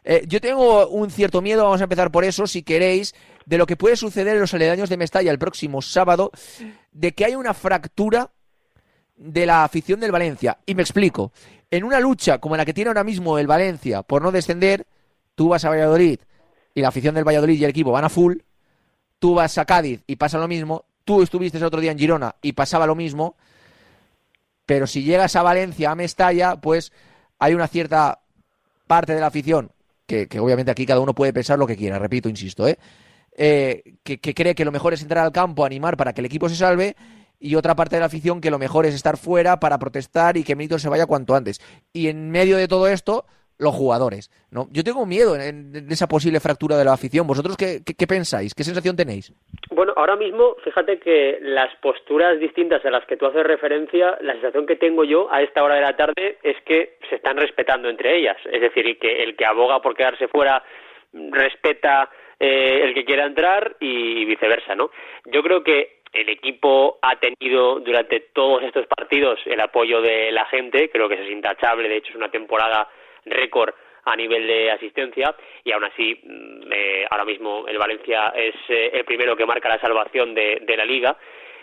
Eh, 0.04 0.22
yo 0.26 0.40
tengo 0.40 0.88
un 0.88 1.10
cierto 1.10 1.42
miedo, 1.42 1.64
vamos 1.64 1.82
a 1.82 1.84
empezar 1.84 2.10
por 2.10 2.24
eso, 2.24 2.46
si 2.46 2.62
queréis, 2.62 3.14
de 3.44 3.58
lo 3.58 3.66
que 3.66 3.76
puede 3.76 3.96
suceder 3.96 4.36
en 4.36 4.40
los 4.40 4.54
aledaños 4.54 4.88
de 4.88 4.96
Mestalla 4.96 5.30
el 5.30 5.38
próximo 5.38 5.82
sábado, 5.82 6.30
de 6.92 7.12
que 7.12 7.26
hay 7.26 7.34
una 7.34 7.52
fractura 7.52 8.30
de 9.14 9.44
la 9.44 9.64
afición 9.64 10.00
del 10.00 10.12
Valencia. 10.12 10.56
Y 10.64 10.74
me 10.74 10.82
explico. 10.82 11.32
en 11.70 11.84
una 11.84 12.00
lucha 12.00 12.38
como 12.38 12.56
la 12.56 12.64
que 12.64 12.72
tiene 12.72 12.88
ahora 12.88 13.04
mismo 13.04 13.38
el 13.38 13.46
Valencia 13.46 14.02
por 14.02 14.22
no 14.22 14.32
descender, 14.32 14.86
tú 15.34 15.50
vas 15.50 15.66
a 15.66 15.68
Valladolid 15.68 16.20
y 16.74 16.80
la 16.80 16.88
afición 16.88 17.14
del 17.14 17.28
Valladolid 17.28 17.60
y 17.60 17.64
el 17.64 17.70
equipo 17.70 17.92
van 17.92 18.04
a 18.04 18.08
full, 18.08 18.38
tú 19.18 19.34
vas 19.34 19.58
a 19.58 19.66
Cádiz 19.66 20.02
y 20.06 20.16
pasa 20.16 20.38
lo 20.38 20.48
mismo, 20.48 20.86
tú 21.08 21.22
estuviste 21.22 21.56
el 21.56 21.64
otro 21.64 21.80
día 21.80 21.90
en 21.90 21.98
Girona 21.98 22.36
y 22.42 22.52
pasaba 22.52 22.86
lo 22.86 22.94
mismo, 22.94 23.34
pero 24.66 24.86
si 24.86 25.04
llegas 25.04 25.34
a 25.36 25.42
Valencia, 25.42 25.90
a 25.90 25.94
Mestalla, 25.94 26.56
pues 26.60 26.92
hay 27.38 27.54
una 27.54 27.66
cierta 27.66 28.20
parte 28.86 29.14
de 29.14 29.20
la 29.20 29.28
afición, 29.28 29.72
que, 30.06 30.28
obviamente 30.38 30.70
aquí 30.70 30.84
cada 30.84 31.00
uno 31.00 31.14
puede 31.14 31.32
pensar 31.32 31.58
lo 31.58 31.66
que 31.66 31.78
quiera, 31.78 31.98
repito, 31.98 32.28
insisto, 32.28 32.68
¿eh? 32.68 32.78
eh 33.38 33.94
que, 34.02 34.20
que, 34.20 34.34
cree 34.34 34.54
que 34.54 34.66
lo 34.66 34.70
mejor 34.70 34.92
es 34.92 35.00
entrar 35.00 35.24
al 35.24 35.32
campo, 35.32 35.64
animar 35.64 35.96
para 35.96 36.12
que 36.12 36.20
el 36.20 36.26
equipo 36.26 36.46
se 36.50 36.56
salve, 36.56 36.94
y 37.40 37.54
otra 37.54 37.74
parte 37.74 37.96
de 37.96 38.00
la 38.00 38.06
afición 38.06 38.42
que 38.42 38.50
lo 38.50 38.58
mejor 38.58 38.84
es 38.84 38.94
estar 38.94 39.16
fuera 39.16 39.60
para 39.60 39.78
protestar 39.78 40.36
y 40.36 40.44
que 40.44 40.56
Milton 40.56 40.78
se 40.78 40.90
vaya 40.90 41.06
cuanto 41.06 41.34
antes. 41.36 41.58
Y 41.94 42.08
en 42.08 42.30
medio 42.30 42.58
de 42.58 42.68
todo 42.68 42.86
esto, 42.86 43.24
los 43.58 43.74
jugadores. 43.74 44.30
¿no? 44.50 44.66
Yo 44.72 44.84
tengo 44.84 45.04
miedo 45.04 45.34
en, 45.36 45.74
esa 45.90 46.06
posible 46.06 46.40
fractura 46.40 46.76
de 46.76 46.84
la 46.84 46.92
afición. 46.92 47.26
¿Vosotros 47.26 47.56
qué, 47.56 47.80
qué, 47.84 48.06
pensáis? 48.06 48.54
¿Qué 48.54 48.64
sensación 48.64 48.96
tenéis? 48.96 49.32
Bueno, 49.70 49.92
ahora 49.96 50.16
mismo, 50.16 50.56
fíjate 50.64 50.98
que 50.98 51.38
las 51.42 51.74
posturas 51.76 52.38
distintas 52.38 52.84
a 52.84 52.90
las 52.90 53.04
que 53.06 53.16
tú 53.16 53.26
haces 53.26 53.44
referencia, 53.44 54.16
la 54.20 54.32
sensación 54.34 54.66
que 54.66 54.76
tengo 54.76 55.04
yo 55.04 55.30
a 55.32 55.42
esta 55.42 55.62
hora 55.62 55.76
de 55.76 55.82
la 55.82 55.96
tarde 55.96 56.38
es 56.42 56.56
que 56.64 56.98
se 57.08 57.16
están 57.16 57.36
respetando 57.36 57.88
entre 57.88 58.16
ellas. 58.16 58.36
Es 58.50 58.60
decir, 58.60 58.98
que 58.98 59.22
el 59.22 59.36
que 59.36 59.44
aboga 59.44 59.82
por 59.82 59.94
quedarse 59.94 60.28
fuera 60.28 60.62
respeta 61.12 62.10
eh, 62.38 62.82
el 62.84 62.94
que 62.94 63.04
quiera 63.04 63.26
entrar 63.26 63.76
y 63.80 64.24
viceversa, 64.24 64.74
¿no? 64.74 64.90
Yo 65.26 65.42
creo 65.42 65.64
que 65.64 65.98
el 66.12 66.28
equipo 66.28 66.98
ha 67.02 67.18
tenido 67.18 67.80
durante 67.80 68.20
todos 68.32 68.62
estos 68.62 68.86
partidos 68.86 69.40
el 69.44 69.60
apoyo 69.60 70.00
de 70.00 70.32
la 70.32 70.46
gente, 70.46 70.88
creo 70.90 71.08
que 71.08 71.16
es 71.22 71.30
intachable, 71.30 71.88
de 71.88 71.96
hecho 71.96 72.10
es 72.10 72.16
una 72.16 72.30
temporada 72.30 72.88
récord 73.30 73.74
a 74.04 74.16
nivel 74.16 74.46
de 74.46 74.70
asistencia 74.70 75.34
y 75.64 75.72
aún 75.72 75.84
así 75.84 76.18
mm, 76.22 76.72
eh, 76.72 77.06
ahora 77.10 77.24
mismo 77.24 77.66
el 77.68 77.78
Valencia 77.78 78.32
es 78.34 78.54
eh, 78.68 78.90
el 78.94 79.04
primero 79.04 79.36
que 79.36 79.46
marca 79.46 79.68
la 79.68 79.80
salvación 79.80 80.34
de, 80.34 80.74
la 80.76 80.84
liga. 80.84 81.16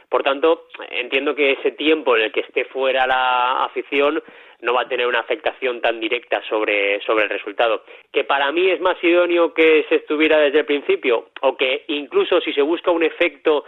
Por 0.09 0.21
tanto, 0.21 0.67
entiendo 0.91 1.33
que 1.33 1.53
ese 1.53 1.71
tiempo 1.71 2.15
en 2.15 2.23
el 2.23 2.31
que 2.31 2.41
esté 2.41 2.65
fuera 2.65 3.07
la 3.07 3.63
afición 3.63 4.21
no 4.61 4.73
va 4.73 4.81
a 4.81 4.87
tener 4.87 5.07
una 5.07 5.19
afectación 5.19 5.81
tan 5.81 5.99
directa 5.99 6.41
sobre, 6.47 7.01
sobre 7.01 7.23
el 7.23 7.29
resultado. 7.29 7.83
Que 8.11 8.23
para 8.23 8.51
mí 8.51 8.69
es 8.69 8.79
más 8.79 9.03
idóneo 9.03 9.53
que 9.53 9.85
se 9.89 9.95
estuviera 9.95 10.37
desde 10.37 10.59
el 10.59 10.65
principio 10.65 11.29
o 11.41 11.57
que 11.57 11.85
incluso 11.87 12.39
si 12.41 12.53
se 12.53 12.61
busca 12.61 12.91
un 12.91 13.03
efecto 13.03 13.65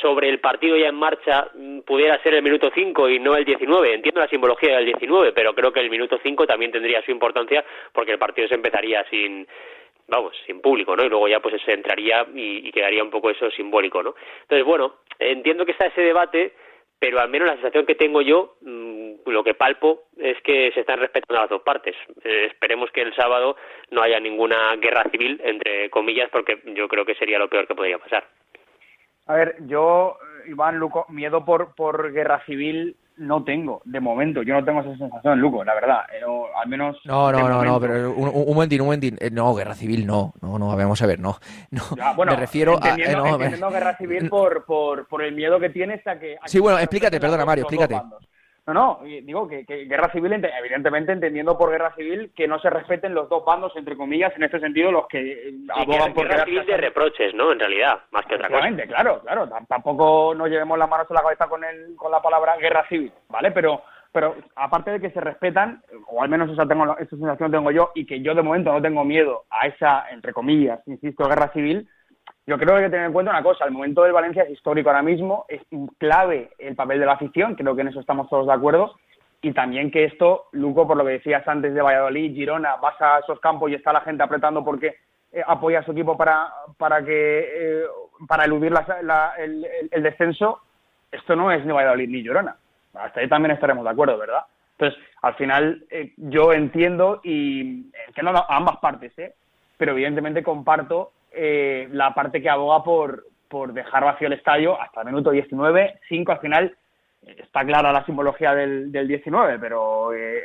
sobre 0.00 0.28
el 0.28 0.40
partido 0.40 0.76
ya 0.76 0.88
en 0.88 0.94
marcha 0.94 1.48
mm, 1.54 1.80
pudiera 1.80 2.20
ser 2.22 2.34
el 2.34 2.42
minuto 2.42 2.70
5 2.74 3.08
y 3.10 3.18
no 3.18 3.36
el 3.36 3.44
19. 3.44 3.94
Entiendo 3.94 4.20
la 4.20 4.28
simbología 4.28 4.76
del 4.76 4.86
19, 4.86 5.32
pero 5.32 5.54
creo 5.54 5.72
que 5.72 5.80
el 5.80 5.90
minuto 5.90 6.18
5 6.22 6.46
también 6.46 6.72
tendría 6.72 7.02
su 7.02 7.10
importancia 7.10 7.64
porque 7.92 8.12
el 8.12 8.18
partido 8.18 8.48
se 8.48 8.54
empezaría 8.54 9.04
sin 9.10 9.46
vamos, 10.08 10.36
sin 10.46 10.60
público, 10.60 10.96
¿no? 10.96 11.04
Y 11.04 11.08
luego 11.08 11.28
ya 11.28 11.40
pues 11.40 11.60
se 11.62 11.72
entraría 11.72 12.26
y, 12.34 12.70
quedaría 12.70 13.02
un 13.02 13.10
poco 13.10 13.30
eso 13.30 13.50
simbólico, 13.50 14.02
¿no? 14.02 14.14
Entonces, 14.42 14.64
bueno, 14.64 14.96
entiendo 15.18 15.64
que 15.64 15.72
está 15.72 15.86
ese 15.86 16.02
debate, 16.02 16.52
pero 16.98 17.20
al 17.20 17.28
menos 17.28 17.48
la 17.48 17.54
sensación 17.54 17.86
que 17.86 17.94
tengo 17.94 18.22
yo, 18.22 18.56
mm, 18.60 19.14
lo 19.26 19.42
que 19.42 19.54
palpo, 19.54 20.04
es 20.18 20.40
que 20.42 20.70
se 20.72 20.80
están 20.80 21.00
respetando 21.00 21.40
las 21.40 21.50
dos 21.50 21.62
partes. 21.62 21.96
Eh, 22.24 22.46
esperemos 22.50 22.90
que 22.90 23.02
el 23.02 23.14
sábado 23.14 23.56
no 23.90 24.02
haya 24.02 24.20
ninguna 24.20 24.76
guerra 24.76 25.04
civil, 25.10 25.40
entre 25.44 25.90
comillas, 25.90 26.30
porque 26.30 26.60
yo 26.66 26.88
creo 26.88 27.04
que 27.04 27.14
sería 27.14 27.38
lo 27.38 27.48
peor 27.48 27.66
que 27.66 27.74
podría 27.74 27.98
pasar. 27.98 28.26
A 29.26 29.34
ver, 29.34 29.56
yo, 29.66 30.16
Iván, 30.46 30.78
Luco, 30.78 31.06
miedo 31.08 31.44
por, 31.44 31.74
por 31.74 32.12
guerra 32.12 32.42
civil 32.46 32.96
no 33.16 33.44
tengo, 33.44 33.80
de 33.84 34.00
momento. 34.00 34.42
Yo 34.42 34.54
no 34.54 34.64
tengo 34.64 34.80
esa 34.80 34.96
sensación, 34.96 35.40
Luco, 35.40 35.64
la 35.64 35.74
verdad. 35.74 36.00
Pero 36.10 36.56
al 36.56 36.68
menos. 36.68 36.96
No, 37.04 37.32
no, 37.32 37.48
no, 37.48 37.64
no, 37.64 37.80
pero 37.80 38.12
un, 38.12 38.28
un 38.28 38.54
momentín, 38.54 38.80
un 38.80 38.86
momentín. 38.86 39.16
Eh, 39.20 39.30
no, 39.30 39.54
guerra 39.54 39.74
civil 39.74 40.06
no. 40.06 40.34
No, 40.40 40.58
no, 40.58 40.76
vamos 40.76 41.00
a 41.02 41.06
ver, 41.06 41.18
no. 41.18 41.38
no 41.70 41.82
bueno, 42.14 42.32
me 42.32 42.38
refiero 42.38 42.78
a. 42.80 42.94
Eh, 42.96 43.16
no, 43.58 43.70
guerra 43.70 43.96
civil 43.96 44.28
por, 44.28 44.64
por, 44.64 45.06
por 45.08 45.22
el 45.22 45.34
miedo 45.34 45.58
que 45.58 45.70
tienes 45.70 46.06
a 46.06 46.18
que. 46.18 46.36
sí, 46.44 46.58
bueno, 46.58 46.78
explícate, 46.78 47.18
perdona, 47.18 47.44
Mario, 47.44 47.62
explícate. 47.62 48.00
No, 48.66 48.74
no, 48.74 49.00
digo 49.04 49.46
que, 49.46 49.64
guerra 49.64 50.10
civil, 50.10 50.32
evidentemente 50.32 51.12
entendiendo 51.12 51.56
por 51.56 51.70
guerra 51.70 51.94
civil 51.94 52.32
que 52.34 52.48
no 52.48 52.58
se 52.58 52.68
respeten 52.68 53.14
los 53.14 53.28
dos 53.28 53.44
bandos, 53.44 53.72
entre 53.76 53.96
comillas, 53.96 54.32
en 54.36 54.42
este 54.42 54.58
sentido, 54.58 54.90
los 54.90 55.06
que 55.06 55.54
abogan 55.68 56.12
por 56.12 56.26
guerra 56.26 56.44
civil 56.44 56.66
de 56.66 56.76
reproches, 56.76 57.32
¿no? 57.34 57.52
En 57.52 57.60
realidad, 57.60 58.00
más 58.10 58.26
que 58.26 58.34
otra 58.34 58.48
cosa. 58.48 58.68
Claro, 58.88 59.20
claro, 59.20 59.48
tampoco 59.68 60.34
nos 60.34 60.48
llevemos 60.48 60.76
las 60.78 60.88
manos 60.88 61.06
a 61.08 61.14
la 61.14 61.22
cabeza 61.22 61.46
con, 61.46 61.62
el, 61.62 61.94
con 61.94 62.10
la 62.10 62.20
palabra 62.20 62.56
guerra 62.56 62.84
civil, 62.88 63.12
¿vale? 63.28 63.52
Pero 63.52 63.82
pero 64.16 64.34
aparte 64.54 64.92
de 64.92 65.00
que 65.00 65.10
se 65.10 65.20
respetan, 65.20 65.82
o 66.08 66.22
al 66.22 66.30
menos 66.30 66.50
esa, 66.50 66.66
tengo, 66.66 66.96
esa 66.96 67.16
sensación 67.16 67.50
tengo 67.50 67.70
yo, 67.70 67.90
y 67.94 68.06
que 68.06 68.22
yo 68.22 68.34
de 68.34 68.40
momento 68.40 68.72
no 68.72 68.80
tengo 68.80 69.04
miedo 69.04 69.44
a 69.50 69.66
esa, 69.66 70.08
entre 70.10 70.32
comillas, 70.32 70.80
insisto, 70.86 71.28
guerra 71.28 71.52
civil, 71.52 71.86
yo 72.46 72.58
creo 72.58 72.68
que 72.68 72.74
hay 72.74 72.84
que 72.84 72.90
tener 72.90 73.06
en 73.06 73.12
cuenta 73.12 73.32
una 73.32 73.42
cosa, 73.42 73.64
el 73.64 73.72
momento 73.72 74.02
del 74.02 74.12
Valencia 74.12 74.44
es 74.44 74.50
histórico 74.50 74.88
ahora 74.88 75.02
mismo, 75.02 75.46
es 75.48 75.62
clave 75.98 76.50
el 76.58 76.76
papel 76.76 77.00
de 77.00 77.06
la 77.06 77.12
afición, 77.12 77.56
creo 77.56 77.74
que 77.74 77.82
en 77.82 77.88
eso 77.88 78.00
estamos 78.00 78.28
todos 78.28 78.46
de 78.46 78.52
acuerdo, 78.52 78.94
y 79.42 79.52
también 79.52 79.90
que 79.90 80.04
esto, 80.04 80.46
Luco, 80.52 80.86
por 80.86 80.96
lo 80.96 81.04
que 81.04 81.12
decías 81.12 81.46
antes 81.46 81.74
de 81.74 81.82
Valladolid, 81.82 82.34
Girona, 82.34 82.76
vas 82.76 83.00
a 83.00 83.18
esos 83.18 83.40
campos 83.40 83.70
y 83.70 83.74
está 83.74 83.92
la 83.92 84.00
gente 84.00 84.22
apretando 84.22 84.64
porque 84.64 84.96
eh, 85.32 85.42
apoya 85.46 85.80
a 85.80 85.82
su 85.84 85.92
equipo 85.92 86.16
para, 86.16 86.48
para, 86.78 87.04
que, 87.04 87.48
eh, 87.52 87.84
para 88.26 88.44
eludir 88.44 88.72
el, 89.38 90.02
descenso, 90.02 90.60
esto 91.12 91.36
no 91.36 91.52
es 91.52 91.64
ni 91.64 91.72
Valladolid 91.72 92.08
ni 92.08 92.22
Girona. 92.22 92.56
Hasta 92.94 93.20
ahí 93.20 93.28
también 93.28 93.52
estaremos 93.52 93.84
de 93.84 93.90
acuerdo, 93.90 94.18
¿verdad? 94.18 94.44
Entonces, 94.78 94.98
al 95.22 95.34
final, 95.34 95.84
eh, 95.90 96.12
yo 96.16 96.52
entiendo 96.52 97.20
y 97.22 97.90
entiendo 98.08 98.36
a 98.36 98.56
ambas 98.56 98.78
partes, 98.78 99.18
¿eh? 99.18 99.34
pero 99.76 99.92
evidentemente 99.92 100.42
comparto 100.42 101.12
eh, 101.36 101.88
la 101.92 102.14
parte 102.14 102.40
que 102.40 102.50
aboga 102.50 102.82
por, 102.82 103.24
por 103.48 103.72
dejar 103.72 104.04
vacío 104.04 104.26
el 104.26 104.34
estadio 104.34 104.80
hasta 104.80 105.00
el 105.00 105.06
minuto 105.06 105.30
19, 105.30 106.00
5 106.08 106.32
al 106.32 106.40
final 106.40 106.76
está 107.26 107.64
clara 107.64 107.92
la 107.92 108.04
simbología 108.04 108.54
del, 108.54 108.92
del 108.92 109.08
19, 109.08 109.58
pero 109.58 110.12
eh, 110.12 110.42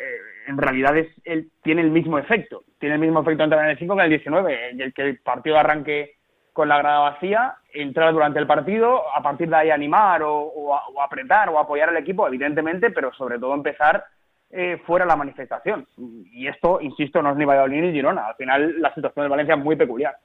en 0.48 0.58
realidad 0.58 0.98
es, 0.98 1.08
él 1.24 1.50
tiene 1.64 1.82
el 1.82 1.92
mismo 1.92 2.18
efecto, 2.18 2.64
tiene 2.80 2.96
el 2.96 3.02
mismo 3.02 3.22
efecto 3.22 3.44
entrar 3.44 3.64
en 3.66 3.72
el 3.72 3.78
5 3.78 3.96
que 3.96 4.02
en 4.02 4.06
el 4.06 4.10
19, 4.10 4.70
el 4.72 4.94
que 4.94 5.02
el 5.04 5.20
partido 5.20 5.58
arranque 5.58 6.16
con 6.54 6.68
la 6.68 6.78
grada 6.78 7.12
vacía, 7.12 7.56
entrar 7.74 8.12
durante 8.14 8.40
el 8.40 8.48
partido, 8.48 9.04
a 9.16 9.22
partir 9.22 9.50
de 9.50 9.56
ahí 9.56 9.70
animar 9.70 10.22
o, 10.24 10.76
apretar 11.02 11.50
o 11.50 11.60
apoyar 11.60 11.90
al 11.90 11.98
equipo, 11.98 12.28
evidentemente, 12.28 12.90
pero 12.92 13.14
sobre 13.14 13.40
todo 13.40 13.54
empezar 13.54 14.04
eh, 14.50 14.82
fuera 14.86 15.06
la 15.06 15.16
manifestación. 15.16 15.88
Y 16.34 16.48
esto, 16.48 16.82
insisto, 16.82 17.22
no 17.22 17.32
es 17.32 17.38
ni 17.38 17.46
Valladolid 17.46 17.82
ni 17.82 17.92
Girona. 17.94 18.28
Al 18.28 18.36
final 18.36 18.82
la 18.82 18.94
situación 18.94 19.26
de 19.26 19.30
Valencia 19.30 19.56
es 19.56 19.64
muy 19.64 19.78
peculiar. 19.78 20.18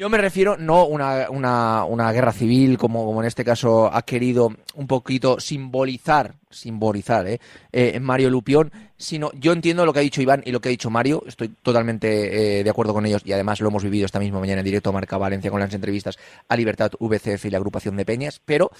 Yo 0.00 0.08
me 0.08 0.16
refiero 0.16 0.56
no 0.56 0.86
una, 0.86 1.28
una, 1.28 1.84
una 1.84 2.10
guerra 2.10 2.32
civil 2.32 2.78
como, 2.78 3.04
como 3.04 3.20
en 3.20 3.26
este 3.26 3.44
caso 3.44 3.94
ha 3.94 4.00
querido 4.00 4.50
un 4.76 4.86
poquito 4.86 5.38
simbolizar, 5.38 6.36
simbolizar, 6.48 7.28
¿eh? 7.28 7.38
eh 7.70 8.00
Mario 8.00 8.30
Lupión, 8.30 8.72
sino 8.96 9.30
yo 9.34 9.52
entiendo 9.52 9.84
lo 9.84 9.92
que 9.92 9.98
ha 9.98 10.02
dicho 10.02 10.22
Iván 10.22 10.42
y 10.46 10.52
lo 10.52 10.60
que 10.62 10.70
ha 10.70 10.70
dicho 10.70 10.88
Mario, 10.88 11.22
estoy 11.26 11.48
totalmente 11.48 12.60
eh, 12.60 12.64
de 12.64 12.70
acuerdo 12.70 12.94
con 12.94 13.04
ellos 13.04 13.20
y 13.26 13.32
además 13.34 13.60
lo 13.60 13.68
hemos 13.68 13.84
vivido 13.84 14.06
esta 14.06 14.18
misma 14.18 14.40
mañana 14.40 14.60
en 14.60 14.64
directo 14.64 14.90
Marca 14.90 15.18
Valencia 15.18 15.50
con 15.50 15.60
las 15.60 15.74
entrevistas 15.74 16.18
a 16.48 16.56
Libertad 16.56 16.92
VCF 16.98 17.44
y 17.44 17.50
la 17.50 17.58
agrupación 17.58 17.94
de 17.98 18.06
Peñas, 18.06 18.40
pero 18.42 18.70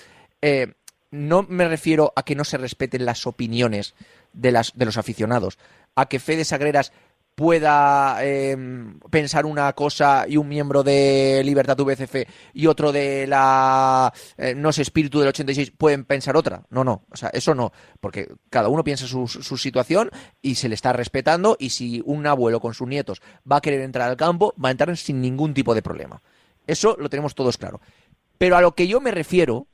eh, 0.41 0.73
no 1.11 1.43
me 1.43 1.69
refiero 1.69 2.15
a 2.17 2.23
que 2.23 2.35
no 2.35 2.45
se 2.45 2.57
respeten 2.57 3.05
las 3.05 3.27
opiniones 3.27 3.93
de, 4.33 4.53
las, 4.53 4.73
de 4.75 4.87
los 4.87 4.97
aficionados, 4.97 5.59
a 5.97 6.07
que 6.07 6.19
Fede 6.19 6.47
Sagreras 6.47 6.93
pueda 7.35 8.19
em, 8.23 8.99
pensar 9.11 9.47
una 9.47 9.73
cosa 9.73 10.27
y 10.29 10.37
un 10.37 10.49
miembro 10.49 10.83
de 10.83 11.43
Libertad 11.45 11.79
VCF 11.79 12.29
y 12.53 12.67
otro 12.67 12.93
de 12.93 13.27
la, 13.27 14.13
eh, 14.37 14.55
no 14.55 14.73
sé, 14.73 14.83
Espíritu 14.83 15.21
del 15.21 15.29
86 15.29 15.73
pueden 15.77 16.05
pensar 16.05 16.37
otra. 16.37 16.63
No, 16.71 16.85
no, 16.85 17.05
o 17.11 17.17
sea, 17.17 17.31
eso 17.31 17.55
no, 17.55 17.73
porque 18.01 18.29
cada 18.51 18.69
uno 18.69 18.85
piensa 18.85 19.07
su, 19.07 19.27
su 19.27 19.57
situación 19.57 20.11
y 20.43 20.57
se 20.57 20.69
le 20.69 20.75
está 20.75 20.93
respetando 20.93 21.57
y 21.59 21.71
si 21.71 22.03
un 22.05 22.27
abuelo 22.27 22.61
con 22.61 22.75
sus 22.75 22.89
nietos 22.89 23.23
va 23.51 23.57
a 23.57 23.61
querer 23.61 23.81
entrar 23.81 24.11
al 24.11 24.17
campo, 24.17 24.55
va 24.63 24.69
a 24.69 24.73
entrar 24.73 24.95
sin 24.97 25.21
ningún 25.21 25.55
tipo 25.55 25.75
de 25.75 25.83
problema. 25.83 26.21
Eso 26.67 26.97
lo 26.99 27.09
tenemos 27.09 27.35
todos 27.35 27.57
claro. 27.57 27.81
Pero 28.39 28.57
a 28.57 28.61
lo 28.61 28.75
que 28.75 28.87
yo 28.87 29.01
me 29.01 29.11
refiero 29.11 29.67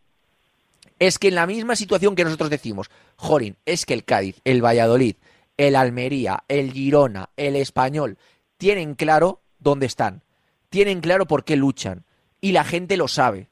es 0.99 1.19
que 1.19 1.29
en 1.29 1.35
la 1.35 1.47
misma 1.47 1.77
situación 1.77 2.15
que 2.15 2.25
nosotros 2.25 2.51
decimos, 2.51 2.91
Jorin, 3.17 3.57
es 3.67 3.87
que 3.87 3.95
el 3.95 4.05
Cádiz, 4.05 4.41
el 4.45 4.65
Valladolid, 4.65 5.17
el 5.57 5.77
Almería, 5.77 6.45
el 6.49 6.73
Girona, 6.73 7.31
el 7.37 7.57
Español, 7.57 8.19
tienen 8.57 8.95
claro 8.95 9.43
dónde 9.59 9.87
están, 9.87 10.23
tienen 10.69 11.01
claro 11.01 11.27
por 11.27 11.45
qué 11.45 11.57
luchan 11.57 12.05
y 12.41 12.53
la 12.53 12.65
gente 12.65 12.97
lo 12.97 13.09
sabe. 13.09 13.49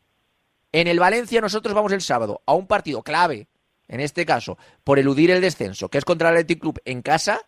En 0.73 0.89
el 0.89 0.99
Valencia 0.99 1.41
nosotros 1.41 1.75
vamos 1.75 1.93
el 1.93 2.03
sábado 2.03 2.43
a 2.47 2.55
un 2.55 2.67
partido 2.67 3.03
clave, 3.03 3.49
en 3.89 4.01
este 4.01 4.27
caso, 4.27 4.59
por 4.83 4.99
eludir 4.99 5.31
el 5.31 5.41
descenso, 5.41 5.89
que 5.89 5.99
es 5.99 6.05
contra 6.05 6.31
el 6.31 6.37
Athletic 6.37 6.61
Club 6.61 6.81
en 6.85 7.03
casa. 7.03 7.41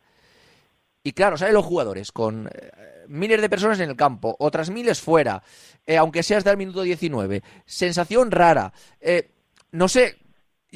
Y 1.03 1.13
claro, 1.13 1.37
salen 1.37 1.55
los 1.55 1.65
jugadores 1.65 2.13
con 2.13 2.49
eh, 2.53 2.71
miles 3.09 3.41
de 3.41 3.49
personas 3.49 3.81
en 3.81 3.91
el 3.91 3.97
campo, 3.97 4.37
otras 4.39 4.71
miles 4.71 5.01
fuera, 5.01 5.43
eh, 5.87 5.97
aunque 5.97 6.23
sea 6.23 6.39
hasta 6.39 6.51
el 6.51 6.57
minuto 6.57 6.83
19. 6.83 7.43
Sensación 7.65 8.31
rara. 8.31 8.73
Eh, 9.01 9.31
no 9.73 9.89
sé, 9.89 10.19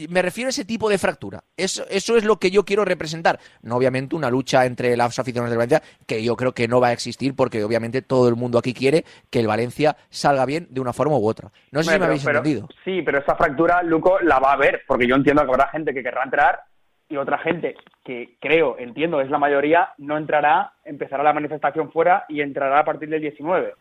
me 0.08 0.22
refiero 0.22 0.48
a 0.48 0.50
ese 0.50 0.64
tipo 0.64 0.88
de 0.88 0.98
fractura. 0.98 1.44
Eso, 1.56 1.84
eso 1.90 2.16
es 2.16 2.24
lo 2.24 2.38
que 2.38 2.50
yo 2.50 2.64
quiero 2.64 2.84
representar. 2.84 3.38
No, 3.62 3.76
obviamente, 3.76 4.16
una 4.16 4.30
lucha 4.30 4.64
entre 4.66 4.96
las 4.96 5.18
aficiones 5.18 5.50
del 5.50 5.58
Valencia, 5.58 5.82
que 6.06 6.22
yo 6.22 6.36
creo 6.36 6.52
que 6.52 6.68
no 6.68 6.80
va 6.80 6.88
a 6.88 6.92
existir, 6.92 7.34
porque 7.34 7.62
obviamente 7.64 8.02
todo 8.02 8.28
el 8.28 8.36
mundo 8.36 8.58
aquí 8.58 8.74
quiere 8.74 9.04
que 9.30 9.40
el 9.40 9.46
Valencia 9.46 9.96
salga 10.08 10.46
bien 10.46 10.66
de 10.70 10.80
una 10.80 10.92
forma 10.92 11.16
u 11.16 11.26
otra. 11.26 11.50
No 11.72 11.82
sé 11.82 11.92
si 11.92 11.98
me 11.98 12.06
habéis 12.06 12.26
entendido. 12.26 12.68
Sí, 12.84 13.02
pero 13.02 13.18
esa 13.18 13.36
fractura, 13.36 13.82
Luco, 13.82 14.18
la 14.20 14.38
va 14.38 14.50
a 14.50 14.54
haber, 14.54 14.82
porque 14.86 15.06
yo 15.06 15.16
entiendo 15.16 15.42
que 15.42 15.50
habrá 15.50 15.68
gente 15.68 15.92
que 15.92 16.02
querrá 16.02 16.24
entrar 16.24 16.60
y 17.08 17.16
otra 17.16 17.38
gente 17.38 17.74
que 18.04 18.36
creo, 18.40 18.76
entiendo, 18.78 19.20
es 19.20 19.30
la 19.30 19.38
mayoría, 19.38 19.90
no 19.98 20.16
entrará, 20.16 20.72
empezará 20.84 21.22
la 21.24 21.32
manifestación 21.32 21.90
fuera 21.90 22.24
y 22.28 22.40
entrará 22.40 22.78
a 22.78 22.84
partir 22.84 23.08
del 23.08 23.20
19. 23.20 23.74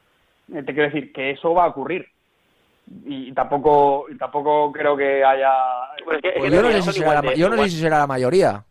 Eh, 0.53 0.63
te 0.63 0.73
quiero 0.73 0.89
decir 0.89 1.13
que 1.13 1.31
eso 1.31 1.53
va 1.53 1.65
a 1.65 1.67
ocurrir 1.67 2.07
y 3.05 3.31
tampoco 3.33 4.05
y 4.09 4.17
tampoco 4.17 4.71
creo 4.71 4.95
que 4.97 5.23
haya 5.23 5.51
pues 6.03 6.21
yo 6.51 6.61
no 6.61 6.71
sé 6.71 6.81
si 6.81 6.99
será 6.99 7.21
la, 7.21 7.33
yo 7.33 7.49
no 7.49 7.57
sé 7.63 7.69
si 7.69 7.77
será 7.77 7.99
la 7.99 8.07
mayoría. 8.07 8.63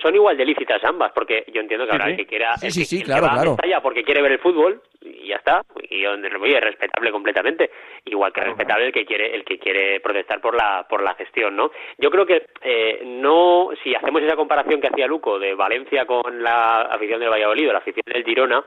Son 0.00 0.14
igual 0.14 0.38
de 0.38 0.46
lícitas 0.46 0.82
ambas 0.84 1.12
porque 1.14 1.44
yo 1.52 1.60
entiendo 1.60 1.86
que 1.86 1.92
habrá 1.92 2.08
el 2.08 2.16
que 2.16 2.26
quiera 2.26 2.56
sí, 2.56 2.70
sí, 2.70 2.84
sí, 2.86 3.02
claro, 3.02 3.26
claro. 3.28 3.56
porque 3.82 4.04
quiere 4.04 4.22
ver 4.22 4.32
el 4.32 4.38
fútbol 4.38 4.80
y 5.02 5.28
ya 5.28 5.36
está 5.36 5.62
y 5.90 6.04
es 6.04 6.60
respetable 6.62 7.12
completamente 7.12 7.70
igual 8.06 8.32
que 8.32 8.40
respetable 8.40 8.86
el 8.86 8.92
que 8.92 9.04
quiere 9.04 9.34
el 9.34 9.44
que 9.44 9.58
quiere 9.58 10.00
protestar 10.00 10.40
por 10.40 10.56
la 10.56 10.86
por 10.88 11.02
la 11.02 11.14
gestión 11.14 11.56
no 11.56 11.70
yo 11.98 12.10
creo 12.10 12.24
que 12.24 12.46
eh, 12.62 13.02
no 13.04 13.68
si 13.82 13.94
hacemos 13.94 14.22
esa 14.22 14.34
comparación 14.34 14.80
que 14.80 14.88
hacía 14.88 15.06
Luco 15.06 15.38
de 15.38 15.54
Valencia 15.54 16.06
con 16.06 16.42
la 16.42 16.82
afición 16.82 17.20
del 17.20 17.30
Valladolid 17.30 17.68
o 17.68 17.72
la 17.72 17.80
afición 17.80 18.04
del 18.06 18.24
Girona 18.24 18.64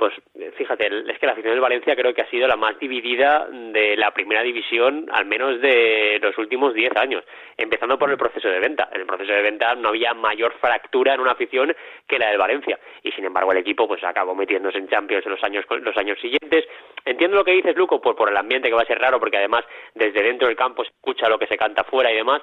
pues 0.00 0.14
fíjate, 0.56 0.86
es 0.86 1.18
que 1.18 1.26
la 1.26 1.32
afición 1.32 1.52
del 1.52 1.60
Valencia 1.60 1.94
creo 1.94 2.14
que 2.14 2.22
ha 2.22 2.30
sido 2.30 2.48
la 2.48 2.56
más 2.56 2.78
dividida 2.78 3.46
de 3.50 3.98
la 3.98 4.12
primera 4.12 4.40
división, 4.42 5.06
al 5.12 5.26
menos 5.26 5.60
de 5.60 6.18
los 6.22 6.38
últimos 6.38 6.72
10 6.72 6.96
años, 6.96 7.22
empezando 7.54 7.98
por 7.98 8.10
el 8.10 8.16
proceso 8.16 8.48
de 8.48 8.60
venta. 8.60 8.88
En 8.94 9.02
el 9.02 9.06
proceso 9.06 9.30
de 9.30 9.42
venta 9.42 9.74
no 9.74 9.90
había 9.90 10.14
mayor 10.14 10.54
fractura 10.54 11.12
en 11.12 11.20
una 11.20 11.32
afición 11.32 11.76
que 12.08 12.18
la 12.18 12.30
del 12.30 12.38
Valencia, 12.38 12.80
y 13.02 13.12
sin 13.12 13.26
embargo 13.26 13.52
el 13.52 13.58
equipo 13.58 13.86
pues 13.86 14.02
acabó 14.02 14.34
metiéndose 14.34 14.78
en 14.78 14.88
Champions 14.88 15.26
en 15.26 15.32
los 15.32 15.44
años, 15.44 15.66
los 15.68 15.96
años 15.98 16.18
siguientes. 16.18 16.64
Entiendo 17.04 17.36
lo 17.36 17.44
que 17.44 17.52
dices, 17.52 17.76
Luco, 17.76 18.00
por, 18.00 18.16
por 18.16 18.30
el 18.30 18.36
ambiente 18.38 18.70
que 18.70 18.74
va 18.74 18.82
a 18.82 18.86
ser 18.86 18.98
raro, 18.98 19.20
porque 19.20 19.36
además 19.36 19.66
desde 19.94 20.22
dentro 20.22 20.48
del 20.48 20.56
campo 20.56 20.82
se 20.82 20.92
escucha 20.92 21.28
lo 21.28 21.38
que 21.38 21.46
se 21.46 21.58
canta 21.58 21.84
fuera 21.84 22.10
y 22.10 22.16
demás, 22.16 22.40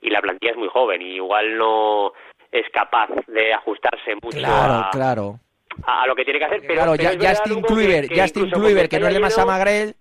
y 0.00 0.10
la 0.10 0.20
plantilla 0.20 0.50
es 0.50 0.58
muy 0.58 0.68
joven, 0.68 1.00
y 1.00 1.14
igual 1.14 1.56
no 1.56 2.12
es 2.50 2.68
capaz 2.70 3.08
de 3.28 3.54
ajustarse 3.54 4.16
mucho 4.16 4.38
claro, 4.38 4.88
claro 4.90 5.40
a, 5.84 6.06
lo 6.06 6.14
que 6.14 6.24
tiene 6.24 6.38
que 6.38 6.44
hacer. 6.44 6.60
Pero, 6.66 6.94
claro, 6.94 7.18
Justin 7.20 7.62
Kluivert, 7.62 8.08
que, 8.08 8.20
Justin 8.20 8.50
Kluivert, 8.50 8.90
que 8.90 9.00
no 9.00 9.08
es 9.08 9.14
de 9.14 9.20
Massa 9.20 9.44
Magrel, 9.44 9.94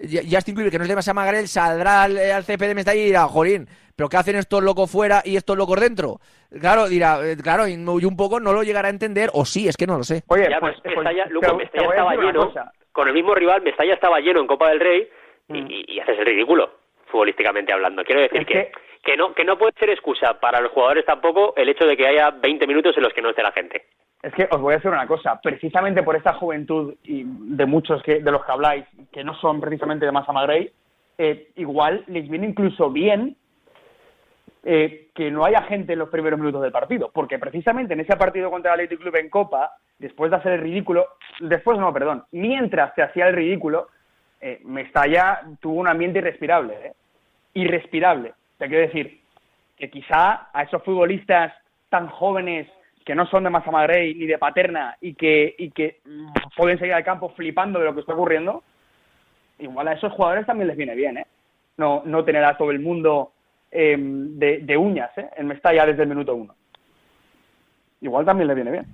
Justin 0.00 0.54
Kluivert, 0.54 0.72
que 0.72 0.78
no 0.78 0.84
es 0.84 0.88
de 0.88 0.96
Massa 0.96 1.14
Magrel, 1.14 1.48
saldrá 1.48 2.04
al, 2.04 2.16
al 2.18 2.44
CP 2.44 2.68
de 2.68 2.74
Mestalla 2.74 3.00
y 3.00 3.06
dirá, 3.06 3.22
Jorín, 3.24 3.66
pero 3.96 4.08
¿qué 4.10 4.18
hacen 4.18 4.36
estos 4.36 4.62
locos 4.62 4.90
fuera 4.90 5.22
y 5.24 5.36
estos 5.36 5.56
locos 5.56 5.80
dentro? 5.80 6.18
Claro, 6.60 6.86
dirá, 6.88 7.18
eh, 7.24 7.36
claro, 7.42 7.66
y 7.66 7.74
un 7.74 8.16
poco 8.16 8.40
no 8.40 8.52
lo 8.52 8.62
llegará 8.62 8.88
a 8.88 8.90
entender, 8.90 9.30
o 9.32 9.44
sí, 9.44 9.66
es 9.68 9.76
que 9.76 9.86
no 9.86 9.96
lo 9.96 10.04
sé. 10.04 10.22
Oye, 10.28 10.48
ya, 10.50 10.60
pues, 10.60 10.76
pues 10.82 10.96
Mestalla, 10.96 11.24
estaba 11.24 12.14
lleno, 12.14 12.52
con 12.92 13.08
el 13.08 13.14
mismo 13.14 13.34
rival, 13.34 13.62
Mestalla 13.62 13.94
estaba 13.94 14.20
lleno 14.20 14.40
en 14.40 14.46
Copa 14.46 14.68
del 14.68 14.80
Rey 14.80 15.08
y, 15.48 15.62
mm. 15.62 15.66
y, 15.68 16.00
haces 16.00 16.18
el 16.18 16.26
ridículo, 16.26 16.70
futbolísticamente 17.06 17.72
hablando. 17.72 18.04
Quiero 18.04 18.20
decir 18.20 18.44
que, 18.44 18.70
que, 19.02 19.16
no, 19.16 19.34
que 19.34 19.44
no 19.44 19.56
puede 19.56 19.72
ser 19.78 19.90
excusa 19.90 20.38
para 20.40 20.60
los 20.60 20.72
jugadores 20.72 21.06
tampoco 21.06 21.54
el 21.56 21.68
hecho 21.68 21.86
de 21.86 21.96
que 21.96 22.06
haya 22.06 22.30
20 22.30 22.66
minutos 22.66 22.96
en 22.96 23.02
los 23.02 23.14
que 23.14 23.22
no 23.22 23.30
esté 23.30 23.42
la 23.42 23.52
gente. 23.52 23.86
Es 24.22 24.32
que 24.34 24.48
os 24.50 24.60
voy 24.60 24.72
a 24.72 24.76
decir 24.76 24.90
una 24.90 25.06
cosa, 25.06 25.40
precisamente 25.40 26.02
por 26.02 26.16
esta 26.16 26.34
juventud 26.34 26.94
y 27.04 27.24
de 27.24 27.66
muchos 27.66 28.02
que, 28.02 28.20
de 28.20 28.30
los 28.30 28.44
que 28.44 28.52
habláis, 28.52 28.84
que 29.12 29.22
no 29.22 29.34
son 29.34 29.60
precisamente 29.60 30.06
de 30.06 30.12
Massa 30.12 30.32
Magrey, 30.32 30.72
eh, 31.18 31.50
igual 31.56 32.04
les 32.08 32.28
viene 32.28 32.46
incluso 32.46 32.90
bien 32.90 33.36
eh, 34.64 35.10
que 35.14 35.30
no 35.30 35.44
haya 35.44 35.62
gente 35.62 35.92
en 35.92 36.00
los 36.00 36.08
primeros 36.08 36.40
minutos 36.40 36.60
del 36.60 36.72
partido, 36.72 37.10
porque 37.14 37.38
precisamente 37.38 37.94
en 37.94 38.00
ese 38.00 38.16
partido 38.16 38.50
contra 38.50 38.74
el 38.74 38.80
Athletic 38.80 39.00
Club 39.00 39.16
en 39.16 39.30
Copa, 39.30 39.76
después 39.98 40.30
de 40.30 40.38
hacer 40.38 40.52
el 40.54 40.60
ridículo, 40.60 41.06
después 41.38 41.78
no, 41.78 41.92
perdón, 41.92 42.24
mientras 42.32 42.92
se 42.94 43.02
hacía 43.02 43.28
el 43.28 43.36
ridículo, 43.36 43.88
eh, 44.40 44.60
Mestalla 44.64 45.42
tuvo 45.60 45.80
un 45.80 45.88
ambiente 45.88 46.18
irrespirable, 46.18 46.74
¿eh? 46.74 46.92
irrespirable. 47.54 48.34
Te 48.58 48.66
quiero 48.66 48.86
decir 48.86 49.20
que 49.76 49.88
quizá 49.88 50.48
a 50.52 50.62
esos 50.62 50.82
futbolistas 50.82 51.52
tan 51.88 52.08
jóvenes 52.08 52.66
que 53.06 53.14
no 53.14 53.24
son 53.28 53.44
de 53.44 53.50
Massa 53.50 53.70
ni 53.70 54.26
de 54.26 54.36
Paterna 54.36 54.96
y 55.00 55.14
que, 55.14 55.54
y 55.56 55.70
que 55.70 56.00
pueden 56.56 56.76
seguir 56.76 56.92
al 56.92 57.04
campo 57.04 57.28
flipando 57.36 57.78
de 57.78 57.84
lo 57.84 57.94
que 57.94 58.00
está 58.00 58.14
ocurriendo, 58.14 58.64
igual 59.60 59.86
a 59.86 59.92
esos 59.92 60.12
jugadores 60.12 60.44
también 60.44 60.66
les 60.66 60.76
viene 60.76 60.96
bien, 60.96 61.18
¿eh? 61.18 61.26
No, 61.76 62.02
no 62.04 62.24
tener 62.24 62.42
a 62.44 62.56
todo 62.58 62.72
el 62.72 62.80
mundo 62.80 63.30
em, 63.70 64.36
de, 64.36 64.76
uñas, 64.76 65.16
¿eh? 65.18 65.30
En 65.36 65.46
Mestalla 65.46 65.86
desde 65.86 66.02
el 66.02 66.08
minuto 66.08 66.34
uno. 66.34 66.56
Igual 68.00 68.24
también 68.24 68.48
le 68.48 68.54
viene 68.56 68.72
bien. 68.72 68.86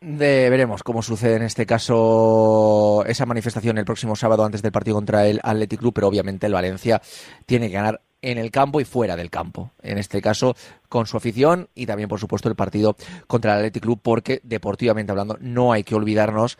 De, 0.00 0.48
veremos 0.48 0.82
cómo 0.82 1.02
sucede 1.02 1.36
en 1.36 1.42
este 1.42 1.66
caso 1.66 3.04
esa 3.06 3.26
manifestación 3.26 3.76
el 3.76 3.84
próximo 3.84 4.16
sábado 4.16 4.42
antes 4.42 4.62
del 4.62 4.72
partido 4.72 4.96
contra 4.96 5.26
el 5.26 5.38
Athletic 5.42 5.80
Club, 5.80 5.92
pero 5.92 6.08
obviamente 6.08 6.46
el 6.46 6.54
Valencia 6.54 7.02
tiene 7.44 7.68
que 7.68 7.74
ganar 7.74 8.00
en 8.22 8.38
el 8.38 8.50
campo 8.50 8.80
y 8.80 8.84
fuera 8.84 9.16
del 9.16 9.30
campo. 9.30 9.70
En 9.82 9.98
este 9.98 10.20
caso, 10.20 10.56
con 10.88 11.06
su 11.06 11.16
afición 11.16 11.68
y 11.74 11.86
también, 11.86 12.08
por 12.08 12.20
supuesto, 12.20 12.48
el 12.48 12.56
partido 12.56 12.96
contra 13.26 13.52
el 13.52 13.58
Athletic 13.58 13.82
Club, 13.82 14.00
porque 14.02 14.40
deportivamente 14.42 15.12
hablando, 15.12 15.36
no 15.40 15.72
hay 15.72 15.84
que 15.84 15.94
olvidarnos, 15.94 16.58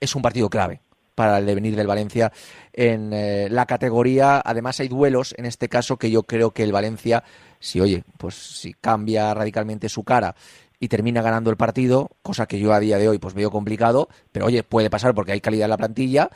es 0.00 0.14
un 0.14 0.22
partido 0.22 0.48
clave 0.48 0.80
para 1.14 1.38
el 1.38 1.46
devenir 1.46 1.76
del 1.76 1.86
Valencia 1.86 2.32
en 2.72 3.12
eh, 3.12 3.48
la 3.50 3.66
categoría. 3.66 4.40
Además, 4.44 4.80
hay 4.80 4.88
duelos 4.88 5.34
en 5.36 5.46
este 5.46 5.68
caso 5.68 5.96
que 5.96 6.10
yo 6.10 6.22
creo 6.22 6.52
que 6.52 6.62
el 6.62 6.72
Valencia, 6.72 7.24
si 7.58 7.80
oye, 7.80 8.04
pues 8.18 8.34
si 8.34 8.74
cambia 8.74 9.34
radicalmente 9.34 9.88
su 9.88 10.04
cara 10.04 10.34
y 10.80 10.88
termina 10.88 11.22
ganando 11.22 11.50
el 11.50 11.56
partido, 11.56 12.10
cosa 12.22 12.46
que 12.46 12.58
yo 12.58 12.72
a 12.72 12.80
día 12.80 12.98
de 12.98 13.08
hoy 13.08 13.18
pues 13.18 13.34
veo 13.34 13.50
complicado, 13.50 14.08
pero 14.32 14.46
oye, 14.46 14.64
puede 14.64 14.90
pasar 14.90 15.14
porque 15.14 15.32
hay 15.32 15.40
calidad 15.40 15.66
en 15.66 15.70
la 15.70 15.76
plantilla 15.76 16.30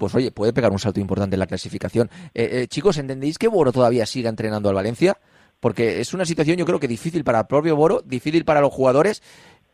pues 0.00 0.14
oye, 0.14 0.30
puede 0.32 0.54
pegar 0.54 0.72
un 0.72 0.78
salto 0.78 0.98
importante 0.98 1.36
en 1.36 1.40
la 1.40 1.46
clasificación. 1.46 2.08
Eh, 2.34 2.48
eh, 2.52 2.66
chicos, 2.68 2.96
¿entendéis 2.96 3.36
que 3.36 3.48
Boro 3.48 3.70
todavía 3.70 4.06
siga 4.06 4.30
entrenando 4.30 4.70
al 4.70 4.74
Valencia? 4.74 5.18
Porque 5.60 6.00
es 6.00 6.14
una 6.14 6.24
situación 6.24 6.56
yo 6.56 6.64
creo 6.64 6.80
que 6.80 6.88
difícil 6.88 7.22
para 7.22 7.40
el 7.40 7.46
propio 7.46 7.76
Boro, 7.76 8.00
difícil 8.00 8.46
para 8.46 8.62
los 8.62 8.72
jugadores 8.72 9.22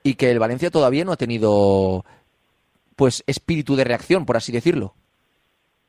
y 0.02 0.16
que 0.16 0.32
el 0.32 0.40
Valencia 0.40 0.70
todavía 0.70 1.04
no 1.04 1.12
ha 1.12 1.16
tenido 1.16 2.04
pues 2.96 3.22
espíritu 3.28 3.76
de 3.76 3.84
reacción, 3.84 4.26
por 4.26 4.36
así 4.36 4.50
decirlo. 4.50 4.94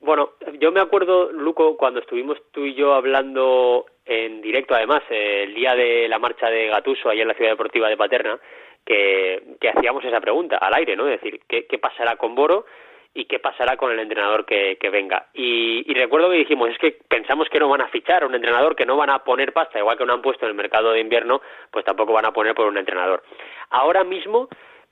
Bueno, 0.02 0.34
yo 0.62 0.72
me 0.72 0.82
acuerdo, 0.82 1.32
Luco, 1.32 1.76
cuando 1.76 2.00
estuvimos 2.00 2.38
tú 2.52 2.64
y 2.64 2.76
yo 2.76 2.94
hablando 2.94 3.88
en 4.06 4.42
directo, 4.42 4.76
además, 4.76 5.02
el 5.10 5.56
día 5.56 5.74
de 5.74 6.08
la 6.08 6.20
marcha 6.20 6.48
de 6.48 6.68
Gatuso, 6.68 7.10
allá 7.10 7.24
en 7.24 7.28
la 7.30 7.34
Ciudad 7.34 7.52
Deportiva 7.52 7.90
de 7.90 7.98
Paterna, 7.98 8.40
que, 8.86 9.58
hacíamos 9.76 10.06
esa 10.06 10.22
pregunta 10.22 10.58
al 10.58 10.76
aire, 10.76 10.96
¿no? 10.96 11.08
Es 11.08 11.20
decir, 11.20 11.42
¿qué, 11.48 11.66
qué 11.66 11.80
pasará 11.80 12.18
con 12.18 12.36
Boro? 12.36 12.66
Y 13.18 13.26
qué 13.26 13.40
pasará 13.40 13.78
con 13.78 13.92
el 13.92 14.00
entrenador 14.00 14.46
que, 14.46 14.78
venga. 14.92 15.26
Y, 15.34 15.92
recuerdo 15.96 16.30
que 16.30 16.38
dijimos, 16.38 16.70
es 16.70 16.78
que 16.78 17.00
pensamos 17.10 17.50
que 17.50 17.60
no 17.60 17.68
van 17.68 17.82
a 17.82 17.88
fichar 17.88 18.24
un 18.24 18.36
entrenador, 18.36 18.76
que 18.76 18.86
no 18.86 18.96
van 18.96 19.10
a 19.10 19.24
poner 19.24 19.54
pasta, 19.54 19.80
igual 19.80 19.98
que 19.98 20.06
no 20.06 20.14
han 20.14 20.22
puesto 20.22 20.46
en 20.46 20.52
el 20.52 20.56
mercado 20.56 20.92
de 20.92 21.00
invierno, 21.00 21.42
pues 21.72 21.84
tampoco 21.84 22.14
van 22.14 22.26
a 22.26 22.32
poner 22.32 22.54
por 22.54 22.68
un 22.68 22.78
entrenador. 22.78 23.24
Ahora 23.72 24.04
mismo 24.04 24.50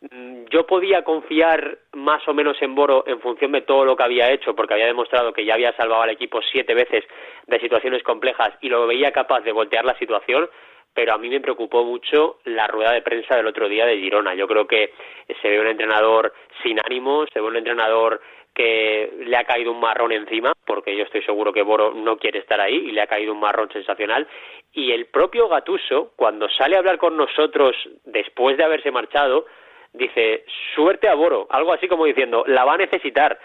mm, 0.09 0.45
yo 0.49 0.65
podía 0.65 1.03
confiar 1.03 1.77
más 1.93 2.27
o 2.27 2.33
menos 2.33 2.59
en 2.63 2.73
Boro 2.73 3.03
en 3.05 3.21
función 3.21 3.51
de 3.51 3.61
todo 3.61 3.85
lo 3.85 3.95
que 3.95 4.03
había 4.03 4.31
hecho, 4.31 4.55
porque 4.55 4.73
había 4.73 4.87
demostrado 4.87 5.31
que 5.31 5.45
ya 5.45 5.53
había 5.53 5.73
salvado 5.73 6.01
al 6.01 6.09
equipo 6.09 6.41
siete 6.41 6.73
veces 6.73 7.03
de 7.45 7.59
situaciones 7.59 8.01
complejas 8.01 8.53
y 8.59 8.69
lo 8.69 8.87
veía 8.87 9.11
capaz 9.11 9.41
de 9.41 9.51
voltear 9.51 9.85
la 9.85 9.99
situación, 9.99 10.49
pero 10.95 11.13
a 11.13 11.17
mí 11.17 11.29
me 11.29 11.41
preocupó 11.41 11.83
mucho 11.83 12.37
la 12.45 12.65
rueda 12.67 12.93
de 12.93 13.01
prensa 13.01 13.35
del 13.35 13.47
otro 13.47 13.67
día 13.67 13.85
de 13.85 13.97
Girona. 13.97 14.33
Yo 14.33 14.47
creo 14.47 14.65
que 14.65 14.93
se 15.41 15.49
ve 15.49 15.59
un 15.59 15.67
entrenador 15.67 16.33
sin 16.63 16.79
ánimo, 16.79 17.25
se 17.31 17.41
ve 17.41 17.45
un 17.45 17.57
entrenador 17.57 18.21
que 18.53 19.11
le 19.25 19.35
ha 19.35 19.43
caído 19.43 19.73
un 19.73 19.81
marrón 19.81 20.13
encima, 20.13 20.53
porque 20.65 20.95
yo 20.95 21.03
estoy 21.03 21.21
seguro 21.23 21.51
que 21.51 21.61
Boro 21.61 21.93
no 21.93 22.17
quiere 22.17 22.39
estar 22.39 22.61
ahí 22.61 22.75
y 22.75 22.91
le 22.91 23.01
ha 23.01 23.07
caído 23.07 23.33
un 23.33 23.41
marrón 23.41 23.69
sensacional. 23.73 24.25
Y 24.71 24.93
el 24.93 25.07
propio 25.07 25.49
Gatuso, 25.49 26.13
cuando 26.15 26.47
sale 26.49 26.77
a 26.77 26.79
hablar 26.79 26.97
con 26.97 27.17
nosotros 27.17 27.75
después 28.05 28.55
de 28.55 28.63
haberse 28.63 28.91
marchado, 28.91 29.45
dice, 29.91 30.45
suerte 30.73 31.09
a 31.09 31.15
Boro, 31.15 31.47
algo 31.49 31.73
así 31.73 31.89
como 31.89 32.05
diciendo, 32.05 32.45
la 32.47 32.63
va 32.63 32.75
a 32.75 32.77
necesitar 32.77 33.37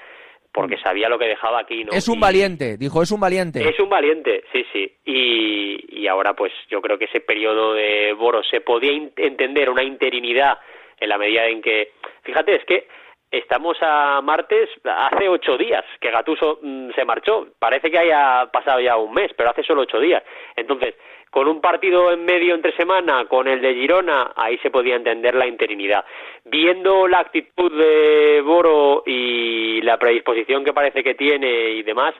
porque 0.53 0.79
sabía 0.79 1.09
lo 1.09 1.19
que 1.19 1.27
dejaba 1.27 1.61
aquí. 1.61 1.85
¿no? 1.85 1.93
Es 1.93 2.09
un 2.09 2.21
valiente, 2.21 2.77
dijo, 2.77 3.03
es 3.03 3.11
un 3.11 3.21
valiente. 3.21 3.67
Es 3.69 3.79
un 3.79 3.89
valiente, 3.89 4.45
sí, 4.53 4.65
sí. 4.73 4.93
Y, 5.05 6.01
y 6.01 6.07
ahora 6.09 6.35
pues 6.35 6.53
yo 6.69 6.81
creo 6.81 6.99
que 6.99 7.05
ese 7.07 7.21
periodo 7.21 7.75
de 7.75 8.13
Boro 8.13 8.43
se 8.43 8.61
podía 8.61 8.93
entender 9.17 9.71
una 9.71 9.83
interinidad 9.83 10.59
en 10.99 11.09
la 11.09 11.19
medida 11.19 11.47
en 11.47 11.63
que, 11.63 11.93
fíjate, 12.23 12.57
es 12.57 12.65
que 12.65 12.87
estamos 13.31 13.77
a 13.81 14.21
martes, 14.23 14.69
hace 14.85 15.29
ocho 15.29 15.57
días 15.57 15.85
que 16.01 16.11
Gatuso 16.11 16.59
mm, 16.63 16.91
se 16.95 17.05
marchó, 17.05 17.49
parece 17.59 17.91
que 17.91 17.99
haya 17.99 18.51
pasado 18.53 18.81
ya 18.81 18.97
un 18.97 19.15
mes, 19.15 19.31
pero 19.37 19.51
hace 19.51 19.63
solo 19.63 19.83
ocho 19.83 20.01
días. 20.01 20.23
Entonces, 20.57 20.95
con 21.31 21.49
un 21.49 21.61
partido 21.61 22.13
en 22.13 22.25
medio 22.25 22.55
entre 22.55 22.77
semana, 22.77 23.25
con 23.27 23.47
el 23.47 23.61
de 23.61 23.75
Girona, 23.75 24.33
ahí 24.37 24.59
se 24.59 24.71
podía 24.71 24.97
entender 24.97 25.35
la 25.35 25.47
interinidad. 25.47 26.05
Viendo 26.45 27.07
la 27.07 27.21
actitud 27.21 27.73
de 27.73 28.41
Boro 28.43 29.05
y 29.07 29.81
la 29.83 29.97
predisposición 29.97 30.65
que 30.65 30.73
parece 30.73 31.03
que 31.05 31.15
tiene 31.15 31.71
y 31.71 31.83
demás, 31.83 32.15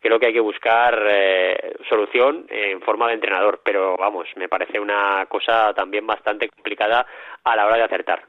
creo 0.00 0.20
que 0.20 0.26
hay 0.26 0.32
que 0.32 0.40
buscar 0.40 0.96
eh, 1.08 1.74
solución 1.88 2.46
en 2.48 2.80
forma 2.80 3.08
de 3.08 3.14
entrenador, 3.14 3.60
pero 3.64 3.96
vamos, 3.96 4.28
me 4.36 4.48
parece 4.48 4.78
una 4.78 5.26
cosa 5.28 5.74
también 5.74 6.06
bastante 6.06 6.48
complicada 6.48 7.04
a 7.42 7.56
la 7.56 7.66
hora 7.66 7.76
de 7.76 7.82
acertar. 7.82 8.22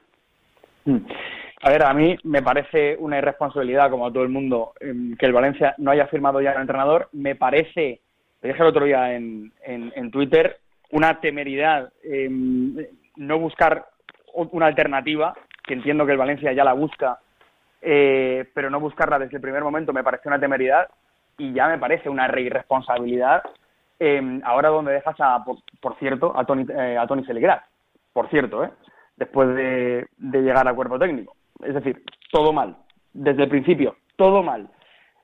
Mm. 0.86 1.06
A 1.62 1.70
ver, 1.70 1.84
a 1.84 1.94
mí 1.94 2.16
me 2.24 2.42
parece 2.42 2.96
una 3.00 3.18
irresponsabilidad, 3.18 3.90
como 3.90 4.06
a 4.06 4.12
todo 4.12 4.24
el 4.24 4.30
mundo, 4.30 4.74
em, 4.80 5.16
que 5.18 5.26
el 5.26 5.34
Valencia 5.34 5.74
no 5.78 5.92
haya 5.92 6.08
firmado 6.08 6.40
ya 6.40 6.52
al 6.52 6.62
entrenador. 6.62 7.10
Me 7.14 7.36
parece, 7.36 8.02
dije 8.48 8.62
el 8.62 8.70
otro 8.70 8.86
día 8.86 9.14
en, 9.14 9.52
en, 9.64 10.12
Twitter, 10.12 10.58
una 10.92 11.20
temeridad 11.20 11.92
em, 12.04 12.76
no 13.16 13.40
buscar 13.40 13.86
una 14.34 14.68
alternativa, 14.68 15.34
que 15.64 15.74
entiendo 15.74 16.06
que 16.06 16.12
el 16.12 16.18
Valencia 16.18 16.54
ya 16.54 16.64
la 16.64 16.74
busca, 16.74 17.20
eh, 17.82 18.50
pero 18.54 18.70
no 18.70 18.80
buscarla 18.80 19.20
desde 19.20 19.38
el 19.38 19.42
primer 19.42 19.64
momento 19.64 19.94
me 19.94 20.04
parece 20.04 20.28
una 20.28 20.40
temeridad 20.40 20.88
y 21.38 21.54
ya 21.54 21.68
me 21.68 21.78
parece 21.78 22.10
una 22.10 22.28
irresponsabilidad 22.40 23.44
em, 24.00 24.42
ahora 24.44 24.70
donde 24.70 24.94
dejas 24.94 25.16
a, 25.20 25.44
por, 25.82 25.98
cierto, 25.98 26.34
a 26.36 26.46
Tony, 26.46 26.66
eh, 26.70 26.98
a 26.98 27.06
Tony 27.06 27.24
por 28.14 28.30
cierto, 28.30 28.64
¿eh? 28.64 28.72
después 29.16 29.54
de, 29.56 30.08
llegar 30.18 30.68
al 30.68 30.76
cuerpo 30.76 30.98
técnico. 30.98 31.36
Es 31.64 31.74
decir, 31.74 32.04
todo 32.32 32.54
mal, 32.54 32.78
desde 33.14 33.44
el 33.44 33.50
principio, 33.50 33.96
todo 34.16 34.42
mal. 34.42 34.70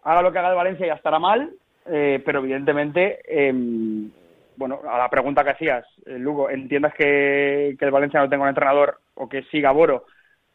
Haga 0.04 0.22
lo 0.22 0.32
que 0.32 0.40
haga 0.40 0.50
el 0.50 0.56
Valencia 0.56 0.88
ya 0.88 0.94
estará 0.94 1.20
mal, 1.20 1.52
eh, 1.86 2.22
pero 2.26 2.39
evidentemente, 2.39 3.19
em, 3.28 4.10
bueno, 4.56 4.82
a 4.89 4.98
la 4.98 5.10
pregunta 5.10 5.43
que 5.43 5.52
hacías, 5.52 5.86
eh, 6.06 6.17
Lugo, 6.17 6.50
¿entiendas 6.50 6.93
que, 6.93 7.76
que 7.78 7.86
el 7.86 7.91
Valencia 7.91 8.19
no 8.19 8.30
tenga 8.30 8.43
un 8.43 8.50
entrenador 8.50 9.00
o 9.15 9.28
que 9.28 9.43
siga 9.43 9.72
Boro? 9.72 10.06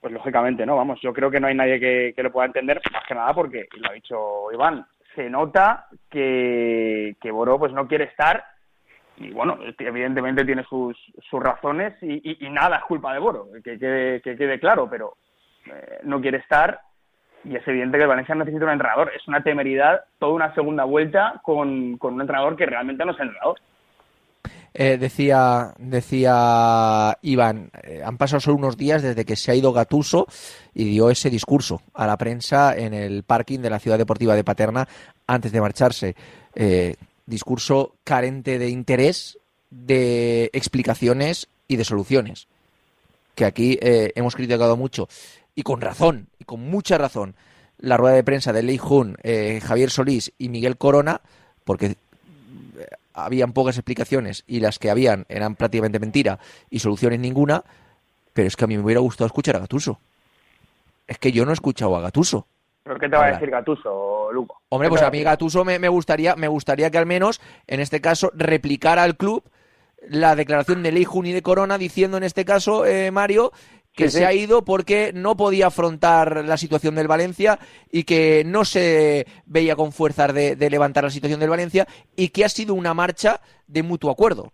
Pues 0.00 0.12
lógicamente 0.12 0.64
no, 0.64 0.76
vamos, 0.76 1.00
yo 1.00 1.12
creo 1.12 1.30
que 1.30 1.40
no 1.40 1.48
hay 1.48 1.54
nadie 1.54 1.80
que, 1.80 2.12
que 2.14 2.22
lo 2.22 2.30
pueda 2.30 2.46
entender, 2.46 2.80
más 2.92 3.04
que 3.06 3.14
nada 3.14 3.34
porque, 3.34 3.68
y 3.74 3.80
lo 3.80 3.90
ha 3.90 3.92
dicho 3.94 4.52
Iván, 4.52 4.86
se 5.14 5.28
nota 5.28 5.86
que, 6.08 7.16
que 7.20 7.30
Boro 7.32 7.58
pues 7.58 7.72
no 7.72 7.88
quiere 7.88 8.04
estar 8.04 8.44
y 9.20 9.30
bueno, 9.30 9.58
evidentemente 9.78 10.44
tiene 10.44 10.62
sus, 10.64 10.96
sus 11.28 11.42
razones 11.42 11.94
y, 12.02 12.36
nada 12.50 12.76
es 12.76 12.84
culpa 12.84 13.12
de 13.12 13.18
Boro, 13.18 13.48
que 13.64 13.78
quede, 13.78 14.20
que 14.20 14.36
quede 14.36 14.60
claro, 14.60 14.88
pero 14.88 15.16
eh, 15.66 15.98
no 16.04 16.20
quiere 16.20 16.38
estar 16.38 16.80
y 17.44 17.56
es 17.56 17.66
evidente 17.66 17.96
que 17.96 18.02
el 18.02 18.08
Valencia 18.08 18.34
necesita 18.34 18.64
un 18.64 18.72
entrenador. 18.72 19.12
Es 19.14 19.26
una 19.28 19.42
temeridad 19.42 20.00
toda 20.18 20.32
una 20.32 20.54
segunda 20.54 20.84
vuelta 20.84 21.40
con, 21.42 21.96
con 21.98 22.14
un 22.14 22.20
entrenador 22.20 22.56
que 22.56 22.66
realmente 22.66 23.04
no 23.04 23.12
es 23.12 23.20
entrenador. 23.20 23.58
Eh, 24.74 24.98
decía, 24.98 25.72
decía 25.78 27.18
Iván, 27.22 27.70
eh, 27.82 28.02
han 28.04 28.18
pasado 28.18 28.40
solo 28.40 28.58
unos 28.58 28.76
días 28.76 29.02
desde 29.02 29.24
que 29.24 29.34
se 29.34 29.50
ha 29.50 29.54
ido 29.54 29.72
Gatuso 29.72 30.26
y 30.74 30.84
dio 30.84 31.10
ese 31.10 31.30
discurso 31.30 31.80
a 31.94 32.06
la 32.06 32.16
prensa 32.16 32.76
en 32.76 32.94
el 32.94 33.22
parking 33.24 33.60
de 33.60 33.70
la 33.70 33.78
Ciudad 33.78 33.98
Deportiva 33.98 34.36
de 34.36 34.44
Paterna 34.44 34.86
antes 35.26 35.52
de 35.52 35.60
marcharse. 35.60 36.14
Eh, 36.54 36.94
discurso 37.26 37.94
carente 38.04 38.58
de 38.58 38.68
interés, 38.68 39.38
de 39.70 40.50
explicaciones 40.52 41.48
y 41.66 41.76
de 41.76 41.84
soluciones. 41.84 42.46
Que 43.34 43.44
aquí 43.44 43.78
hemos 43.80 44.34
criticado 44.34 44.76
mucho 44.76 45.08
y 45.58 45.64
con 45.64 45.80
razón, 45.80 46.28
y 46.38 46.44
con 46.44 46.60
mucha 46.60 46.98
razón, 46.98 47.34
la 47.78 47.96
rueda 47.96 48.14
de 48.14 48.22
prensa 48.22 48.52
de 48.52 48.62
Lei 48.62 48.78
Jun, 48.78 49.16
Javier 49.60 49.90
Solís 49.90 50.32
y 50.38 50.50
Miguel 50.50 50.76
Corona, 50.76 51.20
porque 51.64 51.96
habían 53.12 53.52
pocas 53.52 53.76
explicaciones 53.76 54.44
y 54.46 54.60
las 54.60 54.78
que 54.78 54.88
habían 54.88 55.26
eran 55.28 55.56
prácticamente 55.56 55.98
mentira 55.98 56.38
y 56.70 56.78
soluciones 56.78 57.18
ninguna, 57.18 57.64
pero 58.32 58.46
es 58.46 58.54
que 58.54 58.66
a 58.66 58.68
mí 58.68 58.76
me 58.76 58.84
hubiera 58.84 59.00
gustado 59.00 59.26
escuchar 59.26 59.56
a 59.56 59.58
Gatuso. 59.58 59.98
Es 61.08 61.18
que 61.18 61.32
yo 61.32 61.44
no 61.44 61.50
he 61.50 61.54
escuchado 61.54 61.96
a 61.96 62.02
Gatuso. 62.02 62.46
¿Pero 62.84 63.00
qué 63.00 63.08
te 63.08 63.16
va 63.16 63.26
a 63.26 63.32
decir 63.32 63.50
Gatuso, 63.50 64.30
Luco? 64.32 64.60
Hombre, 64.68 64.88
pues 64.88 65.02
a 65.02 65.10
mí 65.10 65.24
Gatuso 65.24 65.64
me, 65.64 65.88
gustaría, 65.88 66.36
me 66.36 66.46
gustaría 66.46 66.88
que 66.90 66.98
al 66.98 67.06
menos, 67.06 67.40
en 67.66 67.80
este 67.80 68.00
caso, 68.00 68.30
replicara 68.32 69.02
al 69.02 69.16
club 69.16 69.42
la 70.08 70.36
declaración 70.36 70.82
de 70.82 70.92
Ley 70.92 71.04
Juni 71.04 71.32
de 71.32 71.42
Corona 71.42 71.76
diciendo 71.76 72.16
en 72.16 72.22
este 72.22 72.44
caso, 72.44 72.86
eh, 72.86 73.10
Mario, 73.10 73.52
que 73.98 74.10
se 74.10 74.24
ha 74.24 74.32
ido 74.32 74.64
porque 74.64 75.10
no 75.12 75.36
podía 75.36 75.66
afrontar 75.66 76.44
la 76.44 76.56
situación 76.56 76.94
del 76.94 77.08
Valencia 77.08 77.58
y 77.90 78.04
que 78.04 78.44
no 78.46 78.64
se 78.64 79.26
veía 79.44 79.74
con 79.74 79.90
fuerzas 79.90 80.32
de, 80.32 80.70
levantar 80.70 81.02
la 81.02 81.10
situación 81.10 81.40
del 81.40 81.50
Valencia 81.50 81.86
y 82.14 82.28
que 82.28 82.44
ha 82.44 82.48
sido 82.48 82.74
una 82.74 82.94
marcha 82.94 83.40
de 83.66 83.82
mutuo 83.82 84.10
acuerdo. 84.12 84.52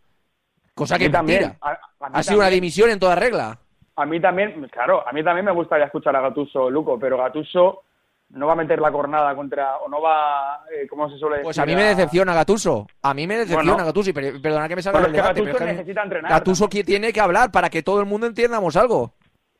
Cosa 0.74 0.98
que 0.98 1.10
también, 1.10 1.56
ha 2.00 2.22
sido 2.22 2.38
una 2.38 2.48
dimisión 2.48 2.88
en 2.88 2.98
toda 2.98 3.14
regla. 3.14 3.58
A 3.96 4.06
mí 4.06 4.18
también, 4.18 4.66
claro, 4.72 5.06
a 5.06 5.12
mí 5.12 5.22
también 5.22 5.44
me 5.44 5.52
gustaría 5.52 5.86
escuchar 5.86 6.16
a 6.16 6.22
Gatuso, 6.22 6.70
Luco, 6.70 6.98
pero 6.98 7.18
Gatuso 7.18 7.82
no 8.30 8.46
va 8.46 8.54
a 8.54 8.56
meter 8.56 8.80
la 8.80 8.90
cornada 8.90 9.36
contra, 9.36 9.76
o 9.76 9.88
no 9.88 10.00
va, 10.00 10.64
eh, 10.72 10.86
¿cómo 10.88 11.08
se 11.10 11.18
suele 11.18 11.36
decir? 11.36 11.44
Pues 11.44 11.58
a 11.58 11.66
mí 11.66 11.76
me 11.76 11.84
decepciona 11.84 12.34
Gatuso, 12.34 12.86
a 13.02 13.14
mí 13.14 13.26
me 13.26 13.36
decepciona 13.36 13.84
Gatuso, 13.84 14.10
y 14.10 14.12
perdona 14.14 14.68
que 14.68 14.76
me 14.76 14.82
salga 14.82 15.06
el 15.06 15.12
debate, 15.12 15.44
Gatuso 15.44 15.64
necesita 15.64 16.02
entrenar. 16.02 16.30
Gatuso 16.32 16.68
tiene 16.68 17.12
que 17.12 17.20
hablar 17.20 17.52
para 17.52 17.68
que 17.68 17.82
todo 17.82 18.00
el 18.00 18.06
mundo 18.06 18.26
entiendamos 18.26 18.74
algo. 18.76 19.12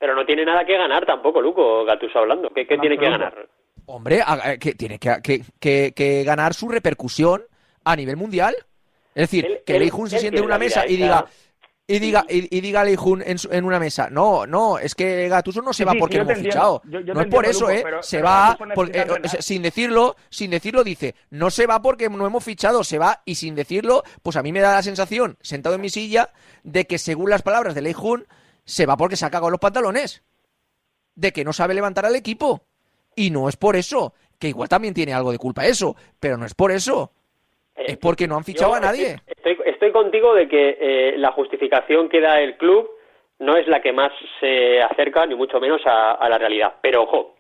Pero 0.04 0.16
no 0.16 0.26
tiene 0.26 0.44
nada 0.44 0.66
que 0.66 0.76
ganar 0.76 1.06
tampoco, 1.06 1.40
Luco, 1.40 1.82
Gatuso 1.86 2.18
hablando. 2.18 2.50
¿Qué, 2.50 2.66
tiene 2.66 2.98
que 2.98 3.08
ganar? 3.08 3.48
Hombre, 3.86 4.18
eh, 4.18 4.58
que 4.58 4.74
tiene 4.74 4.98
que, 4.98 6.22
ganar 6.26 6.52
su 6.52 6.68
repercusión 6.68 7.42
a 7.84 7.96
nivel 7.96 8.18
mundial. 8.18 8.54
Es 9.14 9.30
decir, 9.30 9.62
que 9.64 9.78
Leijun 9.78 10.10
se 10.10 10.18
siente 10.18 10.40
en 10.40 10.44
una 10.44 10.58
mesa 10.58 10.86
y 10.86 10.98
diga, 10.98 11.24
y 11.86 11.98
diga 12.00 12.26
y, 12.28 12.60
diga 12.60 12.84
Leijun 12.84 13.22
en, 13.22 13.38
en, 13.50 13.64
una 13.64 13.78
mesa 13.78 14.08
no 14.10 14.46
no 14.46 14.78
es 14.78 14.94
que 14.94 15.28
Gatuso 15.28 15.62
no 15.62 15.72
se 15.72 15.84
va 15.86 15.94
porque 15.98 16.18
lo 16.18 16.24
hemos 16.24 16.38
fichado. 16.38 16.82
No 16.84 17.20
es 17.20 17.26
por 17.28 17.46
eso 17.46 17.70
eh 17.70 17.84
se 18.00 18.20
va 18.20 18.58
eh, 18.92 19.06
sin 19.40 19.62
decirlo 19.62 20.16
sin 20.30 20.50
decirlo 20.50 20.82
dice 20.82 21.14
no 21.30 21.50
se 21.50 21.66
va 21.66 21.82
porque 21.82 22.08
no 22.08 22.26
hemos 22.26 22.42
fichado 22.42 22.84
se 22.84 22.98
va 22.98 23.20
y 23.26 23.34
sin 23.34 23.54
decirlo 23.54 24.02
pues 24.22 24.36
a 24.36 24.42
mí 24.42 24.50
me 24.50 24.60
da 24.60 24.72
la 24.72 24.82
sensación 24.82 25.36
sentado 25.42 25.74
en 25.74 25.82
mi 25.82 25.90
silla 25.90 26.30
de 26.62 26.86
que 26.86 26.96
según 26.96 27.28
las 27.28 27.42
palabras 27.42 27.74
de 27.74 27.82
Leijun 27.82 28.26
se 28.64 28.86
va 28.86 28.96
porque 28.96 29.16
se 29.16 29.26
ha 29.26 29.30
cagado 29.30 29.50
los 29.50 29.60
pantalones. 29.60 30.22
De 31.14 31.32
que 31.32 31.44
no 31.44 31.52
sabe 31.52 31.74
levantar 31.74 32.06
al 32.06 32.16
equipo. 32.16 32.62
Y 33.14 33.30
no 33.30 33.48
es 33.48 33.56
por 33.56 33.76
eso. 33.76 34.14
Que 34.38 34.48
igual 34.48 34.68
también 34.68 34.94
tiene 34.94 35.14
algo 35.14 35.32
de 35.32 35.38
culpa 35.38 35.66
eso. 35.66 35.94
Pero 36.18 36.36
no 36.36 36.46
es 36.46 36.54
por 36.54 36.72
eso. 36.72 37.12
Eh, 37.76 37.84
es 37.88 37.96
porque 37.98 38.26
no 38.26 38.36
han 38.36 38.44
fichado 38.44 38.74
a 38.74 38.80
nadie. 38.80 39.16
Estoy, 39.26 39.58
estoy, 39.66 39.92
contigo 39.92 40.34
de 40.34 40.48
que 40.48 40.78
eh, 40.80 41.14
la 41.18 41.32
justificación 41.32 42.08
que 42.08 42.20
da 42.20 42.40
el 42.40 42.56
club 42.56 42.88
no 43.38 43.56
es 43.56 43.66
la 43.66 43.80
que 43.80 43.92
más 43.92 44.12
se 44.40 44.80
acerca, 44.82 45.26
ni 45.26 45.34
mucho 45.34 45.60
menos, 45.60 45.80
a, 45.84 46.28
la 46.28 46.38
realidad. 46.38 46.74
Pero 46.80 47.02
ojo, 47.02 47.36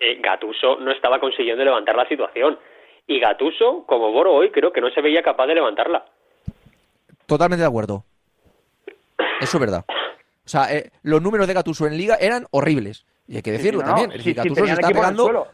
eh, 0.00 0.18
Gatuso 0.20 0.76
no 0.76 0.90
estaba 0.90 1.20
consiguiendo 1.20 1.64
levantar 1.64 1.96
la 1.96 2.08
situación. 2.08 2.58
Y 3.06 3.20
Gatuso, 3.20 3.84
como 3.86 4.12
Boro 4.12 4.32
hoy, 4.32 4.50
creo 4.50 4.72
que 4.72 4.80
no 4.80 4.90
se 4.90 5.02
veía 5.02 5.22
capaz 5.22 5.46
de 5.46 5.54
levantarla. 5.54 6.04
Totalmente 7.26 7.62
de 7.62 7.68
acuerdo. 7.68 8.04
Eso 9.40 9.56
es 9.56 9.60
verdad. 9.60 9.84
O 9.88 10.48
sea, 10.48 10.72
eh, 10.74 10.90
los 11.02 11.22
números 11.22 11.46
de 11.46 11.54
Gatuso 11.54 11.86
en 11.86 11.96
Liga 11.96 12.16
eran 12.20 12.46
horribles. 12.50 13.06
Y 13.26 13.36
hay 13.36 13.42
que 13.42 13.52
decirlo 13.52 13.82
también. 13.82 14.10
Gatuso 14.10 14.66
se 14.66 14.72
está 14.72 14.88
pegando... 14.88 15.48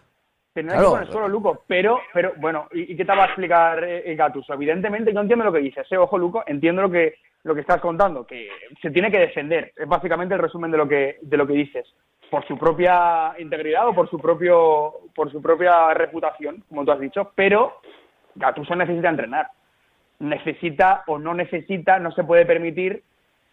Tenía 0.53 0.73
claro. 0.73 0.99
el 0.99 1.07
suelo, 1.07 1.29
Luco, 1.29 1.63
pero, 1.69 2.01
pero 2.13 2.33
bueno, 2.39 2.67
¿y, 2.73 2.97
qué 2.97 3.05
te 3.05 3.15
va 3.15 3.23
a 3.23 3.27
explicar 3.27 3.85
eh, 3.85 4.17
Gatuso? 4.17 4.53
Evidentemente, 4.53 5.13
yo 5.15 5.21
entiendo 5.21 5.45
lo 5.45 5.53
que 5.53 5.61
dices, 5.61 5.87
¿eh? 5.93 5.97
ojo, 5.97 6.19
Luco, 6.19 6.43
entiendo 6.45 6.83
lo 6.83 6.91
que, 6.91 7.15
lo 7.45 7.55
que 7.55 7.61
estás 7.61 7.81
contando, 7.81 8.27
que 8.27 8.49
se 8.83 8.91
tiene 8.91 9.13
que 9.13 9.21
defender, 9.21 9.73
es 9.77 9.87
básicamente 9.87 10.35
el 10.35 10.41
resumen 10.41 10.73
de 10.73 10.77
lo 10.77 10.89
que, 10.89 11.19
de 11.23 11.37
lo 11.37 11.47
que 11.47 11.53
dices, 11.53 11.87
por 12.31 12.45
su 12.49 12.59
propia 12.59 13.35
integridad 13.39 13.87
o 13.87 13.95
por 13.95 14.11
su 14.11 14.19
propio, 14.19 14.93
por 15.15 15.31
su 15.31 15.41
propia 15.41 15.95
reputación, 15.95 16.65
como 16.69 16.85
tú 16.85 16.91
has 16.91 17.01
dicho, 17.01 17.31
pero 17.37 17.81
Gatuso 18.35 18.75
necesita 18.75 19.09
entrenar, 19.09 19.51
necesita 20.19 21.05
o 21.07 21.17
no 21.17 21.33
necesita, 21.33 22.01
no 22.01 22.11
se 22.11 22.25
puede 22.25 22.45
permitir 22.45 23.05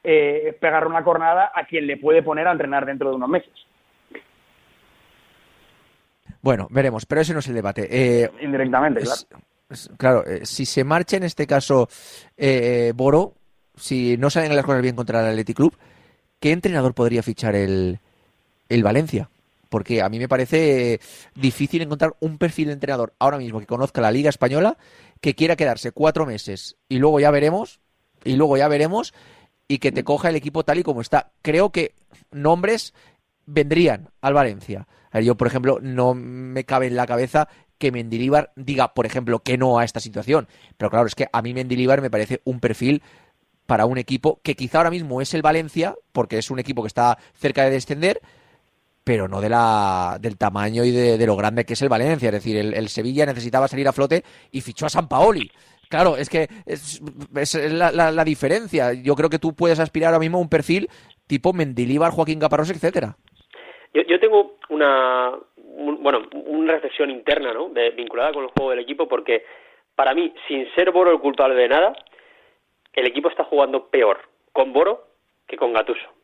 eh, 0.09 0.57
pegar 0.57 0.87
una 0.87 1.03
cornada 1.03 1.51
a 1.53 1.65
quien 1.65 1.85
le 1.85 1.97
puede 1.97 2.23
poner 2.23 2.47
a 2.47 2.53
entrenar 2.53 2.85
dentro 2.85 3.09
de 3.09 3.17
unos 3.17 3.27
meses. 3.27 3.51
Bueno, 6.41 6.67
veremos, 6.69 7.05
pero 7.05 7.19
ese 7.19 7.33
no 7.33 7.39
es 7.39 7.47
el 7.49 7.55
debate. 7.55 7.89
Eh, 7.91 8.31
Indirectamente, 8.39 9.01
claro. 9.01 9.97
claro, 9.97 10.25
eh, 10.25 10.45
si 10.45 10.65
se 10.65 10.85
marcha 10.85 11.17
en 11.17 11.23
este 11.23 11.45
caso 11.45 11.89
eh, 12.37 12.93
Boro, 12.95 13.33
si 13.75 14.15
no 14.15 14.29
salen 14.29 14.55
las 14.55 14.63
cosas 14.63 14.81
bien 14.81 14.95
contra 14.95 15.19
el 15.19 15.27
Athletic 15.27 15.57
Club, 15.57 15.77
¿qué 16.39 16.53
entrenador 16.53 16.93
podría 16.93 17.21
fichar 17.21 17.53
el, 17.55 17.99
el 18.69 18.83
Valencia? 18.83 19.29
Porque 19.67 20.01
a 20.01 20.07
mí 20.07 20.19
me 20.19 20.29
parece 20.29 21.01
difícil 21.35 21.81
encontrar 21.81 22.15
un 22.21 22.37
perfil 22.37 22.67
de 22.67 22.73
entrenador 22.73 23.13
ahora 23.19 23.39
mismo 23.39 23.59
que 23.59 23.65
conozca 23.65 23.99
la 23.99 24.11
Liga 24.11 24.29
Española, 24.29 24.77
que 25.19 25.35
quiera 25.35 25.57
quedarse 25.57 25.91
cuatro 25.91 26.25
meses 26.25 26.77
y 26.87 26.99
luego 26.99 27.19
ya 27.19 27.29
veremos, 27.29 27.81
y 28.23 28.37
luego 28.37 28.55
ya 28.55 28.69
veremos 28.69 29.13
y 29.67 29.79
que 29.79 29.91
te 29.91 30.03
coja 30.03 30.29
el 30.29 30.35
equipo 30.35 30.63
tal 30.63 30.79
y 30.79 30.83
como 30.83 31.01
está. 31.01 31.31
Creo 31.41 31.71
que 31.71 31.93
nombres 32.31 32.93
vendrían 33.45 34.09
al 34.21 34.33
Valencia. 34.33 34.87
yo, 35.21 35.35
por 35.35 35.47
ejemplo, 35.47 35.79
no 35.81 36.13
me 36.13 36.63
cabe 36.63 36.87
en 36.87 36.95
la 36.95 37.07
cabeza 37.07 37.47
que 37.77 37.91
Mendilibar 37.91 38.51
diga, 38.55 38.93
por 38.93 39.05
ejemplo, 39.05 39.39
que 39.39 39.57
no 39.57 39.79
a 39.79 39.85
esta 39.85 39.99
situación. 39.99 40.47
Pero 40.77 40.89
claro, 40.89 41.07
es 41.07 41.15
que 41.15 41.27
a 41.31 41.41
mí 41.41 41.53
Mendilibar 41.53 42.01
me 42.01 42.09
parece 42.09 42.41
un 42.43 42.59
perfil 42.59 43.01
para 43.65 43.85
un 43.85 43.97
equipo 43.97 44.39
que 44.43 44.55
quizá 44.55 44.79
ahora 44.79 44.89
mismo 44.89 45.21
es 45.21 45.33
el 45.33 45.41
Valencia, 45.41 45.95
porque 46.11 46.37
es 46.37 46.49
un 46.49 46.59
equipo 46.59 46.81
que 46.81 46.87
está 46.87 47.17
cerca 47.33 47.63
de 47.63 47.71
descender, 47.71 48.21
pero 49.03 49.27
no 49.27 49.41
de 49.41 49.49
la, 49.49 50.17
del 50.19 50.37
tamaño 50.37 50.83
y 50.83 50.91
de, 50.91 51.25
lo 51.25 51.35
grande 51.35 51.65
que 51.65 51.73
es 51.73 51.81
el 51.81 51.89
Valencia. 51.89 52.29
Es 52.29 52.33
decir, 52.33 52.57
el, 52.57 52.89
Sevilla 52.89 53.25
necesitaba 53.25 53.67
salir 53.67 53.87
a 53.87 53.93
flote 53.93 54.23
y 54.51 54.61
fichó 54.61 54.85
a 54.85 54.89
San 54.89 55.07
Paoli. 55.07 55.51
Claro, 55.89 56.17
es 56.17 56.29
que 56.29 56.47
es, 56.65 57.01
la, 57.71 58.23
diferencia. 58.23 58.93
Yo 58.93 59.15
creo 59.15 59.29
que 59.29 59.39
tú 59.39 59.55
puedes 59.55 59.79
aspirar 59.79 60.09
ahora 60.09 60.19
mismo 60.19 60.37
a 60.37 60.41
un 60.41 60.49
perfil 60.49 60.87
tipo 61.27 61.53
Mendilíbar, 61.53 62.11
Joaquín 62.11 62.39
Caparrós, 62.39 62.69
etcétera. 62.71 63.15
Yo, 63.93 64.01
yo 64.03 64.19
tengo 64.19 64.57
una, 64.69 65.31
bueno, 65.99 66.27
una 66.45 66.73
reflexión 66.73 67.09
interna, 67.09 67.53
¿no? 67.53 67.69
vinculada 67.95 68.33
con 68.33 68.43
el 68.43 68.49
juego 68.51 68.71
del 68.71 68.79
equipo, 68.79 69.07
porque 69.07 69.43
para 69.95 70.13
mí, 70.13 70.33
sin 70.47 70.69
ser 70.75 70.91
Boro 70.91 71.11
el 71.11 71.19
culpable 71.19 71.55
de 71.55 71.69
nada, 71.69 71.93
el 72.93 73.07
equipo 73.07 73.29
está 73.29 73.43
jugando 73.43 73.89
peor 73.89 74.19
con 74.51 74.73
Boro 74.73 75.07
que 75.47 75.57
con 75.57 75.73
Gatuso. 75.73 76.16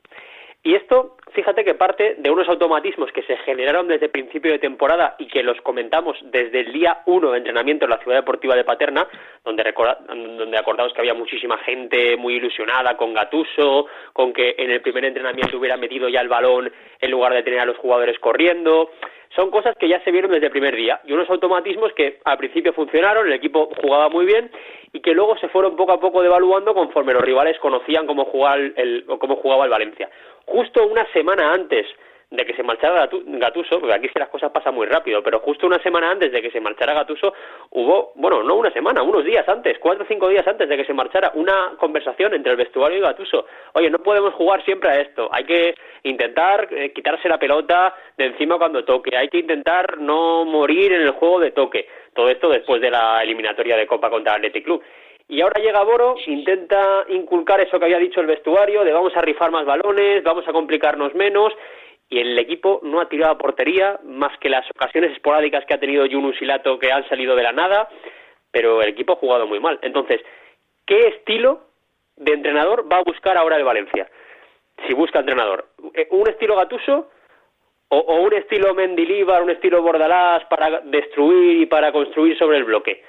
Y 0.66 0.76
esto, 0.76 1.18
fíjate 1.34 1.66
que 1.66 1.74
parte 1.74 2.16
de 2.20 2.32
unos 2.32 2.48
automatismos 2.48 3.12
que 3.12 3.24
se 3.24 3.36
generaron 3.36 3.90
desde 3.90 4.08
principio 4.08 4.50
de 4.50 4.60
temporada 4.60 5.18
y 5.20 5.28
que 5.28 5.44
los 5.44 5.60
comentamos 5.60 6.18
desde 6.32 6.62
el 6.62 6.72
día 6.72 7.02
uno 7.06 7.32
de 7.32 7.40
entrenamiento 7.40 7.84
en 7.84 7.92
la 7.92 7.98
Ciudad 7.98 8.20
Deportiva 8.20 8.56
de 8.56 8.64
Paterna, 8.64 9.06
donde, 9.44 9.74
donde 10.08 10.58
acordamos 10.58 10.94
que 10.94 11.02
había 11.02 11.14
muchísima 11.14 11.58
gente 11.58 12.16
muy 12.16 12.36
ilusionada 12.36 12.96
con 12.96 13.14
Gatuso, 13.14 13.88
con 14.14 14.32
que 14.32 14.56
en 14.58 14.72
el 14.72 14.82
primer 14.82 15.04
entrenamiento 15.04 15.58
hubiera 15.58 15.76
metido 15.76 16.08
ya 16.08 16.22
el 16.22 16.30
balón 16.30 16.72
en 17.02 17.12
lugar 17.12 17.34
de 17.34 17.44
tener 17.44 17.60
a 17.60 17.66
los 17.66 17.76
jugadores 17.76 18.18
corriendo. 18.20 18.92
Son 19.36 19.52
cosas 19.52 19.76
que 19.78 19.90
ya 19.90 20.00
se 20.04 20.12
vieron 20.12 20.32
desde 20.32 20.46
el 20.46 20.52
primer 20.52 20.76
día 20.76 21.02
y 21.04 21.12
unos 21.12 21.30
automatismos 21.30 21.92
que 21.94 22.20
al 22.24 22.38
principio 22.38 22.72
funcionaron, 22.72 23.28
el 23.28 23.34
equipo 23.34 23.68
jugaba 23.82 24.08
muy 24.08 24.26
bien 24.26 24.50
y 24.94 25.02
que 25.02 25.14
luego 25.14 25.36
se 25.40 25.50
fueron 25.50 25.76
poco 25.76 25.92
a 25.92 26.00
poco 26.00 26.22
devaluando 26.22 26.74
conforme 26.76 27.14
los 27.14 27.24
rivales 27.24 27.58
conocían 27.60 28.06
cómo, 28.06 28.26
jugar 28.26 28.60
el, 28.60 29.06
cómo 29.20 29.36
jugaba 29.38 29.66
el 29.66 29.72
Valencia 29.72 30.08
justo 30.46 30.86
una 30.86 31.06
semana 31.14 31.54
antes 31.54 31.88
de 32.34 32.46
que 32.48 32.56
se 32.56 32.64
marchara 32.64 33.08
Gatuso, 33.12 33.80
porque 33.80 33.94
aquí 33.94 34.08
sí 34.08 34.18
las 34.18 34.30
cosas 34.30 34.52
pasan 34.52 34.74
muy 34.74 34.88
rápido, 34.88 35.22
pero 35.22 35.40
justo 35.40 35.68
una 35.68 35.78
semana 35.84 36.10
antes 36.10 36.32
de 36.32 36.42
que 36.42 36.50
se 36.50 36.60
marchara 36.60 36.96
Gatuso, 36.96 37.32
hubo, 37.70 38.12
bueno, 38.16 38.42
no 38.42 38.56
una 38.56 38.72
semana, 38.72 39.04
unos 39.04 39.24
días 39.24 39.48
antes, 39.48 39.78
cuatro 39.78 40.04
o 40.04 40.08
cinco 40.08 40.30
días 40.30 40.48
antes 40.48 40.68
de 40.68 40.76
que 40.76 40.84
se 40.84 40.96
marchara, 40.96 41.32
una 41.36 41.74
conversación 41.78 42.34
entre 42.34 42.54
el 42.54 42.58
vestuario 42.58 42.98
y 42.98 43.02
Gatuso. 43.02 43.46
Oye, 43.74 43.92
no 43.92 44.00
podemos 44.00 44.34
jugar 44.34 44.66
siempre 44.66 44.90
a 44.90 45.00
esto, 45.00 45.30
hay 45.32 45.44
que 45.44 45.76
intentar 46.02 46.70
eh, 46.72 46.92
quitarse 46.92 47.30
la 47.30 47.38
pelota 47.38 47.94
de 48.18 48.26
encima 48.26 48.58
cuando 48.58 48.84
toque, 48.84 49.16
hay 49.16 49.30
que 49.30 49.38
intentar 49.38 50.00
no 50.00 50.44
morir 50.44 50.92
en 50.92 51.04
el 51.04 51.12
juego 51.12 51.40
de 51.40 51.52
toque. 51.52 51.88
Todo 52.16 52.30
esto 52.30 52.50
después 52.50 52.82
de 52.82 52.90
la 52.90 53.22
eliminatoria 53.22 53.78
de 53.78 53.88
Copa 53.88 54.10
contra 54.10 54.36
el 54.36 54.52
Club. 54.64 54.84
Y 55.34 55.42
ahora 55.42 55.60
llega 55.60 55.82
Boro, 55.82 56.14
intenta 56.28 57.06
inculcar 57.10 57.60
eso 57.60 57.80
que 57.80 57.86
había 57.86 57.98
dicho 57.98 58.22
el 58.22 58.28
vestuario, 58.28 58.84
de 58.84 58.94
vamos 58.94 59.18
a 59.18 59.22
rifar 59.22 59.50
más 59.50 59.66
balones, 59.66 60.24
vamos 60.24 60.48
a 60.48 60.54
complicarnos 60.54 61.16
menos, 61.16 61.52
y 62.08 62.20
el 62.20 62.38
equipo 62.38 62.82
no 62.84 63.02
ha 63.02 63.10
tirado 63.10 63.34
a 63.34 63.38
portería, 63.40 64.00
más 64.04 64.38
que 64.38 64.48
las 64.48 64.70
ocasiones 64.70 65.12
esporádicas 65.12 65.66
que 65.66 65.74
ha 65.74 65.80
tenido 65.80 66.06
Yunus 66.06 66.40
y 66.40 66.46
Lato 66.46 66.78
que 66.78 66.92
han 66.92 67.10
salido 67.10 67.36
de 67.36 67.42
la 67.42 67.52
nada, 67.52 67.90
pero 68.52 68.84
el 68.84 68.90
equipo 68.90 69.14
ha 69.14 69.16
jugado 69.16 69.48
muy 69.48 69.60
mal. 69.60 69.80
Entonces, 69.82 70.22
¿qué 70.86 71.00
estilo 71.08 71.62
de 72.16 72.34
entrenador 72.34 72.86
va 72.92 72.98
a 72.98 73.04
buscar 73.04 73.36
ahora 73.36 73.58
el 73.58 73.64
Valencia? 73.64 74.08
Si 74.86 74.94
busca 74.94 75.22
entrenador, 75.22 75.66
eh, 75.96 76.10
¿un 76.12 76.30
estilo 76.30 76.56
Gatuso 76.56 77.10
o, 77.88 77.98
o 77.98 78.22
un 78.22 78.34
estilo 78.34 78.76
Mendilíbar, 78.76 79.42
un 79.42 79.50
estilo 79.50 79.82
Bordalás 79.82 80.46
para 80.46 80.82
destruir 80.82 81.62
y 81.62 81.66
para 81.66 81.92
construir 81.92 82.38
sobre 82.38 82.58
el 82.58 82.66
bloque? 82.66 83.02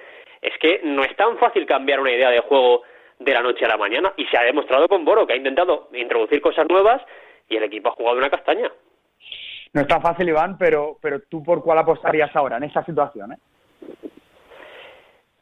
Es 0.45 0.57
que 0.59 0.81
no 0.85 1.03
es 1.03 1.17
tan 1.17 1.39
fácil 1.39 1.65
cambiar 1.67 2.01
una 2.01 2.13
idea 2.13 2.31
de 2.31 2.41
juego 2.41 2.83
de 3.19 3.33
la 3.33 3.41
noche 3.41 3.65
a 3.65 3.69
la 3.69 3.79
mañana 3.79 4.13
y 4.17 4.27
se 4.27 4.37
ha 4.37 4.43
demostrado 4.43 4.89
con 4.89 5.05
Boro 5.05 5.27
que 5.27 5.33
ha 5.33 5.37
intentado 5.37 5.89
introducir 5.95 6.41
cosas 6.43 6.69
nuevas 6.69 7.01
y 7.49 7.57
el 7.57 7.63
equipo 7.65 7.89
ha 7.89 7.93
jugado 7.93 8.19
una 8.19 8.29
castaña. 8.29 8.71
No 9.73 9.81
es 9.81 9.89
tan 9.89 10.03
fácil, 10.03 10.29
Iván, 10.29 10.59
pero, 10.59 10.99
pero 11.01 11.21
tú 11.29 11.43
por 11.43 11.63
cuál 11.63 11.79
apostarías 11.79 12.35
ahora 12.37 12.59
en 12.59 12.65
esa 12.65 12.85
situación, 12.85 13.33
¿eh? 13.33 13.39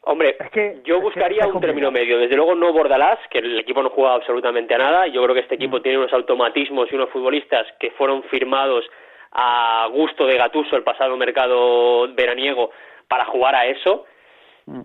Hombre, 0.04 0.36
es 0.40 0.50
que, 0.50 0.80
yo 0.84 1.00
buscaría 1.00 1.46
un 1.46 1.60
término 1.60 1.92
medio. 1.92 2.18
Desde 2.18 2.34
luego 2.34 2.56
no 2.56 2.72
Bordalás, 2.72 3.20
que 3.30 3.38
el 3.38 3.58
equipo 3.60 3.82
no 3.84 3.90
juega 3.90 4.14
absolutamente 4.14 4.74
a 4.74 4.78
nada. 4.78 5.06
Yo 5.06 5.22
creo 5.22 5.34
que 5.34 5.42
este 5.42 5.54
equipo 5.54 5.78
mm. 5.78 5.82
tiene 5.82 5.98
unos 5.98 6.12
automatismos 6.12 6.90
y 6.90 6.96
unos 6.96 7.10
futbolistas 7.10 7.66
que 7.78 7.92
fueron 7.92 8.24
firmados 8.24 8.84
a 9.30 9.88
gusto 9.92 10.26
de 10.26 10.36
Gatuso 10.36 10.76
el 10.76 10.82
pasado 10.82 11.16
mercado 11.16 12.12
veraniego 12.14 12.70
para 13.06 13.26
jugar 13.26 13.54
a 13.54 13.66
eso. 13.66 14.06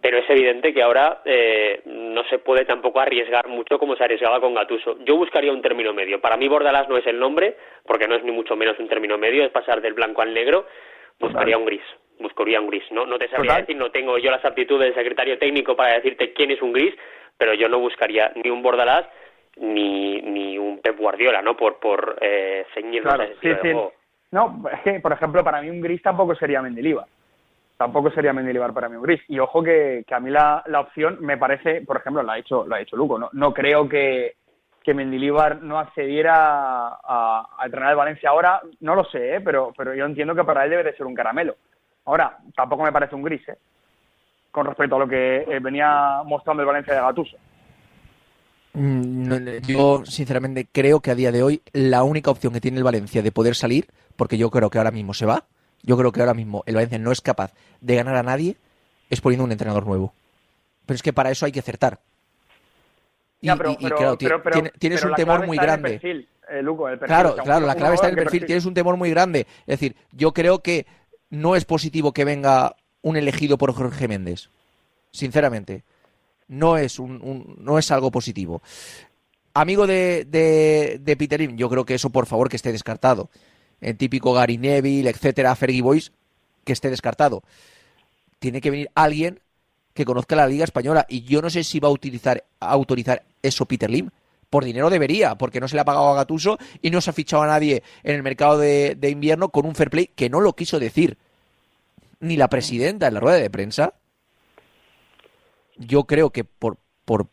Pero 0.02 0.18
es 0.18 0.30
evidente 0.30 0.74
que 0.74 0.82
ahora 0.82 1.22
eh, 1.24 1.82
no 1.86 2.24
se 2.26 2.40
puede 2.40 2.66
tampoco 2.66 3.00
arriesgar 3.00 3.48
mucho 3.48 3.78
como 3.78 3.96
se 3.96 4.04
arriesgaba 4.04 4.42
con 4.42 4.56
Gatuso. 4.56 4.98
Yo 5.06 5.16
buscaría 5.16 5.52
un 5.52 5.62
término 5.62 5.94
medio. 5.94 6.20
Para 6.20 6.36
mí 6.36 6.48
Bordalás 6.48 6.90
no 6.90 6.98
es 6.98 7.06
el 7.06 7.20
nombre, 7.20 7.56
porque 7.86 8.08
no 8.08 8.16
es 8.16 8.24
ni 8.24 8.32
mucho 8.32 8.56
menos 8.56 8.80
un 8.80 8.88
término 8.88 9.18
medio, 9.18 9.46
es 9.46 9.52
pasar 9.52 9.82
del 9.82 9.94
blanco 9.94 10.22
al 10.22 10.34
negro. 10.34 10.66
Buscaría 11.20 11.58
un 11.58 11.66
gris, 11.66 11.84
buscaría 12.20 12.60
un 12.60 12.68
gris. 12.68 12.84
No, 12.92 13.06
no 13.06 13.20
te 13.20 13.28
sabría 13.30 13.58
decir, 13.58 13.76
no 13.76 13.92
tengo 13.92 14.18
yo 14.18 14.32
las 14.32 14.44
aptitudes 14.46 14.88
del 14.88 14.96
secretario 14.96 15.38
técnico 15.38 15.76
para 15.76 15.94
decirte 15.94 16.34
quién 16.34 16.52
es 16.52 16.62
un 16.62 16.74
gris, 16.74 16.96
pero 17.38 17.54
yo 17.54 17.70
no 17.70 17.80
buscaría 17.80 18.32
ni 18.36 18.50
un 18.50 18.64
Bordalás 18.64 19.06
ni, 19.58 20.22
ni 20.22 20.58
un 20.58 20.80
Pep 20.80 20.98
Guardiola, 20.98 21.44
¿no? 21.44 21.56
Por, 21.56 21.80
por 21.80 22.18
eh, 22.22 22.66
ceñirnos 22.74 23.14
a 23.14 23.24
ese 23.26 23.76
No, 24.32 24.64
es 24.72 24.82
que, 24.82 25.00
por 25.00 25.12
ejemplo, 25.12 25.44
para 25.44 25.62
mí 25.62 25.70
un 25.70 25.82
gris 25.82 26.02
tampoco 26.02 26.34
sería 26.36 26.64
Mendilibar 26.64 27.06
tampoco 27.78 28.12
sería 28.12 28.34
Mendilibar 28.34 28.74
para 28.74 28.90
mí 28.90 28.96
un 28.96 29.04
gris. 29.04 29.22
Y 29.28 29.40
ojo 29.40 29.64
que, 29.64 30.04
que 30.08 30.16
a 30.16 30.20
mí 30.20 30.30
la, 30.30 30.64
la, 30.68 30.82
opción 30.82 31.18
me 31.22 31.38
parece, 31.38 31.82
por 31.82 31.98
ejemplo, 31.98 32.24
lo 32.24 32.32
ha 32.32 32.40
hecho, 32.40 32.66
lo 32.66 32.76
ha 32.76 32.82
hecho 32.82 32.98
Luco, 32.98 33.18
¿no? 33.18 33.30
No 33.34 33.54
creo 33.54 33.88
que, 33.88 34.36
que 34.84 34.94
Mendilibar 34.94 35.62
no 35.62 35.80
accediera 35.80 36.88
a, 36.88 37.48
a, 37.58 37.66
entrenar 37.66 37.92
el 37.92 37.98
Valencia 37.98 38.30
ahora, 38.30 38.62
no 38.82 38.96
lo 38.96 39.06
sé, 39.06 39.36
¿eh? 39.36 39.42
pero, 39.42 39.74
pero 39.78 39.94
yo 39.94 40.06
entiendo 40.06 40.34
que 40.36 40.44
para 40.44 40.64
él 40.64 40.72
debe 40.72 40.84
de 40.84 40.96
ser 40.96 41.06
un 41.06 41.16
caramelo. 41.16 41.56
Ahora, 42.06 42.38
tampoco 42.56 42.84
me 42.84 42.92
parece 42.92 43.16
un 43.16 43.24
gris, 43.24 43.48
¿eh? 43.48 43.58
con 44.52 44.66
respecto 44.66 44.96
a 44.96 45.00
lo 45.00 45.08
que 45.08 45.38
eh, 45.40 45.60
venía 45.60 46.22
mostrando 46.26 46.64
el 46.64 46.68
Valencia 46.68 46.94
de 46.94 47.02
Gatuso. 47.02 47.38
Mm, 48.74 49.60
yo, 49.68 50.06
sinceramente, 50.06 50.68
creo 50.72 51.00
que 51.00 51.12
a 51.12 51.16
día 51.16 51.32
de 51.32 51.44
hoy 51.44 51.62
la 51.74 52.04
única 52.04 52.32
opción 52.32 52.54
que 52.54 52.62
tiene 52.62 52.78
el 52.78 52.84
Valencia 52.84 53.22
de 53.22 53.32
poder 53.32 53.56
salir, 53.56 53.88
porque 54.16 54.38
yo 54.38 54.50
creo 54.50 54.70
que 54.70 54.78
ahora 54.78 54.92
mismo 54.92 55.14
se 55.14 55.26
va, 55.26 55.46
yo 55.84 55.98
creo 55.98 56.12
que 56.12 56.20
ahora 56.20 56.34
mismo 56.34 56.64
el 56.66 56.76
Valencia 56.76 57.00
no 57.00 57.12
es 57.12 57.22
capaz 57.22 57.54
de 57.82 57.96
ganar 57.96 58.16
a 58.16 58.24
nadie 58.24 58.58
es 59.10 59.22
poniendo 59.22 59.46
un 59.46 59.52
entrenador 59.52 59.86
nuevo. 59.86 60.14
Pero 60.86 60.96
es 60.96 61.04
que 61.04 61.14
para 61.14 61.32
eso 61.32 61.46
hay 61.46 61.52
que 61.52 61.60
acertar. 61.60 62.00
Y, 63.42 63.48
claro, 63.48 64.18
tienes 64.80 65.04
un 65.04 65.14
temor 65.14 65.46
muy 65.46 65.58
grande. 65.58 66.28
claro, 67.06 67.36
claro, 67.36 67.66
la 67.66 67.76
clave 67.76 67.96
está 67.96 68.08
en 68.08 68.18
el 68.18 68.24
perfil. 68.24 68.46
Tienes 68.46 68.66
un 68.66 68.74
temor 68.74 68.98
muy 68.98 69.10
grande. 69.10 69.42
Es 69.62 69.80
decir, 69.80 69.96
yo 70.12 70.34
creo 70.34 70.60
que 70.60 70.86
no 71.30 71.56
es 71.56 71.66
positivo 71.66 72.14
que 72.14 72.26
venga 72.26 72.76
un 73.02 73.16
elegido 73.16 73.58
por 73.58 73.74
Jorge 73.74 74.08
Méndez. 74.08 74.50
Sinceramente. 75.12 75.84
No 76.48 76.78
es, 76.78 76.98
un, 76.98 77.58
no 77.60 77.78
es 77.78 77.92
algo 77.92 78.10
positivo. 78.10 78.62
Amigo 79.54 79.86
de, 79.86 80.26
de, 80.26 81.00
de 81.02 81.18
Peterín, 81.18 81.58
yo 81.58 81.70
creo 81.70 81.86
que 81.86 81.96
eso, 81.96 82.10
por 82.10 82.26
favor, 82.26 82.48
que 82.48 82.56
esté 82.56 82.72
descartado 82.72 83.30
el 83.82 83.98
típico 83.98 84.34
Gary 84.34 84.58
Neville, 84.58 85.10
etcétera, 85.10 85.56
Fergie 85.56 85.82
Boys, 85.82 86.12
que 86.64 86.74
esté 86.74 86.90
descartado. 86.90 87.44
Tiene 88.40 88.62
que 88.62 88.72
venir 88.72 88.90
alguien 88.96 89.40
que 89.94 90.06
conozca 90.06 90.36
la 90.36 90.48
Liga 90.48 90.64
Española 90.64 91.06
y 91.10 91.24
yo 91.24 91.42
no 91.42 91.50
sé 91.50 91.64
si 91.64 91.80
va 91.80 91.88
a 91.88 91.92
utilizar 91.92 92.44
autorizar 92.60 93.24
eso 93.42 93.66
Peter 93.66 93.90
Lim. 93.90 94.10
Por 94.50 94.64
dinero 94.64 94.90
debería, 94.90 95.36
porque 95.36 95.60
no 95.60 95.68
se 95.68 95.76
le 95.76 95.82
ha 95.82 95.86
pagado 95.86 96.10
a 96.10 96.16
Gatuso 96.16 96.58
y 96.82 96.90
no 96.90 97.02
se 97.02 97.10
ha 97.10 97.14
fichado 97.14 97.44
a 97.44 97.48
nadie 97.48 97.84
en 98.04 98.16
el 98.16 98.24
mercado 98.24 98.58
de, 98.58 98.96
de 98.96 99.10
invierno 99.10 99.50
con 99.50 99.66
un 99.66 99.76
fair 99.76 99.90
play 99.90 100.08
que 100.16 100.30
no 100.30 100.40
lo 100.40 100.54
quiso 100.54 100.80
decir 100.80 101.18
ni 102.20 102.38
la 102.38 102.50
presidenta 102.50 103.08
en 103.08 103.14
la 103.14 103.20
rueda 103.20 103.38
de 103.38 103.50
prensa. 103.50 103.94
Yo 105.78 106.06
creo 106.06 106.32
que 106.32 106.44
por, 106.44 106.78
por, 107.06 107.28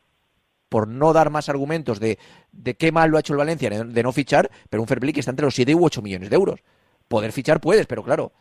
por 0.75 0.89
no 0.89 1.13
dar 1.13 1.31
más 1.31 1.49
argumentos 1.49 2.01
de, 2.01 2.19
de 2.51 2.75
qué 2.75 2.91
mal 2.91 3.09
lo 3.09 3.17
ha 3.17 3.21
hecho 3.21 3.33
el 3.33 3.39
Valencia 3.39 3.71
de 3.71 4.03
no 4.03 4.11
fichar, 4.11 4.49
pero 4.69 4.83
un 4.83 4.89
fair 4.89 4.99
play 4.99 5.13
que 5.13 5.21
está 5.21 5.31
entre 5.31 5.47
los 5.47 5.55
7 5.55 5.73
u 5.73 5.87
8 5.87 6.03
millones 6.03 6.31
de 6.31 6.35
euros. 6.35 6.59
Poder 7.09 7.31
fichar 7.31 7.61
puedes, 7.61 7.87
pero 7.87 8.03
claro, 8.03 8.33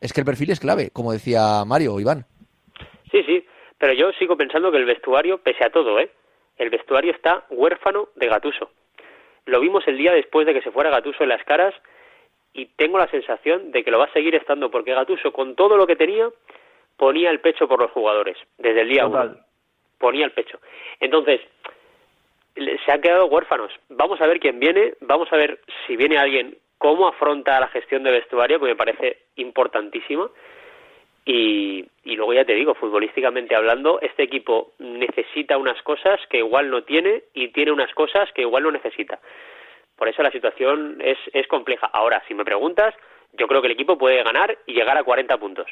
es 0.00 0.12
que 0.12 0.20
el 0.20 0.26
perfil 0.26 0.50
es 0.50 0.58
clave, 0.58 0.90
como 0.92 1.12
decía 1.12 1.62
Mario 1.64 1.94
o 1.94 2.00
Iván. 2.00 2.24
Sí, 3.12 3.22
sí, 3.22 3.46
pero 3.78 3.92
yo 3.92 4.10
sigo 4.18 4.36
pensando 4.36 4.72
que 4.72 4.78
el 4.78 4.84
vestuario, 4.84 5.38
pese 5.38 5.64
a 5.64 5.70
todo, 5.70 6.00
¿eh? 6.00 6.10
el 6.56 6.70
vestuario 6.70 7.12
está 7.12 7.44
huérfano 7.50 8.08
de 8.16 8.26
Gatuso. 8.26 8.72
Lo 9.44 9.60
vimos 9.60 9.86
el 9.86 9.96
día 9.96 10.10
después 10.10 10.44
de 10.44 10.54
que 10.54 10.62
se 10.62 10.72
fuera 10.72 10.90
Gatuso 10.90 11.22
en 11.22 11.28
las 11.28 11.44
caras 11.44 11.72
y 12.52 12.66
tengo 12.74 12.98
la 12.98 13.08
sensación 13.12 13.70
de 13.70 13.84
que 13.84 13.92
lo 13.92 14.00
va 14.00 14.06
a 14.06 14.12
seguir 14.12 14.34
estando 14.34 14.72
porque 14.72 14.92
Gatuso, 14.92 15.32
con 15.32 15.54
todo 15.54 15.76
lo 15.76 15.86
que 15.86 15.94
tenía, 15.94 16.30
ponía 16.96 17.30
el 17.30 17.38
pecho 17.38 17.68
por 17.68 17.80
los 17.80 17.92
jugadores, 17.92 18.36
desde 18.58 18.80
el 18.80 18.88
día 18.88 19.06
uno. 19.06 19.36
Ponía 19.98 20.26
el 20.26 20.32
pecho. 20.32 20.58
Entonces, 21.00 21.40
se 22.56 22.92
han 22.92 23.00
quedado 23.00 23.26
huérfanos. 23.26 23.70
Vamos 23.88 24.20
a 24.20 24.26
ver 24.26 24.40
quién 24.40 24.58
viene, 24.58 24.94
vamos 25.00 25.32
a 25.32 25.36
ver 25.36 25.60
si 25.86 25.96
viene 25.96 26.18
alguien, 26.18 26.56
cómo 26.78 27.08
afronta 27.08 27.60
la 27.60 27.68
gestión 27.68 28.02
de 28.02 28.10
vestuario, 28.10 28.58
que 28.58 28.66
me 28.66 28.76
parece 28.76 29.18
importantísima. 29.36 30.30
Y, 31.24 31.84
luego 32.04 32.32
ya 32.32 32.44
te 32.44 32.54
digo, 32.54 32.74
futbolísticamente 32.74 33.56
hablando, 33.56 34.00
este 34.00 34.22
equipo 34.22 34.72
necesita 34.78 35.58
unas 35.58 35.80
cosas 35.82 36.20
que 36.30 36.38
igual 36.38 36.70
no 36.70 36.84
tiene 36.84 37.24
y 37.34 37.48
tiene 37.48 37.72
unas 37.72 37.92
cosas 37.94 38.30
que 38.32 38.42
igual 38.42 38.62
no 38.62 38.70
necesita. 38.70 39.18
Por 39.96 40.08
eso 40.08 40.22
la 40.22 40.30
situación 40.30 40.98
es, 41.00 41.18
es 41.32 41.46
compleja. 41.48 41.88
Ahora, 41.92 42.22
si 42.28 42.34
me 42.34 42.44
preguntas, 42.44 42.94
yo 43.32 43.48
creo 43.48 43.60
que 43.60 43.66
el 43.66 43.72
equipo 43.72 43.98
puede 43.98 44.22
ganar 44.22 44.56
y 44.66 44.74
llegar 44.74 44.96
a 44.96 45.02
40 45.02 45.36
puntos. 45.38 45.66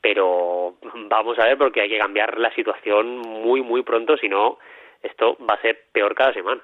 Pero 0.00 0.76
vamos 1.08 1.38
a 1.38 1.46
ver 1.46 1.58
porque 1.58 1.80
hay 1.80 1.88
que 1.88 1.98
cambiar 1.98 2.38
la 2.38 2.54
situación 2.54 3.18
muy, 3.18 3.62
muy 3.62 3.82
pronto, 3.82 4.16
si 4.16 4.28
no, 4.28 4.58
esto 5.06 5.36
va 5.48 5.54
a 5.54 5.62
ser 5.62 5.78
peor 5.92 6.14
cada 6.14 6.32
semana. 6.32 6.60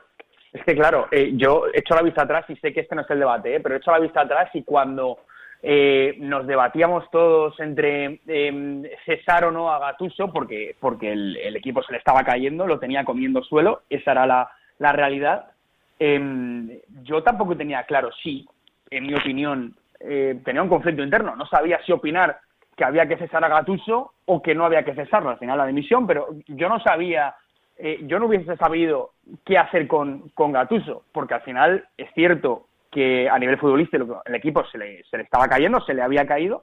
Es 0.52 0.64
que 0.64 0.74
claro, 0.74 1.08
eh, 1.10 1.32
yo 1.34 1.66
he 1.72 1.78
hecho 1.78 1.94
la 1.94 2.02
vista 2.02 2.22
atrás 2.22 2.44
y 2.48 2.56
sé 2.56 2.72
que 2.72 2.80
este 2.80 2.94
no 2.94 3.02
es 3.02 3.10
el 3.10 3.20
debate, 3.20 3.54
¿eh? 3.54 3.60
pero 3.60 3.74
he 3.74 3.78
hecho 3.78 3.90
la 3.90 4.00
vista 4.00 4.20
atrás 4.20 4.50
y 4.54 4.62
cuando 4.62 5.20
eh, 5.64 6.16
nos 6.18 6.46
debatíamos 6.46 7.08
todos 7.10 7.58
entre 7.60 8.20
eh, 8.26 8.96
cesar 9.06 9.44
o 9.44 9.52
no 9.52 9.72
a 9.72 9.78
Gatuso, 9.78 10.32
porque, 10.32 10.74
porque 10.80 11.12
el, 11.12 11.56
equipo 11.56 11.82
se 11.84 11.92
le 11.92 11.98
estaba 11.98 12.24
cayendo, 12.24 12.66
lo 12.66 12.80
tenía 12.80 13.04
comiendo 13.04 13.42
suelo, 13.44 13.82
esa 13.88 14.12
era 14.12 14.26
la, 14.26 14.50
la 14.78 14.92
realidad. 14.92 15.52
Em, 16.00 16.68
yo 17.04 17.22
tampoco 17.22 17.56
tenía 17.56 17.84
claro 17.84 18.10
si, 18.22 18.44
en 18.90 19.06
mi 19.06 19.14
opinión, 19.14 19.74
eh, 20.00 20.40
tenía 20.44 20.62
un 20.62 20.68
conflicto 20.68 21.02
interno. 21.02 21.36
No 21.36 21.46
sabía 21.46 21.80
si 21.86 21.92
opinar 21.92 22.40
que 22.76 22.84
había 22.84 23.06
que 23.06 23.16
cesar 23.16 23.44
a 23.44 23.48
Gatuso 23.48 24.14
o 24.24 24.42
que 24.42 24.56
no 24.56 24.64
había 24.64 24.84
que 24.84 24.94
cesarlo. 24.94 25.30
Al 25.30 25.38
final 25.38 25.58
la 25.58 25.66
dimisión, 25.66 26.08
pero 26.08 26.28
yo 26.48 26.68
no 26.68 26.80
sabía, 26.80 27.36
eh, 27.84 27.98
yo 28.02 28.20
no 28.20 28.26
hubiese 28.26 28.56
sabido 28.56 29.10
qué 29.44 29.58
hacer 29.58 29.88
con, 29.88 30.28
con 30.34 30.52
Gatuso, 30.52 31.02
porque 31.10 31.34
al 31.34 31.40
final 31.40 31.84
es 31.98 32.08
cierto 32.14 32.68
que 32.92 33.28
a 33.28 33.36
nivel 33.40 33.58
futbolístico 33.58 34.22
el 34.24 34.36
equipo 34.36 34.64
se 34.66 34.78
le, 34.78 35.02
se 35.02 35.16
le 35.16 35.24
estaba 35.24 35.48
cayendo, 35.48 35.80
se 35.80 35.92
le 35.92 36.00
había 36.00 36.24
caído, 36.24 36.62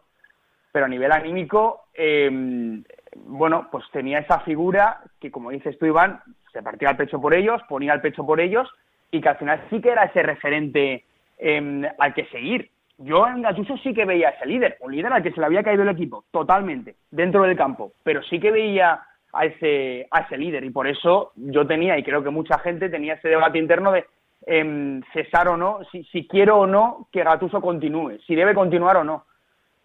pero 0.72 0.86
a 0.86 0.88
nivel 0.88 1.11
anímico, 1.11 1.88
em, 1.93 2.86
bueno, 3.26 3.67
pues 3.70 3.84
tenía 3.91 4.20
esa 4.20 4.39
figura 4.39 5.01
que, 5.20 5.30
como 5.30 5.51
dices 5.51 5.78
tú, 5.78 5.88
Iván, 5.88 6.22
se 6.53 6.63
partía 6.63 6.91
el 6.91 6.95
pecho 6.95 7.20
por 7.20 7.34
ellos, 7.34 7.61
ponía 7.67 7.93
el 7.93 7.99
pecho 7.99 8.26
por 8.26 8.39
ellos, 8.39 8.70
y 9.11 9.20
que 9.20 9.28
al 9.28 9.38
final 9.38 9.61
sí 9.70 9.82
que 9.82 9.89
era 9.89 10.05
ese 10.05 10.24
referente 10.24 11.03
em, 11.38 11.84
al 11.97 12.13
que 12.13 12.28
seguir. 12.28 12.70
Yo 12.97 13.28
en 13.28 13.41
Gattuso 13.41 13.76
sí 13.80 13.93
que 13.93 14.05
veía 14.05 14.30
a 14.30 14.32
ese 14.32 14.45
líder, 14.45 14.78
un 14.80 14.95
líder 14.95 15.11
al 15.11 15.24
que 15.24 15.34
se 15.34 15.41
le 15.41 15.47
había 15.47 15.63
caído 15.63 15.84
el 15.84 15.89
equipo, 15.89 16.24
totalmente, 16.32 16.95
dentro 17.11 17.43
del 17.43 17.57
campo, 17.57 17.91
pero 18.03 18.24
sí 18.24 18.39
que 18.39 18.51
veía 18.51 19.01
a 19.34 19.45
ese, 19.45 20.07
a 20.11 20.21
ese 20.21 20.38
líder 20.38 20.63
y 20.63 20.69
por 20.69 20.88
eso 20.88 21.32
yo 21.36 21.65
tenía, 21.67 21.97
y 21.97 22.03
creo 22.03 22.23
que 22.23 22.30
mucha 22.30 22.57
gente 22.59 22.89
tenía 22.89 23.13
ese 23.13 23.30
debate 23.30 23.57
interno 23.57 23.91
de 23.91 24.05
em, 24.45 25.01
cesar 25.13 25.47
o 25.49 25.57
no, 25.57 25.80
si, 25.91 26.03
si, 26.05 26.27
quiero 26.27 26.59
o 26.59 26.67
no 26.67 27.07
que 27.11 27.23
Gatuso 27.23 27.61
continúe, 27.61 28.17
si 28.25 28.36
debe 28.36 28.53
continuar 28.53 28.97
o 28.97 29.03
no. 29.03 29.25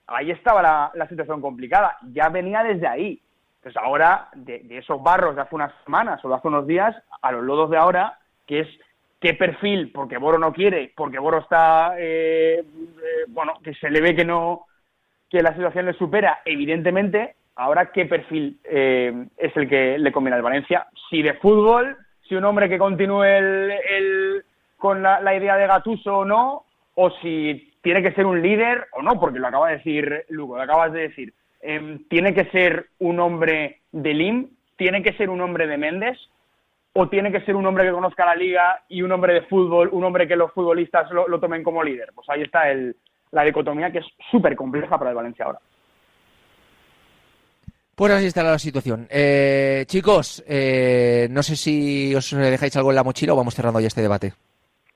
Ahí 0.06 0.30
estaba 0.30 0.62
la, 0.62 0.90
la 0.94 1.08
situación 1.08 1.40
complicada, 1.40 1.96
ya 2.12 2.28
venía 2.28 2.62
desde 2.62 2.86
ahí. 2.86 3.20
Pues 3.62 3.74
ahora, 3.78 4.28
de, 4.34 4.58
de 4.60 4.78
esos 4.78 5.02
barros 5.02 5.34
de 5.34 5.42
hace 5.42 5.54
unas 5.54 5.72
semanas 5.84 6.22
o 6.22 6.28
de 6.28 6.34
hace 6.34 6.48
unos 6.48 6.66
días, 6.66 6.94
a 7.22 7.32
los 7.32 7.42
lodos 7.42 7.70
de 7.70 7.78
ahora, 7.78 8.18
que 8.46 8.60
es 8.60 8.68
qué 9.24 9.32
perfil, 9.32 9.90
porque 9.90 10.18
Boro 10.18 10.38
no 10.38 10.52
quiere, 10.52 10.92
porque 10.94 11.18
Boro 11.18 11.38
está, 11.38 11.94
eh, 11.98 12.58
eh, 12.60 13.24
bueno, 13.28 13.54
que 13.64 13.72
se 13.72 13.88
le 13.88 14.02
ve 14.02 14.14
que 14.14 14.24
no, 14.24 14.66
que 15.30 15.40
la 15.40 15.54
situación 15.54 15.86
le 15.86 15.94
supera, 15.94 16.40
evidentemente, 16.44 17.34
ahora 17.56 17.90
qué 17.92 18.06
perfil 18.06 18.58
eh, 18.64 19.26
es 19.36 19.56
el 19.56 19.68
que 19.68 19.98
le 19.98 20.12
conviene 20.12 20.36
al 20.36 20.42
Valencia, 20.42 20.86
si 21.08 21.22
de 21.22 21.34
fútbol, 21.34 21.96
si 22.28 22.34
un 22.34 22.44
hombre 22.44 22.68
que 22.68 22.78
continúe 22.78 23.24
el, 23.24 24.44
con 24.76 25.02
la, 25.02 25.34
idea 25.34 25.56
de 25.56 25.66
Gatuso 25.66 26.18
o 26.18 26.24
no, 26.24 26.64
o 26.94 27.10
si 27.22 27.72
tiene 27.82 28.02
que 28.02 28.12
ser 28.12 28.26
un 28.26 28.40
líder 28.40 28.86
o 28.92 29.02
no, 29.02 29.18
porque 29.20 29.38
lo 29.38 29.48
acaba 29.48 29.68
de 29.68 29.76
decir 29.76 30.24
Lugo, 30.28 30.56
lo 30.56 30.62
acabas 30.62 30.92
de 30.92 31.08
decir, 31.08 31.34
em, 31.60 32.04
tiene 32.08 32.34
que 32.34 32.46
ser 32.46 32.86
un 32.98 33.20
hombre 33.20 33.80
de 33.92 34.14
Lim, 34.14 34.48
tiene 34.76 35.02
que 35.02 35.12
ser 35.12 35.30
un 35.30 35.40
hombre 35.40 35.66
de 35.66 35.76
Méndez, 35.76 36.18
o 36.96 37.08
tiene 37.08 37.32
que 37.32 37.40
ser 37.40 37.56
un 37.56 37.66
hombre 37.66 37.84
que 37.84 37.92
conozca 37.92 38.24
la 38.24 38.36
liga 38.36 38.82
y 38.88 39.02
un 39.02 39.10
hombre 39.10 39.34
de 39.34 39.42
fútbol, 39.42 39.88
un 39.92 40.04
hombre 40.04 40.28
que 40.28 40.36
los 40.36 40.52
futbolistas 40.52 41.10
lo, 41.10 41.40
tomen 41.40 41.64
como 41.64 41.82
líder. 41.82 42.10
Pues 42.14 42.28
ahí 42.30 42.42
está 42.42 42.70
el, 42.70 42.96
la 43.32 43.42
dicotomía 43.42 43.90
que 43.90 43.98
es 43.98 44.06
súper 44.30 44.54
compleja 44.54 44.96
para 44.96 45.10
el 45.10 45.16
Valencia 45.16 45.44
ahora. 45.44 45.58
Pues 47.96 48.12
así 48.12 48.26
está 48.26 48.42
la 48.42 48.58
situación. 48.58 49.06
Eh, 49.10 49.84
chicos, 49.86 50.44
eh, 50.48 51.28
no 51.30 51.42
sé 51.42 51.56
si 51.56 52.14
os 52.14 52.30
dejáis 52.30 52.76
algo 52.76 52.90
en 52.90 52.96
la 52.96 53.04
mochila 53.04 53.34
o 53.34 53.36
vamos 53.36 53.54
cerrando 53.54 53.80
ya 53.80 53.86
este 53.86 54.02
debate. 54.02 54.32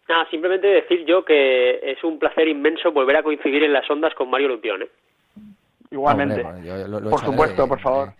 Nada, 0.09 0.27
simplemente 0.31 0.67
decir 0.67 1.05
yo 1.05 1.25
que 1.25 1.79
es 1.83 2.03
un 2.03 2.19
placer 2.19 2.49
inmenso 2.49 2.91
volver 2.93 3.17
a 3.17 3.23
coincidir 3.23 3.63
en 3.63 3.73
las 3.73 3.89
ondas 3.91 4.15
con 4.15 4.31
Mario 4.31 4.49
Lupión. 4.49 4.83
¿eh? 4.83 4.89
Igualmente. 5.91 6.43
por 6.43 7.21
supuesto, 7.21 7.69
por 7.69 7.81
favor. 7.81 8.13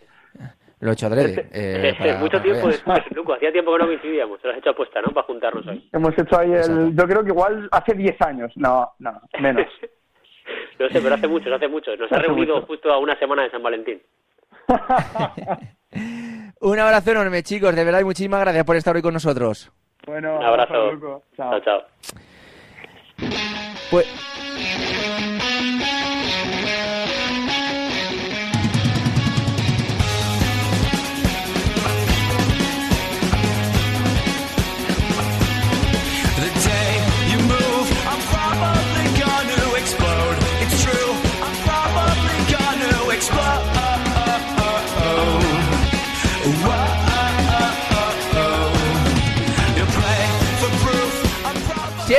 Lo 0.81 0.91
he 0.91 0.93
hecho 0.93 1.07
adrede. 1.07 1.49
Eh, 1.53 1.97
eh 1.99 2.15
mucho 2.21 2.41
tiempo 2.41 2.69
después, 2.69 3.01
Luco. 3.11 3.35
Hacía 3.35 3.51
tiempo 3.51 3.73
que 3.73 3.79
no 3.79 3.87
coincidíamos. 3.87 4.41
Te 4.41 4.47
lo 4.47 4.53
has 4.53 4.59
hecho 4.61 4.71
apuesta, 4.71 5.03
¿no? 5.03 5.09
Para 5.09 5.27
juntarnos 5.27 5.67
hoy. 5.67 5.89
Hemos 5.93 6.17
hecho 6.17 6.39
ahí 6.39 6.53
el... 6.53 6.95
Yo 6.95 7.05
creo 7.05 7.25
que 7.25 7.31
igual 7.31 7.69
hace 7.73 7.95
10 7.95 8.23
años. 8.23 8.53
No, 8.55 8.93
no, 9.01 9.21
menos. 9.41 9.67
no 10.79 10.89
sé, 10.89 11.01
pero 11.01 11.15
hace 11.17 11.27
mucho, 11.27 11.53
hace 11.53 11.67
mucho. 11.67 11.97
Nos 11.97 12.13
ha 12.13 12.19
reunido 12.19 12.63
justo 12.63 12.93
a 12.93 12.99
una 12.99 13.19
semana 13.19 13.43
de 13.43 13.51
San 13.51 13.63
Valentín. 13.63 14.01
Un 16.61 16.79
abrazo 16.79 17.11
enorme, 17.13 17.43
chicos. 17.43 17.75
De 17.75 17.85
verdad, 17.85 18.01
y 18.01 18.05
muchísimas 18.05 18.41
gracias 18.41 18.65
por 18.65 18.77
estar 18.77 18.95
hoy 18.95 19.03
con 19.03 19.15
nosotros. 19.15 19.73
Bueno, 20.07 20.39
un 20.39 20.45
abrazo. 20.45 21.23
Chao, 21.37 21.61
chao. 21.61 21.83
Pues... 23.91 24.07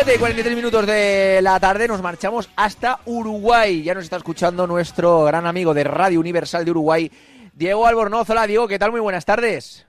7 0.02 0.16
y 0.16 0.18
43 0.18 0.56
minutos 0.56 0.88
de 0.88 1.42
la 1.42 1.60
tarde 1.60 1.86
nos 1.86 2.02
marchamos 2.02 2.50
hasta 2.56 3.00
Uruguay. 3.06 3.84
Ya 3.84 3.94
nos 3.94 4.06
está 4.06 4.16
escuchando 4.16 4.66
nuestro 4.66 5.26
gran 5.26 5.46
amigo 5.46 5.74
de 5.74 5.84
Radio 5.84 6.22
Universal 6.22 6.64
de 6.64 6.72
Uruguay, 6.72 7.12
Diego 7.54 7.86
Albornoz. 7.86 8.30
Hola 8.30 8.48
Diego, 8.48 8.66
¿qué 8.66 8.80
tal? 8.80 8.92
Muy 8.92 9.02
buenas 9.02 9.26
tardes. 9.26 9.86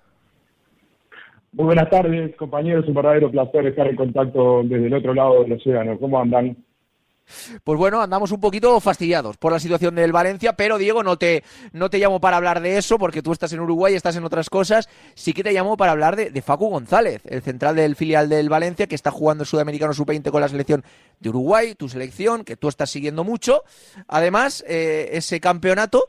Muy 1.52 1.66
buenas 1.66 1.88
tardes, 1.90 2.34
compañeros. 2.34 2.88
Un 2.88 2.94
verdadero 2.94 3.30
placer 3.30 3.66
estar 3.66 3.86
en 3.86 3.94
contacto 3.94 4.62
desde 4.64 4.88
el 4.88 4.94
otro 4.94 5.14
lado 5.14 5.44
del 5.44 5.52
océano. 5.52 5.96
¿Cómo 5.96 6.20
andan? 6.20 6.56
Pues 7.64 7.78
bueno, 7.78 8.00
andamos 8.00 8.32
un 8.32 8.40
poquito 8.40 8.78
fastidiados 8.80 9.36
por 9.36 9.52
la 9.52 9.58
situación 9.58 9.94
del 9.94 10.12
Valencia, 10.12 10.54
pero 10.54 10.78
Diego, 10.78 11.02
no 11.02 11.16
te, 11.16 11.44
no 11.72 11.90
te 11.90 11.98
llamo 11.98 12.20
para 12.20 12.36
hablar 12.36 12.60
de 12.60 12.78
eso, 12.78 12.98
porque 12.98 13.22
tú 13.22 13.32
estás 13.32 13.52
en 13.52 13.60
Uruguay, 13.60 13.94
estás 13.94 14.16
en 14.16 14.24
otras 14.24 14.50
cosas. 14.50 14.88
Sí 15.14 15.32
que 15.32 15.42
te 15.42 15.52
llamo 15.52 15.76
para 15.76 15.92
hablar 15.92 16.16
de, 16.16 16.42
Facu 16.42 16.68
González, 16.68 17.22
el 17.26 17.42
central 17.42 17.76
del 17.76 17.96
filial 17.96 18.28
del 18.28 18.48
Valencia, 18.48 18.86
que 18.86 18.94
está 18.94 19.10
jugando 19.10 19.42
el 19.42 19.48
Sudamericano 19.48 19.92
Sub-20 19.92 20.30
con 20.30 20.40
la 20.40 20.48
selección 20.48 20.84
de 21.18 21.28
Uruguay, 21.28 21.74
tu 21.74 21.88
selección, 21.88 22.44
que 22.44 22.56
tú 22.56 22.68
estás 22.68 22.90
siguiendo 22.90 23.24
mucho. 23.24 23.62
Además, 24.08 24.64
eh, 24.68 25.10
ese 25.12 25.40
campeonato, 25.40 26.06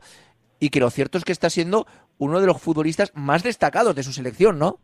y 0.58 0.70
que 0.70 0.80
lo 0.80 0.90
cierto 0.90 1.18
es 1.18 1.24
que 1.24 1.32
está 1.32 1.50
siendo 1.50 1.86
uno 2.18 2.40
de 2.40 2.46
los 2.46 2.60
futbolistas 2.60 3.12
más 3.14 3.42
destacados 3.42 3.94
de 3.94 4.02
su 4.02 4.12
selección, 4.12 4.58
¿no? 4.58 4.78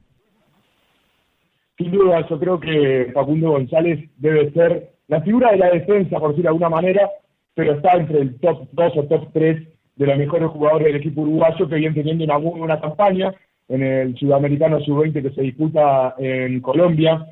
Sin 1.78 1.92
duda, 1.92 2.26
yo 2.28 2.38
creo 2.40 2.58
que 2.58 3.12
Facundo 3.14 3.50
González 3.50 4.10
debe 4.16 4.50
ser 4.52 4.97
la 5.08 5.22
figura 5.22 5.50
de 5.50 5.58
la 5.58 5.70
defensa, 5.70 6.18
por 6.18 6.30
decir 6.30 6.42
de 6.42 6.48
alguna 6.48 6.68
manera, 6.68 7.10
pero 7.54 7.72
está 7.72 7.94
entre 7.94 8.20
el 8.20 8.38
top 8.38 8.68
2 8.72 8.92
o 8.96 9.04
top 9.04 9.32
3 9.32 9.68
de 9.96 10.06
los 10.06 10.16
mejores 10.16 10.48
jugadores 10.50 10.86
del 10.86 10.96
equipo 10.96 11.22
uruguayo 11.22 11.68
que 11.68 11.74
viene 11.74 11.94
teniendo 11.94 12.24
una 12.24 12.36
buena 12.36 12.80
campaña 12.80 13.34
en 13.68 13.82
el 13.82 14.16
Sudamericano 14.16 14.80
Sub-20 14.80 15.22
que 15.22 15.30
se 15.30 15.42
disputa 15.42 16.14
en 16.18 16.60
Colombia, 16.60 17.26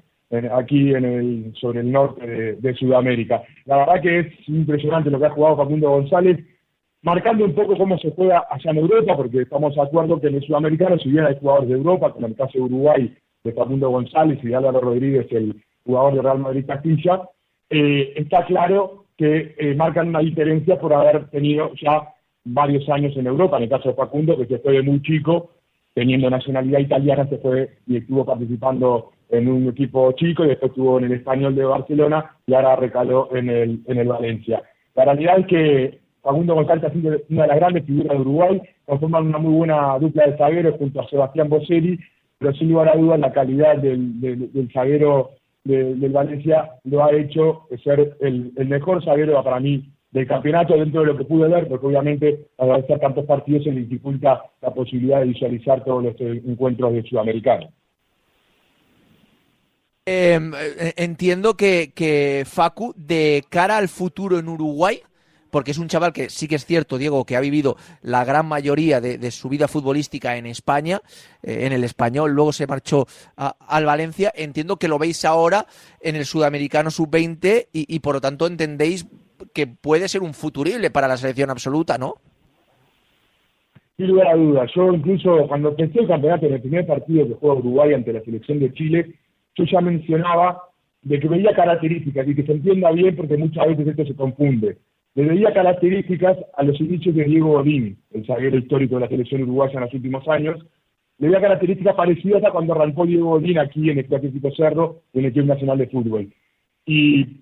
aquí 0.53 0.93
en 0.95 1.05
el, 1.05 1.55
sobre 1.61 1.81
el 1.81 1.93
norte 1.93 2.57
de, 2.57 2.75
Sudamérica. 2.75 3.43
La 3.65 3.79
verdad 3.79 4.03
que 4.03 4.19
es 4.21 4.49
impresionante 4.49 5.11
lo 5.11 5.19
que 5.19 5.27
ha 5.27 5.31
jugado 5.31 5.57
Facundo 5.57 5.91
González, 5.91 6.45
marcando 7.03 7.45
un 7.45 7.55
poco 7.55 7.77
cómo 7.77 7.97
se 7.99 8.11
juega 8.11 8.45
allá 8.51 8.71
en 8.71 8.79
Europa, 8.79 9.17
porque 9.17 9.43
estamos 9.43 9.75
de 9.75 9.83
acuerdo 9.83 10.21
que 10.21 10.27
en 10.27 10.35
el 10.37 10.43
Sudamericano, 10.43 10.99
si 10.99 11.11
bien 11.11 11.25
hay 11.25 11.39
jugadores 11.39 11.69
de 11.69 11.77
Europa, 11.77 12.13
como 12.13 12.27
en 12.27 12.33
el 12.33 12.39
caso 12.39 12.53
de 12.55 12.65
Uruguay, 12.65 13.17
de 13.45 13.53
Facundo 13.53 13.91
González 13.91 14.41
y 14.43 14.49
de 14.49 14.57
Álvaro 14.57 14.81
Rodríguez, 14.81 15.27
el 15.31 15.63
jugador 15.85 16.15
de 16.15 16.23
Real 16.23 16.39
Madrid 16.41 16.67
Castilla, 16.67 17.23
eh, 17.71 18.13
está 18.17 18.45
claro 18.45 19.07
que 19.17 19.55
eh, 19.59 19.75
marcan 19.75 20.09
una 20.09 20.21
diferencia 20.21 20.79
por 20.79 20.93
haber 20.93 21.29
tenido 21.31 21.73
ya 21.75 22.15
varios 22.45 22.89
años 22.89 23.17
en 23.17 23.27
Europa. 23.27 23.57
En 23.57 23.65
el 23.65 23.69
caso 23.69 23.89
de 23.89 23.95
Facundo, 23.95 24.37
que 24.37 24.47
se 24.47 24.59
fue 24.59 24.75
de 24.75 24.83
muy 24.83 25.01
chico, 25.03 25.51
teniendo 25.95 26.29
nacionalidad 26.29 26.81
italiana, 26.81 27.27
se 27.29 27.39
fue 27.39 27.71
y 27.87 27.97
estuvo 27.97 28.25
participando 28.25 29.13
en 29.31 29.49
un 29.49 29.69
equipo 29.69 30.13
chico 30.13 30.45
y 30.45 30.49
después 30.49 30.71
estuvo 30.71 30.99
en 30.99 31.07
el 31.07 31.13
Español 31.13 31.55
de 31.55 31.65
Barcelona 31.65 32.37
y 32.47 32.55
ahora 32.55 32.77
recaló 32.77 33.35
en 33.35 33.49
el, 33.49 33.81
en 33.87 33.99
el 33.99 34.09
Valencia. 34.09 34.63
La 34.95 35.05
realidad 35.05 35.41
es 35.41 35.47
que 35.47 35.99
Facundo 36.23 36.55
González 36.55 36.85
ha 36.85 36.93
sido 36.93 37.17
una 37.31 37.43
de 37.43 37.49
las 37.49 37.57
grandes 37.57 37.85
figuras 37.85 38.13
de 38.13 38.21
Uruguay, 38.21 38.63
conforman 38.85 39.27
una 39.27 39.39
muy 39.39 39.55
buena 39.55 39.99
dupla 39.99 40.27
de 40.27 40.37
zagueros 40.37 40.77
junto 40.77 41.01
a 41.01 41.09
Sebastián 41.09 41.49
Boselli, 41.49 41.99
pero 42.39 42.53
sin 42.55 42.69
lugar 42.69 42.91
a 42.91 42.97
dudas 42.97 43.19
la 43.19 43.33
calidad 43.33 43.77
del, 43.79 44.21
del, 44.21 44.53
del 44.53 44.73
zaguero 44.73 45.31
del 45.67 46.13
Valencia 46.13 46.71
lo 46.85 47.05
ha 47.05 47.13
hecho 47.13 47.67
ser 47.83 48.17
el, 48.21 48.53
mejor 48.67 49.05
zaguero 49.05 49.43
para 49.43 49.61
mí 49.61 49.91
del 50.11 50.27
campeonato 50.27 50.75
dentro 50.77 51.01
de 51.01 51.09
lo 51.09 51.17
que 51.17 51.25
pude 51.25 51.49
ver, 51.49 51.69
porque 51.69 51.87
obviamente 51.87 52.47
al 52.59 52.73
hacer 52.73 52.99
tantos 53.01 53.25
partidos 53.27 53.65
se 53.65 53.71
dificulta 53.71 54.43
la 54.63 54.73
posibilidad 54.73 55.21
de 55.21 55.27
visualizar 55.27 55.85
todos 55.85 56.05
los 56.05 56.15
encuentros 56.21 56.93
de 56.93 57.03
Sudamericano. 57.03 57.71
Em, 60.07 60.53
eh, 60.55 60.93
entiendo 60.97 61.55
que, 61.55 61.91
que 61.93 62.45
Facu, 62.47 62.95
de 62.97 63.43
cara 63.51 63.77
al 63.77 63.89
futuro 63.89 64.39
en 64.39 64.49
Uruguay, 64.49 65.01
porque 65.57 65.71
es 65.71 65.79
un 65.79 65.89
chaval 65.89 66.13
que 66.13 66.29
sí 66.29 66.49
que 66.49 66.57
es 66.57 66.67
cierto, 66.67 66.99
Diego, 66.99 67.25
que 67.25 67.35
ha 67.35 67.41
vivido 67.41 67.77
la 68.03 68.27
gran 68.27 68.45
mayoría 68.47 69.01
de, 69.01 69.31
su 69.31 69.49
vida 69.49 69.69
futbolística 69.69 70.37
en 70.37 70.45
España, 70.45 71.01
eh, 71.43 71.61
en 71.63 71.73
el 71.73 71.83
español, 71.83 72.33
luego 72.33 72.53
se 72.53 72.67
marchó 72.67 73.07
al 73.37 73.87
Valencia. 73.87 74.31
Entiendo 74.37 74.77
que 74.77 74.87
lo 74.87 74.99
veis 74.99 75.25
ahora 75.25 75.65
en 76.03 76.15
el 76.15 76.27
Sudamericano 76.27 76.91
Sub-20 76.91 77.69
y, 77.73 77.99
por 78.01 78.17
lo 78.17 78.21
tanto 78.21 78.47
entendéis 78.47 79.09
que 79.55 79.67
puede 79.67 80.09
ser 80.09 80.21
un 80.21 80.35
futurible 80.35 80.91
para 80.91 81.09
la 81.09 81.17
selección 81.17 81.49
absoluta, 81.49 81.97
¿no? 81.97 82.17
Sin 83.97 84.09
lugar 84.09 84.27
a 84.27 84.37
dudas. 84.37 84.71
Yo 84.77 84.93
incluso 84.93 85.49
cuando 85.49 85.75
pensé 85.75 86.01
el 86.01 86.09
campeonato 86.09 86.45
en 86.45 86.53
el 86.53 86.61
primer 86.61 86.87
partido 86.87 87.29
que 87.29 87.35
juega 87.41 87.61
Uruguay 87.61 87.95
ante 87.95 88.13
la 88.13 88.21
selección 88.21 88.61
de 88.61 88.75
Chile, 88.75 89.15
yo 89.55 89.65
ya 89.65 89.81
mencionaba 89.81 90.65
de 91.01 91.19
que 91.19 91.29
veía 91.29 91.55
características 91.55 92.29
y 92.29 92.35
que 92.35 92.43
se 92.43 92.53
entienda 92.53 92.91
bien 92.91 93.17
porque 93.17 93.39
muchas 93.39 93.69
veces 93.69 93.89
esto 93.89 94.05
se 94.05 94.15
confunde 94.15 94.77
le 95.17 95.25
veía 95.25 95.53
características 95.53 96.37
a 96.55 96.63
los 96.63 96.79
inicios 96.79 97.15
de 97.15 97.25
Diego 97.25 97.53
Godín, 97.53 97.97
el 98.13 98.27
zaguero 98.27 98.59
histórico 98.59 98.97
de 98.97 99.01
la 99.01 99.09
selección 99.09 99.43
uruguaya 99.45 99.73
en 99.73 99.81
los 99.81 99.95
últimos 99.95 100.29
años, 100.29 100.63
le 101.19 101.29
veía 101.29 101.41
características 101.41 101.95
parecidas 101.95 102.45
a 102.45 102.51
cuando 102.51 102.75
arrancó 102.75 103.07
Diego 103.07 103.31
Godín 103.31 103.59
aquí 103.59 103.89
en 103.89 103.99
el 103.99 104.05
Clásico 104.05 104.51
Cerro, 104.55 105.01
en 105.15 105.25
el 105.25 105.33
Club 105.33 105.47
Nacional 105.47 105.79
de 105.79 105.87
Fútbol. 105.87 106.31
Y, 106.85 107.41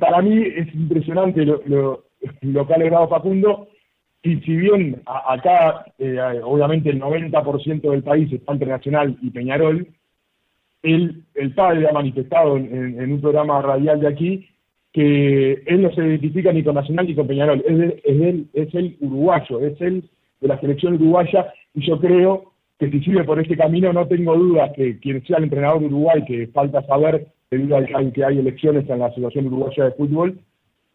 para 0.00 0.22
mí 0.22 0.42
es 0.42 0.74
impresionante 0.74 1.44
lo, 1.44 2.04
que 2.40 2.74
ha 2.74 2.78
logrado 2.78 3.08
Facundo, 3.08 3.68
y 4.22 4.36
si 4.40 4.56
bien 4.56 5.02
acá, 5.04 5.84
eh, 5.98 6.18
obviamente, 6.42 6.88
el 6.88 7.02
90% 7.02 7.82
del 7.82 8.02
país 8.02 8.32
está 8.32 8.54
internacional 8.54 9.14
y 9.20 9.28
Peñarol, 9.28 9.86
él, 10.82 11.22
el 11.34 11.54
padre 11.54 11.86
ha 11.86 11.92
manifestado 11.92 12.56
en 12.56 13.12
un 13.12 13.20
programa 13.20 13.60
radial 13.60 14.00
de 14.00 14.08
aquí 14.08 14.48
que 14.92 15.62
él 15.66 15.82
no 15.82 15.92
se 15.92 16.02
identifica 16.02 16.52
ni 16.52 16.62
con 16.62 16.74
Nacional 16.74 17.06
ni 17.06 17.14
con 17.14 17.26
Peñarol, 17.26 17.62
es, 17.66 18.02
él, 18.04 18.46
es 18.52 18.74
el 18.74 18.96
uruguayo, 19.00 19.60
es 19.60 19.80
él 19.80 20.04
de 20.40 20.48
la 20.48 20.60
selección 20.60 20.94
uruguaya 20.94 21.52
y 21.74 21.86
yo 21.86 21.98
creo 21.98 22.52
que 22.78 22.90
si 22.90 23.00
sigue 23.00 23.24
por 23.24 23.40
este 23.40 23.56
camino 23.56 23.92
no 23.92 24.06
tengo 24.06 24.36
duda 24.36 24.72
que 24.72 24.98
quien 25.00 25.24
sea 25.26 25.38
el 25.38 25.44
entrenador 25.44 25.80
de 25.80 25.86
Uruguay, 25.86 26.24
que 26.24 26.46
falta 26.48 26.82
saber, 26.86 27.26
debido 27.50 27.76
al 27.76 28.12
que 28.12 28.24
hay 28.24 28.38
elecciones 28.38 28.88
en 28.88 29.00
la 29.00 29.06
Asociación 29.06 29.48
Uruguaya 29.48 29.84
de 29.84 29.92
Fútbol, 29.92 30.38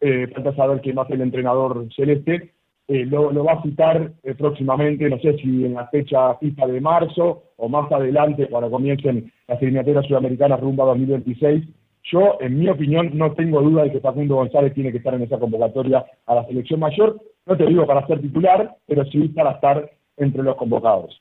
eh, 0.00 0.26
falta 0.34 0.54
saber 0.54 0.80
quién 0.80 0.96
va 0.96 1.02
a 1.02 1.06
ser 1.06 1.16
el 1.16 1.22
entrenador 1.22 1.86
celeste, 1.94 2.52
eh, 2.88 3.06
lo, 3.06 3.44
va 3.44 3.52
a 3.52 3.62
citar 3.62 4.12
eh, 4.22 4.34
próximamente, 4.34 5.08
no 5.08 5.18
sé 5.18 5.36
si 5.38 5.64
en 5.64 5.74
la 5.74 5.86
fecha 5.88 6.34
FIFA 6.34 6.66
de 6.66 6.80
marzo 6.80 7.44
o 7.56 7.68
más 7.68 7.90
adelante 7.90 8.46
cuando 8.48 8.70
comiencen 8.70 9.32
las 9.48 9.60
eliminatorias 9.62 10.06
sudamericanas 10.06 10.60
rumba 10.60 10.84
2026 10.84 11.64
yo, 12.04 12.36
en 12.40 12.58
mi 12.58 12.68
opinión, 12.68 13.10
no 13.14 13.32
tengo 13.32 13.62
duda 13.62 13.84
de 13.84 13.92
que 13.92 14.00
Facundo 14.00 14.36
González 14.36 14.74
tiene 14.74 14.92
que 14.92 14.98
estar 14.98 15.14
en 15.14 15.22
esa 15.22 15.38
convocatoria 15.38 16.04
a 16.26 16.34
la 16.34 16.46
selección 16.46 16.80
mayor. 16.80 17.18
No 17.46 17.56
te 17.56 17.66
digo 17.66 17.86
para 17.86 18.06
ser 18.06 18.20
titular, 18.20 18.76
pero 18.86 19.04
sí 19.06 19.28
para 19.28 19.52
estar 19.52 19.90
entre 20.16 20.42
los 20.42 20.56
convocados. 20.56 21.20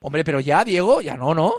Hombre, 0.00 0.24
pero 0.24 0.40
ya, 0.40 0.64
Diego, 0.64 1.00
ya 1.00 1.16
no, 1.16 1.34
¿no? 1.34 1.52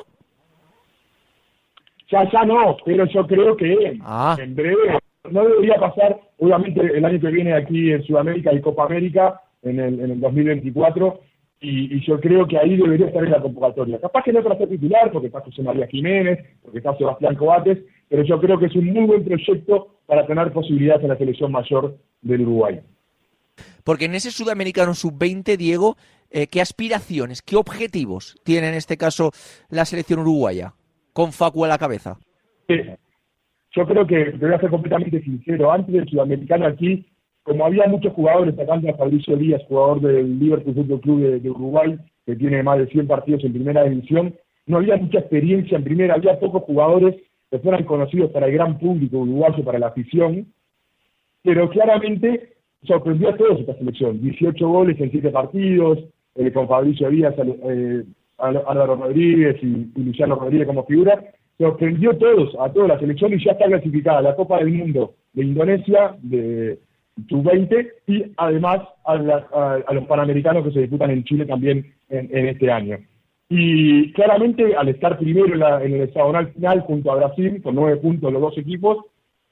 Ya, 2.09 2.29
ya 2.31 2.43
no, 2.43 2.77
pero 2.83 3.05
yo 3.05 3.27
creo 3.27 3.55
que 3.55 3.97
ah. 4.01 4.35
en 4.39 4.55
breve 4.55 4.99
no 5.29 5.43
debería 5.43 5.75
pasar, 5.75 6.19
obviamente 6.39 6.81
el 6.81 7.05
año 7.05 7.19
que 7.19 7.27
viene 7.27 7.53
aquí 7.53 7.91
en 7.91 8.03
Sudamérica 8.03 8.51
y 8.53 8.61
Copa 8.61 8.85
América, 8.85 9.41
en 9.61 9.79
el, 9.79 9.99
en 9.99 10.11
el 10.11 10.19
2024, 10.19 11.19
y, 11.61 11.99
yo 12.05 12.19
creo 12.19 12.47
que 12.47 12.57
ahí 12.57 12.77
debería 12.77 13.07
estar 13.07 13.23
en 13.23 13.31
la 13.31 13.41
convocatoria. 13.41 13.99
Capaz 13.99 14.23
que 14.23 14.33
no 14.33 14.41
para 14.41 14.57
ser 14.57 14.69
titular, 14.69 15.11
porque 15.11 15.27
está 15.27 15.41
José 15.41 15.61
María 15.61 15.87
Jiménez, 15.87 16.39
porque 16.61 16.77
está 16.77 16.95
Sebastián 16.95 17.35
Coates, 17.35 17.79
pero 18.09 18.23
yo 18.23 18.39
creo 18.39 18.59
que 18.59 18.65
es 18.65 18.75
un 18.75 18.85
muy 18.85 19.05
buen 19.05 19.23
proyecto 19.23 19.99
para 20.05 20.25
tener 20.25 20.51
posibilidades 20.51 21.03
en 21.03 21.09
la 21.09 21.17
selección 21.17 21.51
mayor 21.51 21.97
del 22.21 22.41
Uruguay. 22.41 22.81
Porque 23.83 24.05
en 24.05 24.15
ese 24.15 24.31
sudamericano 24.31 24.93
sub-20, 24.93 25.55
Diego, 25.57 25.95
eh, 26.31 26.47
¿qué 26.47 26.61
aspiraciones, 26.61 27.41
qué 27.41 27.55
objetivos 27.55 28.35
tiene 28.43 28.69
en 28.69 28.73
este 28.73 28.97
caso 28.97 29.31
la 29.69 29.85
selección 29.85 30.19
uruguaya 30.19 30.73
con 31.13 31.31
Facu 31.31 31.65
a 31.65 31.67
la 31.67 31.77
cabeza? 31.77 32.17
yo 32.67 33.85
creo 33.87 34.05
que, 34.05 34.25
te 34.25 34.45
voy 34.45 34.53
a 34.53 34.59
ser 34.59 34.69
completamente 34.69 35.23
sincero, 35.23 35.71
antes 35.71 35.93
del 35.93 36.07
sudamericano 36.07 36.67
aquí 36.67 37.05
como 37.49 37.65
había 37.65 37.87
muchos 37.87 38.13
jugadores, 38.13 38.55
sacando 38.55 38.89
a 38.89 38.93
Fabricio 38.93 39.35
Díaz, 39.35 39.63
jugador 39.67 40.01
del 40.01 40.37
Liverpool 40.37 40.75
Fútbol 40.75 41.01
Club 41.01 41.41
de, 41.41 41.49
Uruguay, 41.49 41.97
que 42.23 42.35
tiene 42.35 42.61
más 42.61 42.77
de 42.77 42.85
100 42.85 43.07
partidos 43.07 43.43
en 43.43 43.53
primera 43.53 43.83
división, 43.85 44.35
no 44.67 44.77
había 44.77 44.97
mucha 44.97 45.17
experiencia 45.17 45.77
en 45.77 45.83
primera, 45.83 46.13
había 46.13 46.39
pocos 46.39 46.61
jugadores 46.63 47.15
que 47.51 47.59
fueran 47.59 47.83
conocidos 47.83 48.31
para 48.31 48.47
el 48.47 48.53
gran 48.53 48.77
público 48.77 49.19
uruguayo, 49.19 49.63
para 49.63 49.79
la 49.79 49.87
afición, 49.87 50.47
pero 51.43 51.69
claramente 51.69 52.53
sorprendió 52.83 53.29
a 53.29 53.37
todos 53.37 53.59
esta 53.59 53.75
selección. 53.75 54.21
18 54.21 54.67
goles 54.67 54.99
en 54.99 55.11
7 55.11 55.29
partidos, 55.31 55.99
eh, 56.35 56.51
con 56.51 56.67
Fabricio 56.67 57.09
Díaz, 57.09 57.35
eh, 57.37 58.03
Álvaro 58.37 58.95
Rodríguez 58.95 59.57
y, 59.61 59.91
Luciano 59.99 60.35
Rodríguez 60.35 60.67
como 60.67 60.85
figura, 60.85 61.23
sorprendió 61.57 62.11
a 62.11 62.17
todos, 62.17 62.55
a 62.59 62.71
toda 62.71 62.87
la 62.89 62.99
selección 62.99 63.33
y 63.33 63.43
ya 63.43 63.51
está 63.51 63.65
clasificada 63.65 64.21
la 64.21 64.35
Copa 64.35 64.59
del 64.59 64.71
Mundo 64.71 65.15
de 65.33 65.43
Indonesia, 65.43 66.15
de, 66.21 66.79
sub-20 67.27 67.91
y 68.07 68.31
además 68.37 68.81
a, 69.05 69.15
los 69.91 70.05
panamericanos 70.07 70.63
que 70.63 70.71
se 70.71 70.81
disputan 70.81 71.11
en 71.11 71.23
Chile 71.23 71.45
también 71.45 71.93
en, 72.09 72.47
este 72.47 72.71
año. 72.71 72.97
Y 73.51 74.13
claramente 74.13 74.75
al 74.75 74.89
estar 74.89 75.17
primero 75.17 75.47
en, 75.81 75.93
el 75.93 76.01
hexagonal 76.01 76.53
final 76.53 76.81
junto 76.81 77.11
a 77.11 77.15
Brasil, 77.15 77.61
con 77.63 77.73
nueve 77.73 77.97
puntos 77.97 78.31
los 78.31 78.41
dos 78.41 78.57
equipos, 78.59 79.05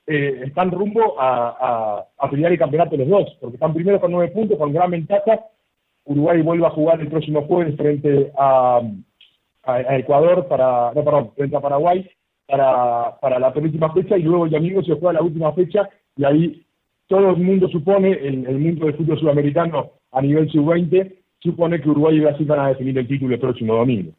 eh, 0.06 0.44
están 0.46 0.70
rumbo 0.70 1.16
a, 1.20 2.06
pelear 2.30 2.52
el 2.52 2.60
campeonato 2.60 2.96
los 2.96 3.10
dos, 3.10 3.38
porque 3.42 3.56
están 3.56 3.74
primero 3.74 4.00
con 4.00 4.12
nueve 4.12 4.32
puntos, 4.32 4.58
con 4.58 4.72
gran 4.72 4.92
ventaja. 4.92 5.40
Uruguay 6.06 6.42
vuelve 6.44 6.68
a 6.68 6.70
jugar 6.70 7.02
el 7.02 7.08
próximo 7.08 7.42
jueves 7.48 7.76
frente 7.76 8.32
a, 8.38 8.82
Ecuador, 9.90 10.48
para, 10.48 10.94
no, 10.96 11.04
perdón, 11.04 11.32
frente 11.36 11.58
a 11.58 11.60
Paraguay, 11.60 12.10
para, 12.46 13.18
para 13.20 13.38
la 13.38 13.52
penúltima 13.52 13.92
fecha, 13.92 14.18
y 14.18 14.22
luego 14.22 14.46
el 14.46 14.52
domingo 14.52 14.82
se 14.82 14.94
juega 14.94 15.14
la 15.14 15.22
última 15.22 15.52
fecha, 15.52 15.90
y 16.16 16.24
ahí 16.24 16.66
todo 17.08 17.32
el 17.32 17.38
mundo 17.38 17.68
supone, 17.68 18.12
el, 18.12 18.46
el 18.46 18.60
mundo 18.60 18.86
del 18.86 18.96
fútbol 18.96 19.20
sudamericano 19.20 19.92
a 20.14 20.22
nivel 20.22 20.50
sub-20, 20.50 21.18
supone 21.40 21.82
que 21.82 21.90
Uruguay 21.90 22.18
y 22.18 22.22
Brasil 22.22 22.46
van 22.46 22.60
a 22.60 22.68
definir 22.70 22.98
el 22.98 23.08
título 23.08 23.34
el 23.34 23.40
próximo 23.40 23.76
domingo. 23.76 24.12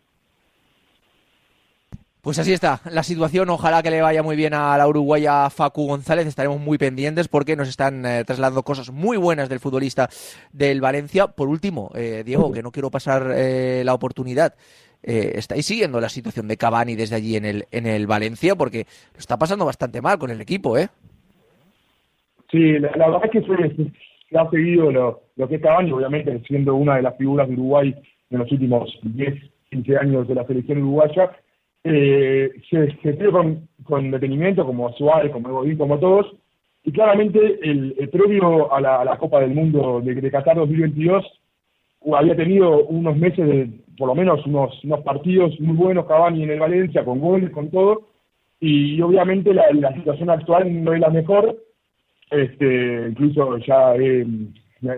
Pues 2.20 2.38
así 2.38 2.52
está 2.52 2.80
la 2.90 3.02
situación. 3.02 3.48
Ojalá 3.48 3.82
que 3.82 3.90
le 3.90 4.02
vaya 4.02 4.22
muy 4.22 4.36
bien 4.36 4.52
a 4.52 4.76
la 4.76 4.88
uruguaya 4.88 5.48
Facu 5.50 5.86
González. 5.86 6.26
Estaremos 6.26 6.60
muy 6.60 6.76
pendientes 6.76 7.28
porque 7.28 7.56
nos 7.56 7.68
están 7.68 8.04
eh, 8.04 8.24
trasladando 8.26 8.62
cosas 8.64 8.90
muy 8.90 9.16
buenas 9.16 9.48
del 9.48 9.60
futbolista 9.60 10.08
del 10.52 10.80
Valencia. 10.80 11.28
Por 11.28 11.48
último, 11.48 11.90
eh, 11.94 12.24
Diego, 12.26 12.52
que 12.52 12.62
no 12.62 12.72
quiero 12.72 12.90
pasar 12.90 13.32
eh, 13.34 13.82
la 13.84 13.94
oportunidad. 13.94 14.54
estáis 15.00 15.64
siguiendo 15.64 16.00
la 16.00 16.08
situación 16.08 16.48
de 16.48 16.56
Cavani 16.56 16.96
desde 16.96 17.16
allí 17.16 17.36
en 17.36 17.44
el, 17.44 17.64
en 17.70 17.86
el 17.86 18.06
Valencia 18.06 18.56
porque 18.56 18.84
lo 19.14 19.20
está 19.20 19.38
pasando 19.38 19.64
bastante 19.64 20.02
mal 20.02 20.18
con 20.18 20.30
el 20.30 20.40
equipo, 20.40 20.76
¿eh? 20.76 20.88
Sí, 22.50 22.78
la, 22.78 22.90
verdad 22.90 23.20
es 23.24 23.30
que 23.30 23.42
se, 24.30 24.38
ha 24.38 24.48
seguido 24.50 24.90
lo, 24.90 25.48
que 25.48 25.56
es 25.56 25.62
Cavani, 25.62 25.92
obviamente 25.92 26.40
siendo 26.46 26.74
una 26.74 26.96
de 26.96 27.02
las 27.02 27.16
figuras 27.16 27.48
de 27.48 27.54
Uruguay 27.54 27.94
en 28.30 28.38
los 28.38 28.50
últimos 28.52 28.98
10, 29.02 29.34
15 29.70 29.96
años 29.98 30.28
de 30.28 30.34
la 30.34 30.46
selección 30.46 30.78
uruguaya. 30.78 31.30
Eh, 31.84 32.50
se, 32.68 32.96
se 33.02 33.30
con, 33.30 33.68
con, 33.84 34.10
detenimiento, 34.10 34.66
como 34.66 34.92
Suárez, 34.92 35.32
como 35.32 35.48
Godín, 35.48 35.78
como 35.78 35.98
todos, 35.98 36.26
y 36.84 36.92
claramente 36.92 37.58
el, 37.62 38.08
previo 38.10 38.72
a 38.72 38.80
la, 38.80 39.16
Copa 39.18 39.40
del 39.40 39.54
Mundo 39.54 40.00
de, 40.02 40.14
de, 40.14 40.30
Qatar 40.30 40.56
2022 40.56 41.24
había 42.14 42.36
tenido 42.36 42.84
unos 42.86 43.16
meses 43.16 43.46
de, 43.46 43.70
por 43.96 44.08
lo 44.08 44.14
menos 44.14 44.44
unos, 44.46 44.72
partidos 45.04 45.58
muy 45.60 45.76
buenos 45.76 46.06
Cavani 46.06 46.42
en 46.42 46.50
el 46.50 46.60
Valencia, 46.60 47.04
con 47.04 47.20
goles, 47.20 47.50
con 47.50 47.70
todo, 47.70 48.08
y 48.60 49.00
obviamente 49.00 49.54
la 49.54 49.94
situación 49.94 50.30
actual 50.30 50.82
no 50.82 50.92
es 50.92 51.00
la 51.00 51.10
mejor, 51.10 51.56
este, 52.30 53.08
incluso 53.08 53.56
ya 53.58 53.94
he, 53.96 54.26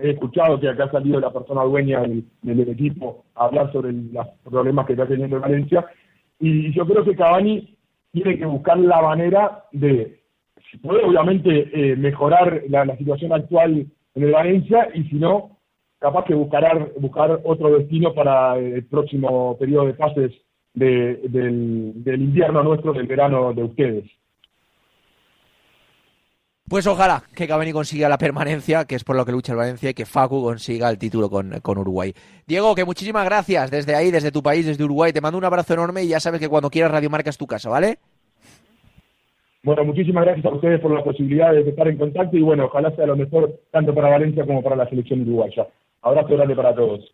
escuchado 0.03 0.59
que 0.59 0.69
acá 0.69 0.85
ha 0.85 0.91
salido 0.91 1.19
la 1.19 1.33
persona 1.33 1.63
dueña 1.63 2.01
del, 2.01 2.69
equipo 2.69 3.25
a 3.35 3.45
hablar 3.45 3.71
sobre 3.71 3.91
los 3.91 4.27
problemas 4.43 4.85
que 4.85 4.93
está 4.93 5.07
teniendo 5.07 5.37
en 5.37 5.41
Valencia. 5.41 5.85
Y 6.39 6.71
yo 6.73 6.85
creo 6.85 7.03
que 7.03 7.15
Cavani 7.15 7.75
tiene 8.11 8.37
que 8.37 8.45
buscar 8.45 8.77
la 8.77 9.01
manera 9.01 9.63
de, 9.71 10.21
puede 10.81 11.03
obviamente 11.03 11.69
eh, 11.73 11.95
mejorar 11.95 12.63
la, 12.69 12.95
situación 12.97 13.33
actual 13.33 13.87
en 14.15 14.23
el 14.23 14.31
Valencia 14.31 14.89
y 14.93 15.03
si 15.05 15.15
no, 15.15 15.57
capaz 15.99 16.25
que 16.25 16.35
buscar, 16.35 16.91
buscar 16.99 17.39
otro 17.43 17.77
destino 17.77 18.13
para 18.13 18.57
el 18.57 18.85
próximo 18.85 19.57
periodo 19.57 19.87
de 19.87 19.93
fases 19.93 20.31
del 20.73 22.01
invierno 22.05 22.63
nuestro, 22.63 22.93
del 22.93 23.07
verano 23.07 23.53
de 23.53 23.63
ustedes. 23.63 24.20
Pues 26.67 26.87
ojalá 26.87 27.23
que 27.35 27.47
Cavani 27.47 27.73
consiga 27.73 28.07
la 28.07 28.17
permanencia, 28.17 28.85
que 28.85 28.95
es 28.95 29.03
por 29.03 29.15
lo 29.15 29.25
que 29.25 29.33
lucha 29.33 29.51
el 29.51 29.57
Valencia, 29.57 29.89
y 29.89 29.93
que 29.93 30.05
Facu 30.05 30.41
consiga 30.41 30.89
el 30.89 30.97
título 30.97 31.29
con, 31.29 31.59
con, 31.61 31.77
Uruguay. 31.77 32.13
Diego, 32.47 32.75
que 32.75 32.85
muchísimas 32.85 33.25
gracias 33.25 33.69
desde 33.71 33.95
ahí, 33.95 34.09
desde 34.09 34.31
tu 34.31 34.41
país, 34.41 34.65
desde 34.65 34.83
Uruguay. 34.83 35.11
Te 35.11 35.19
mando 35.19 35.37
un 35.37 35.43
abrazo 35.43 35.73
enorme 35.73 36.03
y 36.03 36.07
ya 36.07 36.19
sabes 36.19 36.39
que 36.39 36.47
cuando 36.47 36.69
quieras 36.69 36.91
Radio 36.91 37.09
Marca 37.09 37.29
es 37.29 37.37
tu 37.37 37.45
casa, 37.45 37.69
¿vale? 37.69 37.97
Bueno, 39.63 39.83
muchísimas 39.83 40.25
gracias 40.25 40.45
a 40.45 40.55
ustedes 40.55 40.79
por 40.79 40.91
la 40.91 41.03
posibilidad 41.03 41.51
de 41.51 41.61
estar 41.61 41.87
en 41.87 41.97
contacto 41.97 42.35
y 42.35 42.41
bueno, 42.41 42.65
ojalá 42.65 42.95
sea 42.95 43.05
lo 43.05 43.15
mejor 43.15 43.59
tanto 43.69 43.93
para 43.93 44.09
Valencia 44.09 44.45
como 44.45 44.63
para 44.63 44.75
la 44.75 44.89
selección 44.89 45.21
uruguaya. 45.21 45.67
Abrazo 46.01 46.35
grande 46.35 46.55
para 46.55 46.73
todos. 46.73 47.13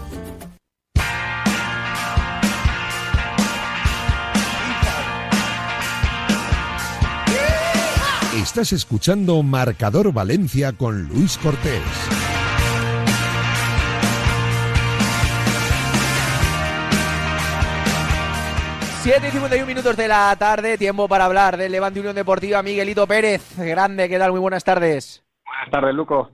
Estás 8.41 8.73
escuchando 8.73 9.43
Marcador 9.43 10.11
Valencia 10.11 10.73
con 10.73 11.07
Luis 11.07 11.37
Cortés. 11.37 11.83
Siete 19.03 19.27
y 19.27 19.31
51 19.31 19.67
minutos 19.67 19.95
de 19.95 20.07
la 20.07 20.35
tarde, 20.39 20.79
tiempo 20.79 21.07
para 21.07 21.25
hablar 21.25 21.55
del 21.55 21.71
Levante 21.71 21.99
Unión 21.99 22.15
Deportiva. 22.15 22.63
Miguelito 22.63 23.05
Pérez, 23.05 23.43
grande, 23.57 24.09
¿qué 24.09 24.17
tal? 24.17 24.31
Muy 24.31 24.39
buenas 24.39 24.63
tardes. 24.63 25.23
Buenas 25.45 25.69
tardes, 25.69 25.93
Luco. 25.93 26.31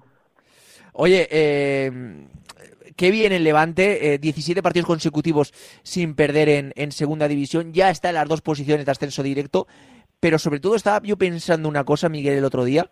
Oye, 0.93 1.28
eh, 1.30 1.91
qué 2.95 3.12
bien 3.12 3.34
el 3.34 3.43
Levante, 3.43 4.18
17 4.18 4.58
eh, 4.58 4.64
partidos 4.64 4.88
consecutivos 4.88 5.53
sin 5.84 6.16
perder 6.16 6.47
en, 6.47 6.74
en 6.78 6.93
segunda 6.93 7.28
división, 7.28 7.74
ya 7.74 7.89
está 7.89 8.10
en 8.10 8.16
las 8.16 8.30
dos 8.30 8.41
posiciones 8.41 8.86
de 8.86 8.91
ascenso 8.93 9.24
directo 9.24 9.68
pero 10.20 10.39
sobre 10.39 10.59
todo 10.59 10.76
estaba 10.76 11.05
yo 11.05 11.18
pensando 11.18 11.70
una 11.70 11.84
cosa, 11.84 12.09
Miguel, 12.09 12.38
el 12.38 12.45
otro 12.45 12.63
día, 12.63 12.91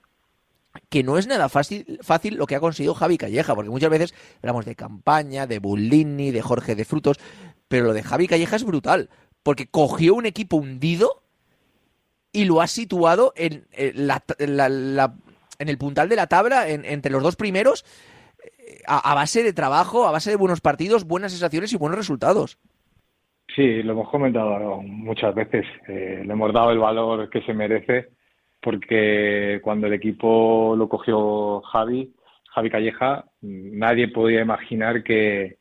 que 0.89 1.03
no 1.03 1.17
es 1.17 1.28
nada 1.28 1.49
fácil, 1.49 1.99
fácil 2.01 2.36
lo 2.36 2.45
que 2.45 2.55
ha 2.55 2.59
conseguido 2.59 2.93
Javi 2.93 3.17
Calleja, 3.17 3.55
porque 3.55 3.69
muchas 3.69 3.89
veces 3.89 4.13
hablamos 4.41 4.65
de 4.65 4.76
campaña, 4.76 5.47
de 5.47 5.59
Bullini, 5.59 6.32
de 6.32 6.41
Jorge 6.41 6.76
de 6.76 6.86
Frutos, 6.86 7.17
pero 7.67 7.86
lo 7.86 7.93
de 7.93 8.03
Javi 8.03 8.28
Calleja 8.28 8.55
es 8.55 8.63
brutal, 8.63 9.09
porque 9.43 9.67
cogió 9.67 10.15
un 10.15 10.26
equipo 10.26 10.57
hundido 10.57 11.23
y 12.32 12.45
lo 12.45 12.61
ha 12.61 12.67
situado 12.67 13.34
en, 13.36 13.65
la, 13.95 14.23
en 15.59 15.69
el 15.69 15.78
puntal 15.78 16.09
de 16.09 16.15
la 16.17 16.28
tabla, 16.28 16.67
entre 16.67 17.11
los 17.11 17.23
dos 17.23 17.38
primeros, 17.38 17.86
eh, 18.67 18.82
a 18.86 19.15
base 19.15 19.41
de 19.41 19.53
trabajo, 19.53 20.05
a 20.05 20.11
base 20.11 20.30
de 20.30 20.36
buenos 20.36 20.59
partidos, 20.59 21.05
buenas 21.05 21.32
sensaciones 21.32 21.71
y 21.71 21.78
buenos 21.78 21.97
resultados. 21.97 22.57
Sí, 23.55 23.83
lo 23.83 23.93
hemos 23.93 24.09
comentado 24.09 24.81
muchas 24.81 25.33
veces. 25.33 25.65
Eh, 25.87 26.23
le 26.25 26.33
hemos 26.33 26.51
dado 26.51 26.71
el 26.71 26.79
valor 26.79 27.29
que 27.29 27.41
se 27.43 27.53
merece 27.53 28.09
porque 28.61 29.61
cuando 29.63 29.87
el 29.87 29.93
equipo 29.93 30.75
lo 30.77 30.89
cogió 30.89 31.61
Javi, 31.61 32.13
Javi 32.49 32.69
Calleja, 32.69 33.25
nadie 33.41 34.09
podía 34.09 34.41
imaginar 34.41 35.03
que, 35.03 35.57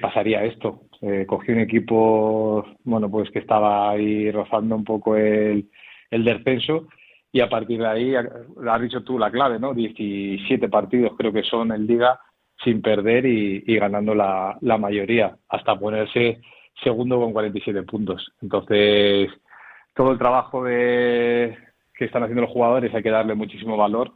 pasaría 0.00 0.44
esto. 0.44 0.82
Eh, 1.02 1.26
cogió 1.26 1.54
un 1.54 1.60
equipo, 1.60 2.64
bueno, 2.84 3.10
pues 3.10 3.30
que 3.30 3.40
estaba 3.40 3.90
ahí 3.90 4.30
rozando 4.30 4.76
un 4.76 4.84
poco 4.84 5.16
el, 5.16 5.68
el 6.10 6.24
descenso 6.24 6.86
y 7.32 7.40
a 7.40 7.48
partir 7.48 7.80
de 7.80 7.88
ahí, 7.88 8.14
has 8.14 8.80
dicho 8.80 9.02
tú 9.02 9.18
la 9.18 9.30
clave, 9.30 9.58
¿no? 9.58 9.74
17 9.74 10.68
partidos 10.68 11.12
creo 11.18 11.32
que 11.32 11.42
son 11.42 11.72
en 11.72 11.86
Liga 11.86 12.20
sin 12.62 12.80
perder 12.80 13.26
y, 13.26 13.76
ganando 13.76 14.14
la, 14.14 14.56
la 14.60 14.78
mayoría, 14.78 15.36
hasta 15.48 15.78
ponerse 15.78 16.40
segundo 16.82 17.20
con 17.20 17.32
47 17.32 17.82
puntos. 17.82 18.32
Entonces, 18.40 19.30
todo 19.94 20.12
el 20.12 20.18
trabajo 20.18 20.64
de, 20.64 21.56
que 21.94 22.04
están 22.06 22.22
haciendo 22.22 22.42
los 22.42 22.50
jugadores 22.50 22.94
hay 22.94 23.02
que 23.02 23.10
darle 23.10 23.34
muchísimo 23.34 23.76
valor, 23.76 24.12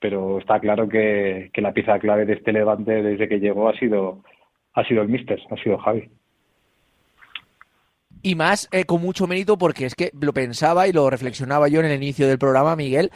pero 0.00 0.38
está 0.38 0.60
claro 0.60 0.88
que, 0.88 1.50
la 1.54 1.72
pieza 1.72 1.98
clave 1.98 2.24
de 2.24 2.34
este 2.34 2.52
Levante 2.52 3.02
desde 3.02 3.28
que 3.28 3.40
llegó 3.40 3.68
ha 3.68 3.78
sido, 3.78 4.22
ha 4.74 4.84
sido 4.84 5.02
el 5.02 5.08
Mister, 5.08 5.40
ha 5.50 5.62
sido 5.62 5.78
Javi. 5.78 6.10
Y 8.20 8.34
más 8.34 8.68
eh, 8.72 8.84
con 8.84 9.00
mucho 9.00 9.28
mérito 9.28 9.58
porque 9.58 9.86
es 9.86 9.94
que 9.94 10.10
lo 10.20 10.32
pensaba 10.32 10.88
y 10.88 10.92
lo 10.92 11.08
reflexionaba 11.08 11.68
yo 11.68 11.78
en 11.80 11.86
el 11.86 12.02
inicio 12.02 12.26
del 12.26 12.38
programa, 12.38 12.74
Miguel, 12.74 13.10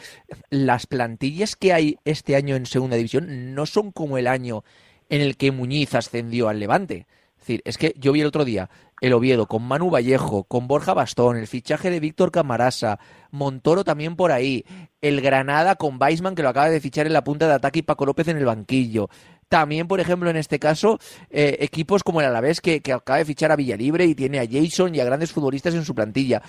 las 0.49 0.87
plantillas 0.87 1.57
que 1.57 1.73
hay 1.73 1.97
este 2.05 2.37
año 2.37 2.55
en 2.55 2.65
Segunda 2.65 2.95
División 2.95 3.53
no 3.53 3.65
son 3.65 3.91
como 3.91 4.17
el 4.17 4.27
año 4.27 4.63
en 5.09 5.19
el 5.19 5.35
que 5.35 5.51
Muñiz 5.51 5.93
ascendió 5.95 6.47
al 6.47 6.59
Levante. 6.59 7.05
Es 7.43 7.47
decir, 7.47 7.61
es 7.65 7.77
que 7.77 7.93
yo 7.97 8.13
vi 8.13 8.21
el 8.21 8.27
otro 8.27 8.45
día 8.45 8.69
el 9.01 9.11
Oviedo 9.11 9.47
con 9.47 9.63
Manu 9.63 9.89
Vallejo, 9.89 10.45
con 10.45 10.65
Borja 10.65 10.93
Bastón, 10.93 11.35
el 11.35 11.47
fichaje 11.47 11.89
de 11.89 11.99
Víctor 11.99 12.31
Camarasa, 12.31 12.99
Montoro 13.31 13.83
también 13.83 14.15
por 14.15 14.31
ahí, 14.31 14.63
el 15.01 15.19
Granada 15.19 15.75
con 15.75 16.01
Weisman 16.01 16.35
que 16.35 16.41
lo 16.41 16.47
acaba 16.47 16.69
de 16.69 16.79
fichar 16.79 17.05
en 17.05 17.11
la 17.11 17.25
punta 17.25 17.45
de 17.45 17.53
ataque 17.55 17.79
y 17.79 17.81
Paco 17.81 18.05
López 18.05 18.29
en 18.29 18.37
el 18.37 18.45
banquillo. 18.45 19.09
También, 19.49 19.89
por 19.89 19.99
ejemplo, 19.99 20.29
en 20.29 20.37
este 20.37 20.57
caso, 20.57 20.99
eh, 21.29 21.57
equipos 21.59 22.01
como 22.01 22.21
el 22.21 22.27
Alavés 22.27 22.61
que, 22.61 22.79
que 22.79 22.93
acaba 22.93 23.19
de 23.19 23.25
fichar 23.25 23.51
a 23.51 23.57
Villalibre 23.57 24.05
y 24.05 24.15
tiene 24.15 24.39
a 24.39 24.47
Jason 24.49 24.95
y 24.95 25.01
a 25.01 25.05
grandes 25.05 25.33
futbolistas 25.33 25.75
en 25.75 25.83
su 25.83 25.93
plantilla 25.93 26.41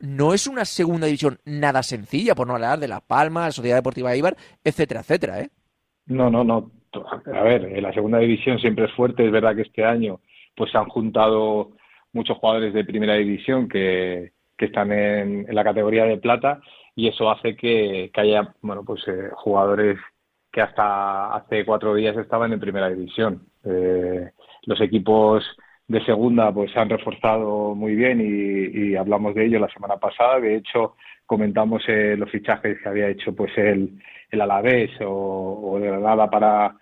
no 0.00 0.32
es 0.32 0.46
una 0.46 0.64
segunda 0.64 1.08
división 1.08 1.40
nada 1.44 1.82
sencilla, 1.82 2.34
por 2.34 2.46
no 2.46 2.54
hablar 2.54 2.78
de 2.78 2.88
La 2.88 3.00
Palma, 3.00 3.50
Sociedad 3.50 3.76
Deportiva 3.76 4.16
Ibar, 4.16 4.36
etcétera, 4.64 5.00
etcétera, 5.00 5.40
¿eh? 5.40 5.50
No, 6.06 6.30
no, 6.30 6.42
no. 6.42 6.70
A 7.34 7.42
ver, 7.42 7.82
la 7.82 7.92
segunda 7.92 8.18
división 8.18 8.58
siempre 8.58 8.86
es 8.86 8.92
fuerte. 8.92 9.26
Es 9.26 9.32
verdad 9.32 9.54
que 9.54 9.62
este 9.62 9.84
año 9.84 10.20
pues 10.58 10.72
se 10.72 10.76
han 10.76 10.88
juntado 10.88 11.70
muchos 12.12 12.36
jugadores 12.36 12.74
de 12.74 12.84
primera 12.84 13.14
división 13.14 13.68
que, 13.68 14.32
están 14.58 14.90
en, 14.90 15.46
la 15.54 15.62
categoría 15.62 16.04
de 16.04 16.18
plata 16.18 16.60
y 16.96 17.06
eso 17.06 17.30
hace 17.30 17.54
que, 17.54 18.10
haya 18.12 18.54
bueno 18.60 18.84
pues 18.84 19.06
eh, 19.06 19.30
jugadores 19.34 19.98
que 20.50 20.60
hasta 20.60 21.36
hace 21.36 21.64
cuatro 21.64 21.94
días 21.94 22.16
estaban 22.16 22.52
en 22.52 22.58
primera 22.58 22.88
división. 22.90 23.46
Eh, 23.64 24.30
los 24.64 24.80
equipos 24.80 25.44
de 25.86 26.04
segunda 26.04 26.52
pues 26.52 26.72
se 26.72 26.80
han 26.80 26.90
reforzado 26.90 27.76
muy 27.76 27.94
bien 27.94 28.20
y, 28.20 28.96
hablamos 28.96 29.36
de 29.36 29.46
ello 29.46 29.60
la 29.60 29.68
semana 29.68 29.96
pasada. 29.96 30.40
De 30.40 30.56
hecho, 30.56 30.96
comentamos 31.24 31.84
eh, 31.86 32.16
los 32.18 32.28
fichajes 32.30 32.78
que 32.82 32.88
había 32.88 33.08
hecho 33.08 33.32
pues 33.36 33.56
el, 33.56 33.96
el 34.30 34.40
Alavés 34.40 34.90
o, 35.02 35.70
o 35.72 35.78
de 35.78 35.86
Granada 35.86 36.28
para 36.28 36.74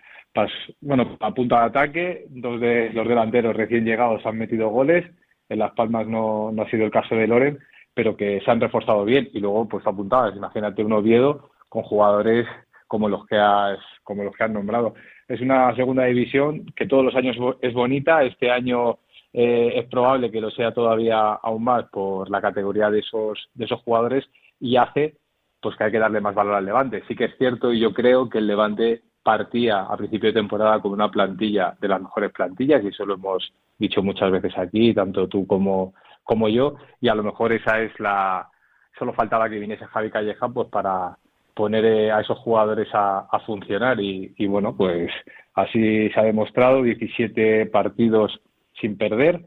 bueno, 0.81 1.17
a 1.19 1.33
punta 1.33 1.59
de 1.59 1.65
ataque, 1.65 2.25
dos 2.29 2.59
de 2.59 2.91
los 2.93 3.07
delanteros 3.07 3.55
recién 3.55 3.85
llegados 3.85 4.25
han 4.25 4.37
metido 4.37 4.69
goles, 4.69 5.05
en 5.49 5.59
Las 5.59 5.71
Palmas 5.73 6.07
no, 6.07 6.51
no 6.51 6.61
ha 6.63 6.69
sido 6.69 6.85
el 6.85 6.91
caso 6.91 7.15
de 7.15 7.27
Loren, 7.27 7.59
pero 7.93 8.15
que 8.15 8.41
se 8.41 8.51
han 8.51 8.61
reforzado 8.61 9.05
bien 9.05 9.29
y 9.33 9.39
luego 9.39 9.67
pues 9.67 9.85
apuntadas, 9.87 10.35
imagínate 10.35 10.83
un 10.83 10.93
Oviedo 10.93 11.49
con 11.69 11.83
jugadores 11.83 12.45
como 12.87 13.09
los 13.09 13.25
que 13.25 13.37
has 13.37 13.79
como 14.03 14.23
los 14.23 14.35
que 14.35 14.43
han 14.43 14.53
nombrado. 14.53 14.93
Es 15.27 15.41
una 15.41 15.75
segunda 15.75 16.05
división 16.05 16.65
que 16.75 16.85
todos 16.85 17.03
los 17.03 17.15
años 17.15 17.35
es 17.61 17.73
bonita, 17.73 18.23
este 18.23 18.49
año 18.51 18.99
eh, 19.33 19.73
es 19.75 19.85
probable 19.89 20.31
que 20.31 20.41
lo 20.41 20.51
sea 20.51 20.73
todavía 20.73 21.33
aún 21.33 21.63
más 21.63 21.85
por 21.89 22.29
la 22.29 22.41
categoría 22.41 22.89
de 22.89 22.99
esos 22.99 23.49
de 23.53 23.65
esos 23.65 23.81
jugadores 23.81 24.25
y 24.59 24.77
hace 24.77 25.17
pues 25.59 25.75
que 25.75 25.85
hay 25.85 25.91
que 25.91 25.99
darle 25.99 26.21
más 26.21 26.35
valor 26.35 26.55
al 26.55 26.65
Levante. 26.65 27.03
Sí 27.07 27.15
que 27.15 27.25
es 27.25 27.37
cierto 27.37 27.73
y 27.73 27.79
yo 27.79 27.93
creo 27.93 28.29
que 28.29 28.37
el 28.37 28.47
Levante 28.47 29.01
partía 29.27 29.81
a 29.81 29.97
principio 29.97 30.29
de 30.29 30.39
temporada 30.39 30.79
con 30.79 30.93
una 30.93 31.11
plantilla 31.11 31.75
de 31.81 31.89
las 31.89 31.99
mejores 32.01 32.31
plantillas 32.31 32.81
y 32.81 32.87
eso 32.87 33.05
lo 33.05 33.15
hemos 33.15 33.51
dicho 33.77 34.01
muchas 34.01 34.31
veces 34.31 34.57
aquí, 34.57 34.93
tanto 34.93 35.27
tú 35.27 35.45
como, 35.45 35.93
como 36.23 36.47
yo, 36.47 36.75
y 37.01 37.09
a 37.09 37.15
lo 37.15 37.23
mejor 37.23 37.51
esa 37.51 37.81
es 37.81 37.91
la... 37.99 38.47
Solo 38.97 39.11
faltaba 39.11 39.49
que 39.49 39.59
viniese 39.59 39.85
Javi 39.85 40.11
Calleja 40.11 40.47
pues 40.47 40.69
para 40.69 41.17
poner 41.53 41.83
eh, 41.83 42.09
a 42.09 42.21
esos 42.21 42.37
jugadores 42.37 42.87
a, 42.93 43.27
funcionar 43.45 43.99
y, 43.99 44.47
bueno, 44.47 44.77
pues 44.77 45.11
así 45.55 46.09
se 46.09 46.19
ha 46.21 46.23
demostrado, 46.23 46.81
17 46.81 47.65
partidos 47.65 48.39
sin 48.79 48.97
perder, 48.97 49.41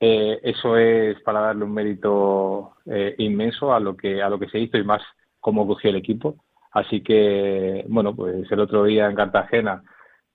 eh, 0.00 0.40
eso 0.42 0.76
es 0.76 1.20
para 1.20 1.40
darle 1.40 1.66
un 1.66 1.74
mérito 1.74 2.72
eh, 2.84 3.14
inmenso 3.18 3.72
a 3.72 3.78
lo 3.78 3.96
que 3.96 4.20
a 4.22 4.28
lo 4.28 4.40
que 4.40 4.48
se 4.48 4.58
hizo 4.58 4.76
y 4.76 4.82
más 4.82 5.02
cómo 5.38 5.68
cogió 5.68 5.90
el 5.90 5.96
equipo 5.96 6.34
Así 6.72 7.02
que, 7.02 7.84
bueno, 7.88 8.14
pues 8.14 8.50
el 8.50 8.60
otro 8.60 8.84
día 8.84 9.06
en 9.06 9.16
Cartagena, 9.16 9.82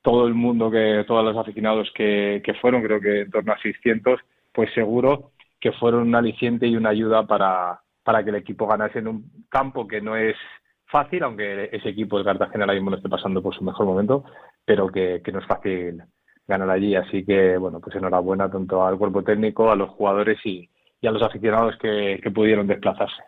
todo 0.02 0.28
el 0.28 0.34
mundo, 0.34 0.70
que 0.70 1.04
todos 1.08 1.24
los 1.24 1.38
aficionados 1.38 1.92
que, 1.96 2.42
que 2.46 2.54
fueron, 2.56 2.84
creo 2.84 3.00
que 3.00 3.22
en 3.22 3.32
torno 3.32 3.54
a 3.54 3.60
600, 3.60 4.20
pues 4.54 4.74
seguro 4.74 5.32
que 5.60 5.72
fueron 5.74 6.04
un 6.04 6.16
aliciente 6.16 6.68
y 6.68 6.76
una 6.76 6.90
ayuda 6.90 7.26
para, 7.26 7.82
para 8.04 8.24
que 8.24 8.30
el 8.30 8.36
equipo 8.36 8.68
ganase 8.68 9.00
en 9.00 9.08
un 9.08 9.46
campo 9.50 9.88
que 9.88 10.02
no 10.02 10.16
es 10.16 10.36
fácil, 10.86 11.24
aunque 11.24 11.70
ese 11.72 11.90
equipo 11.90 12.18
de 12.18 12.26
Cartagena 12.26 12.66
ahora 12.66 12.76
mismo 12.76 12.92
no 12.92 12.98
esté 12.98 13.10
pasando 13.10 13.42
por 13.42 13.56
su 13.56 13.64
mejor 13.64 13.86
momento, 13.86 14.26
pero 14.64 14.90
que, 14.90 15.22
que 15.24 15.32
no 15.32 15.40
es 15.40 15.46
fácil 15.48 16.04
ganar 16.48 16.70
allí. 16.70 16.96
Así 16.96 17.26
que, 17.26 17.58
bueno, 17.58 17.80
pues 17.80 17.96
enhorabuena 17.96 18.50
tanto 18.50 18.86
al 18.86 18.98
cuerpo 18.98 19.24
técnico, 19.24 19.72
a 19.72 19.76
los 19.76 19.90
jugadores 19.90 20.38
y, 20.46 20.70
y 21.02 21.08
a 21.08 21.12
los 21.12 21.24
aficionados 21.24 21.78
que, 21.78 22.20
que 22.22 22.32
pudieron 22.32 22.68
desplazarse. 22.68 23.24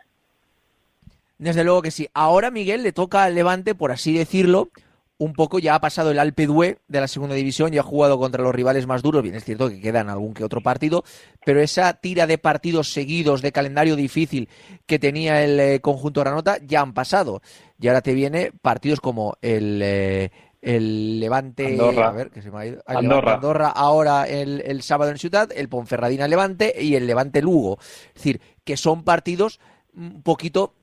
Desde 1.38 1.64
luego 1.64 1.82
que 1.82 1.90
sí. 1.90 2.08
Ahora 2.14 2.50
Miguel 2.50 2.82
le 2.82 2.92
toca 2.92 3.24
al 3.24 3.34
Levante, 3.34 3.74
por 3.74 3.92
así 3.92 4.12
decirlo, 4.12 4.70
un 5.18 5.32
poco 5.32 5.58
ya 5.58 5.74
ha 5.74 5.80
pasado 5.80 6.12
el 6.12 6.18
Alpe 6.18 6.46
d'Huez 6.46 6.78
de 6.86 7.00
la 7.00 7.08
segunda 7.08 7.34
división, 7.34 7.72
ya 7.72 7.80
ha 7.80 7.84
jugado 7.84 8.18
contra 8.18 8.42
los 8.42 8.54
rivales 8.54 8.86
más 8.86 9.02
duros, 9.02 9.22
bien 9.22 9.34
es 9.34 9.44
cierto 9.44 9.68
que 9.68 9.80
quedan 9.80 10.08
algún 10.08 10.32
que 10.32 10.44
otro 10.44 10.62
partido, 10.62 11.04
pero 11.44 11.60
esa 11.60 11.92
tira 11.94 12.26
de 12.26 12.38
partidos 12.38 12.92
seguidos, 12.92 13.42
de 13.42 13.52
calendario 13.52 13.96
difícil 13.96 14.48
que 14.86 14.98
tenía 14.98 15.42
el 15.44 15.58
eh, 15.58 15.80
conjunto 15.80 16.20
Granota, 16.20 16.58
ya 16.64 16.80
han 16.80 16.94
pasado. 16.94 17.42
Y 17.80 17.88
ahora 17.88 18.00
te 18.00 18.14
viene 18.14 18.52
partidos 18.62 19.00
como 19.00 19.36
el, 19.42 19.80
eh, 19.82 20.30
el 20.62 21.18
Levante, 21.18 21.66
Andorra. 21.66 22.08
a 22.08 22.12
ver, 22.12 22.30
que 22.30 22.40
se 22.40 22.50
me 22.52 22.58
ha 22.58 22.66
ido, 22.66 22.82
el 22.86 22.96
Andorra. 22.96 23.34
Andorra 23.34 23.68
ahora 23.68 24.24
el, 24.24 24.62
el 24.64 24.82
sábado 24.82 25.10
en 25.10 25.18
Ciudad, 25.18 25.50
el 25.54 25.68
Ponferradina 25.68 26.28
Levante 26.28 26.74
y 26.80 26.94
el 26.94 27.08
Levante 27.08 27.42
Lugo. 27.42 27.78
Es 27.80 28.14
decir, 28.14 28.40
que 28.62 28.76
son 28.76 29.02
partidos 29.02 29.58
un 29.96 30.22
poquito 30.22 30.74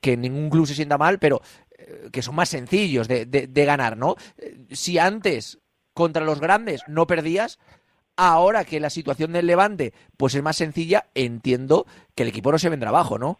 que 0.00 0.16
ningún 0.16 0.50
club 0.50 0.66
se 0.66 0.74
sienta 0.74 0.98
mal, 0.98 1.18
pero 1.18 1.40
eh, 1.78 2.08
que 2.12 2.22
son 2.22 2.34
más 2.34 2.48
sencillos 2.48 3.08
de, 3.08 3.26
de- 3.26 3.46
de 3.46 3.64
ganar, 3.64 3.96
¿no? 3.96 4.14
Eh, 4.38 4.56
Si 4.70 4.98
antes 4.98 5.58
contra 5.94 6.24
los 6.24 6.40
grandes 6.40 6.82
no 6.88 7.06
perdías, 7.06 7.58
ahora 8.16 8.64
que 8.64 8.80
la 8.80 8.90
situación 8.90 9.32
del 9.32 9.46
Levante 9.46 9.92
pues 10.16 10.34
es 10.34 10.42
más 10.42 10.56
sencilla, 10.56 11.04
entiendo 11.14 11.86
que 12.14 12.22
el 12.22 12.30
equipo 12.30 12.50
no 12.52 12.58
se 12.58 12.70
vendrá 12.70 12.88
abajo, 12.90 13.18
¿no? 13.18 13.38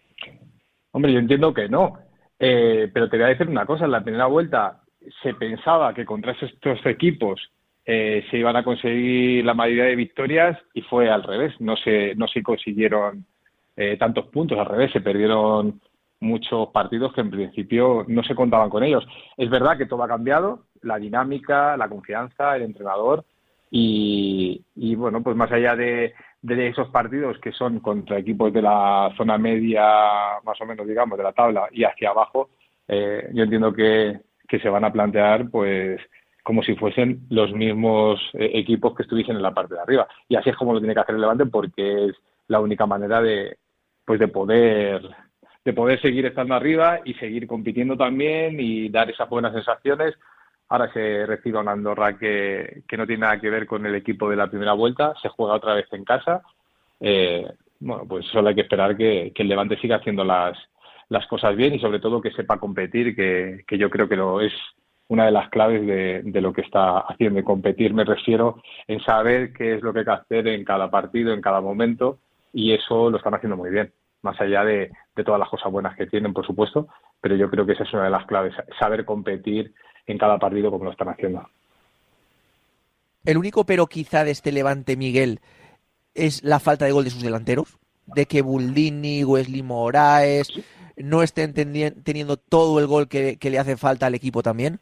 Hombre, 0.93 1.13
yo 1.13 1.19
entiendo 1.19 1.53
que 1.55 1.69
no, 1.69 1.99
Eh, 2.39 2.91
pero 2.93 3.09
te 3.09 3.17
voy 3.17 3.25
a 3.25 3.29
decir 3.29 3.49
una 3.49 3.65
cosa, 3.65 3.87
en 3.87 3.93
la 3.93 4.05
primera 4.05 4.27
vuelta 4.27 4.83
se 5.23 5.33
pensaba 5.33 5.95
que 5.95 6.05
contra 6.05 6.33
estos 6.33 6.85
equipos 6.85 7.41
eh, 7.87 8.25
se 8.31 8.37
iban 8.37 8.57
a 8.57 8.63
conseguir 8.65 9.43
la 9.45 9.55
mayoría 9.55 9.85
de 9.85 9.97
victorias 9.97 10.59
y 10.75 10.83
fue 10.83 11.09
al 11.09 11.23
revés, 11.23 11.55
no 11.61 11.77
se, 11.77 12.15
no 12.17 12.27
se 12.29 12.43
consiguieron 12.43 13.25
eh, 13.77 13.97
tantos 13.99 14.27
puntos, 14.27 14.59
al 14.59 14.67
revés, 14.67 14.93
se 14.93 15.01
perdieron 15.01 15.81
muchos 16.21 16.69
partidos 16.69 17.13
que 17.13 17.21
en 17.21 17.31
principio 17.31 18.05
no 18.09 18.23
se 18.23 18.35
contaban 18.35 18.71
con 18.71 18.83
ellos. 18.83 19.07
Es 19.37 19.51
verdad 19.51 19.77
que 19.77 19.87
todo 19.87 20.03
ha 20.03 20.09
cambiado, 20.09 20.65
la 20.83 20.99
dinámica, 20.99 21.77
la 21.77 21.89
confianza, 21.89 22.57
el 22.57 22.63
entrenador 22.63 23.25
y, 23.71 24.95
bueno, 24.97 25.23
pues 25.23 25.37
más 25.37 25.53
allá 25.53 25.77
de, 25.77 26.15
de 26.41 26.69
esos 26.69 26.89
partidos 26.89 27.39
que 27.39 27.53
son 27.53 27.81
contra 27.81 28.19
equipos 28.19 28.53
de 28.53 28.63
la 28.63 29.13
zona 29.17 29.37
media, 29.37 29.83
más 30.45 30.61
o 30.61 30.67
menos, 30.67 30.87
digamos, 30.87 31.19
de 31.19 31.25
la 31.25 31.33
tabla 31.33 31.69
y 31.73 31.85
hacia 31.85 32.11
abajo, 32.11 32.51
eh, 32.89 33.29
yo 33.35 33.43
entiendo 33.43 33.73
que, 33.73 34.21
que 34.49 34.61
se 34.61 34.69
van 34.69 34.85
a 34.85 34.93
plantear 34.93 35.51
pues 35.51 36.01
como 36.43 36.63
si 36.63 36.77
fuesen 36.77 37.27
los 37.29 37.53
mismos 37.53 38.21
eh, 38.35 38.53
equipos 38.55 38.95
que 38.95 39.03
estuviesen 39.03 39.37
en 39.37 39.43
la 39.43 39.53
parte 39.53 39.75
de 39.75 39.81
arriba. 39.81 40.07
Y 40.29 40.37
así 40.37 40.51
es 40.51 40.57
como 40.57 40.73
lo 40.73 40.79
tiene 40.79 40.95
que 40.95 41.01
hacer 41.01 41.17
el 41.17 41.21
Levante 41.21 41.47
porque 41.47 42.07
es 42.07 42.17
la 42.47 42.61
única 42.61 42.87
manera 42.87 43.21
de 43.21 43.59
pues 44.07 44.19
de 44.19 44.29
poder 44.29 45.03
de 45.67 45.73
poder 45.73 46.01
seguir 46.01 46.25
estando 46.25 46.55
arriba 46.55 47.01
y 47.05 47.15
seguir 47.15 47.49
compitiendo 47.49 47.97
también 47.97 48.61
y 48.61 48.89
dar 48.89 49.11
esas 49.11 49.29
buenas 49.29 49.53
sensaciones. 49.53 50.15
Ahora 50.69 50.93
se 50.93 51.27
recibe 51.27 51.59
a 51.59 51.63
una 51.63 51.73
Andorra 51.73 52.17
que, 52.17 52.85
que 52.89 52.97
no 52.97 53.05
tiene 53.05 53.23
nada 53.23 53.41
que 53.41 53.51
ver 53.51 53.67
con 53.67 53.85
el 53.85 53.97
equipo 53.97 54.31
de 54.31 54.37
la 54.37 54.47
primera 54.47 54.75
vuelta, 54.75 55.13
se 55.21 55.29
juega 55.29 55.55
otra 55.55 55.75
vez 55.75 55.87
en 55.93 56.05
casa. 56.05 56.43
Eh, 57.01 57.45
bueno, 57.81 58.05
pues 58.09 58.25
solo 58.27 58.49
hay 58.49 58.55
que 58.55 58.61
esperar 58.61 58.97
que, 58.97 59.33
que 59.35 59.43
el 59.43 59.49
Levante 59.49 59.77
siga 59.79 59.97
haciendo 59.97 60.23
las, 60.23 60.57
las 61.09 61.27
cosas 61.27 61.57
bien 61.57 61.75
y 61.75 61.81
sobre 61.81 61.99
todo 61.99 62.23
que 62.23 62.31
sepa 62.31 62.59
competir, 62.59 63.17
que, 63.17 63.65
que 63.67 63.77
yo 63.77 63.91
creo 63.91 64.09
que 64.09 64.17
lo 64.17 64.41
es 64.41 64.53
una 65.09 65.27
de 65.27 65.33
las 65.33 65.49
claves 65.51 65.85
de, 65.85 66.23
de 66.25 66.41
lo 66.41 66.53
que 66.53 66.63
está 66.63 67.01
haciendo. 67.01 67.43
Competir 67.43 67.93
me 67.93 68.05
refiero 68.05 68.63
en 68.87 69.01
saber 69.01 69.53
qué 69.53 69.75
es 69.75 69.83
lo 69.83 69.93
que 69.93 70.01
hay 70.01 70.05
que 70.05 70.11
hacer 70.13 70.47
en 70.47 70.65
cada 70.65 70.91
partido, 70.91 71.33
en 71.33 71.41
cada 71.41 71.61
momento, 71.61 72.21
y 72.57 72.73
eso 72.73 73.11
lo 73.11 73.19
están 73.19 73.35
haciendo 73.35 73.55
muy 73.55 73.69
bien, 73.69 73.93
más 74.23 74.41
allá 74.41 74.65
de, 74.65 74.91
de 75.15 75.25
todas 75.25 75.39
las 75.39 75.51
cosas 75.51 75.71
buenas 75.71 75.95
que 75.95 76.07
tienen, 76.07 76.33
por 76.33 76.47
supuesto, 76.47 76.89
pero 77.21 77.37
yo 77.37 77.51
creo 77.51 77.67
que 77.67 77.73
esa 77.73 77.85
es 77.85 77.93
una 77.93 78.05
de 78.05 78.11
las 78.11 78.25
claves, 78.25 78.55
saber 78.81 79.05
competir 79.05 79.75
en 80.07 80.17
cada 80.17 80.39
partido 80.39 80.71
como 80.71 80.85
lo 80.85 80.91
están 80.91 81.11
haciendo. 81.11 81.47
El 83.27 83.37
único 83.37 83.67
pero 83.67 83.87
quizá 83.89 84.25
de 84.25 84.31
este 84.31 84.53
Levante, 84.53 84.97
Miguel, 84.97 85.41
es 86.15 86.43
la 86.45 86.59
falta 86.59 86.87
de 86.87 86.93
gol 86.93 87.05
de 87.05 87.11
sus 87.11 87.23
delanteros, 87.23 87.77
de 88.07 88.25
que 88.25 88.41
Buldini, 88.41 89.23
Wesley 89.23 89.63
Moraes 89.63 90.51
no 90.97 91.23
estén 91.23 91.53
teniendo 91.53 92.39
todo 92.39 92.81
el 92.81 92.87
gol 92.87 93.07
que, 93.07 93.37
que 93.37 93.51
le 93.51 93.59
hace 93.59 93.77
falta 93.77 94.07
al 94.07 94.15
equipo 94.15 94.43
también. 94.43 94.81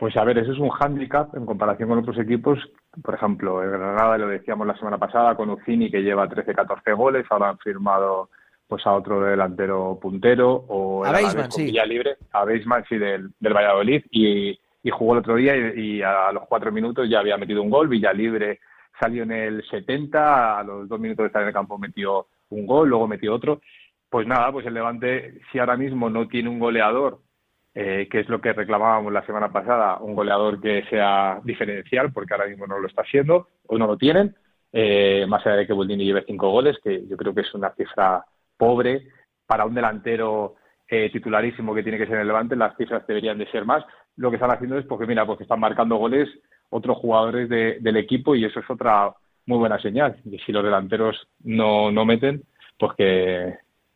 Pues 0.00 0.16
a 0.16 0.24
ver, 0.24 0.38
eso 0.38 0.52
es 0.52 0.58
un 0.58 0.70
hándicap 0.70 1.36
en 1.36 1.44
comparación 1.44 1.90
con 1.90 1.98
otros 1.98 2.16
equipos. 2.16 2.58
Por 3.02 3.16
ejemplo, 3.16 3.62
el 3.62 3.68
Granada, 3.68 4.16
lo 4.16 4.28
decíamos 4.28 4.66
la 4.66 4.74
semana 4.78 4.96
pasada, 4.96 5.34
con 5.34 5.50
Ucini, 5.50 5.90
que 5.90 6.02
lleva 6.02 6.26
13-14 6.26 6.96
goles, 6.96 7.26
ahora 7.28 7.50
han 7.50 7.58
firmado 7.58 8.30
pues 8.66 8.86
a 8.86 8.94
otro 8.94 9.20
delantero 9.20 9.98
puntero, 10.00 10.64
o 10.68 11.04
A 11.04 11.12
con 11.12 11.52
sí. 11.52 11.64
Villa 11.64 11.84
libre, 11.84 12.16
a 12.32 12.46
Beisman, 12.46 12.82
sí, 12.88 12.96
del, 12.96 13.30
del 13.38 13.52
Valladolid, 13.52 14.02
y, 14.10 14.58
y 14.82 14.90
jugó 14.90 15.12
el 15.12 15.18
otro 15.18 15.34
día 15.34 15.54
y, 15.54 15.98
y 15.98 16.02
a 16.02 16.32
los 16.32 16.46
cuatro 16.48 16.72
minutos 16.72 17.06
ya 17.06 17.18
había 17.18 17.36
metido 17.36 17.62
un 17.62 17.68
gol, 17.68 17.88
Villa 17.88 18.14
libre 18.14 18.60
salió 18.98 19.24
en 19.24 19.32
el 19.32 19.62
70, 19.68 20.60
a 20.60 20.62
los 20.62 20.88
dos 20.88 20.98
minutos 20.98 21.24
de 21.24 21.26
estar 21.26 21.42
en 21.42 21.48
el 21.48 21.54
campo 21.54 21.76
metió 21.76 22.26
un 22.48 22.66
gol, 22.66 22.88
luego 22.88 23.06
metió 23.06 23.34
otro. 23.34 23.60
Pues 24.08 24.26
nada, 24.26 24.50
pues 24.50 24.64
el 24.64 24.72
Levante, 24.72 25.42
si 25.52 25.58
ahora 25.58 25.76
mismo 25.76 26.08
no 26.08 26.26
tiene 26.26 26.48
un 26.48 26.58
goleador 26.58 27.20
eh, 27.74 28.08
que 28.10 28.20
es 28.20 28.28
lo 28.28 28.40
que 28.40 28.52
reclamábamos 28.52 29.12
la 29.12 29.24
semana 29.26 29.52
pasada, 29.52 29.98
un 30.00 30.14
goleador 30.14 30.60
que 30.60 30.84
sea 30.90 31.40
diferencial, 31.44 32.12
porque 32.12 32.34
ahora 32.34 32.46
mismo 32.48 32.66
no 32.66 32.78
lo 32.78 32.86
está 32.88 33.04
siendo, 33.04 33.48
o 33.66 33.78
no 33.78 33.86
lo 33.86 33.96
tienen, 33.96 34.34
eh, 34.72 35.24
más 35.28 35.44
allá 35.46 35.56
de 35.56 35.66
que 35.66 35.72
Boldini 35.72 36.04
lleve 36.04 36.24
cinco 36.26 36.50
goles, 36.50 36.78
que 36.82 37.06
yo 37.06 37.16
creo 37.16 37.34
que 37.34 37.42
es 37.42 37.54
una 37.54 37.70
cifra 37.74 38.24
pobre 38.56 39.02
para 39.46 39.64
un 39.64 39.74
delantero 39.74 40.54
eh, 40.88 41.10
titularísimo 41.12 41.74
que 41.74 41.82
tiene 41.82 41.98
que 41.98 42.06
ser 42.06 42.16
en 42.16 42.20
el 42.22 42.26
Levante, 42.26 42.56
las 42.56 42.76
cifras 42.76 43.06
deberían 43.06 43.38
de 43.38 43.50
ser 43.50 43.64
más. 43.64 43.84
Lo 44.16 44.30
que 44.30 44.36
están 44.36 44.50
haciendo 44.52 44.76
es 44.78 44.84
porque, 44.86 45.06
mira, 45.06 45.24
porque 45.24 45.44
están 45.44 45.60
marcando 45.60 45.96
goles 45.96 46.28
otros 46.68 46.98
jugadores 46.98 47.48
de- 47.48 47.78
del 47.80 47.96
equipo 47.96 48.34
y 48.34 48.44
eso 48.44 48.60
es 48.60 48.68
otra 48.70 49.12
muy 49.46 49.58
buena 49.58 49.80
señal. 49.80 50.16
Y 50.24 50.38
si 50.40 50.52
los 50.52 50.64
delanteros 50.64 51.28
no, 51.44 51.90
no 51.90 52.04
meten, 52.04 52.42
pues 52.78 52.92
que 52.96 53.54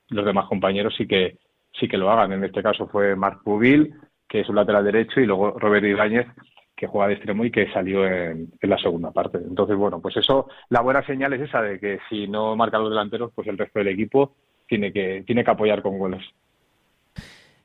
los 0.09 0.25
demás 0.25 0.47
compañeros 0.47 0.95
sí 0.97 1.07
que 1.07 1.39
sí 1.79 1.89
que 1.89 1.97
lo 1.97 2.11
hagan. 2.11 2.33
En 2.33 2.45
este 2.45 2.63
caso 2.63 2.87
fue 2.87 3.17
Marc 3.17 3.43
Pubil, 3.43 3.95
que 4.29 4.41
es 4.41 4.49
un 4.49 4.57
lateral 4.57 4.85
derecho, 4.85 5.21
y 5.21 5.27
luego 5.27 5.59
Robert 5.59 5.85
Ibáñez, 5.85 6.27
que 6.77 6.87
juega 6.87 7.09
de 7.09 7.15
extremo 7.15 7.45
y 7.45 7.51
que 7.51 7.71
salió 7.73 8.07
en, 8.07 8.51
la 8.61 8.79
segunda 8.79 9.11
parte. 9.11 9.39
Entonces, 9.39 9.77
bueno, 9.77 10.01
pues 10.01 10.17
eso, 10.17 10.49
la 10.71 10.81
buena 10.81 11.05
señal 11.07 11.33
es 11.35 11.43
esa 11.43 11.63
de 11.63 11.79
que 11.79 11.99
si 12.09 12.27
no 12.27 12.57
marcan 12.57 12.83
los 12.83 12.91
delanteros, 12.91 13.33
pues 13.35 13.47
el 13.49 13.59
resto 13.59 13.79
del 13.79 13.89
equipo 13.89 14.35
tiene 14.67 14.93
que, 14.93 15.23
tiene 15.27 15.45
que 15.45 15.51
apoyar 15.51 15.83
con 15.83 15.99
goles. 15.99 16.23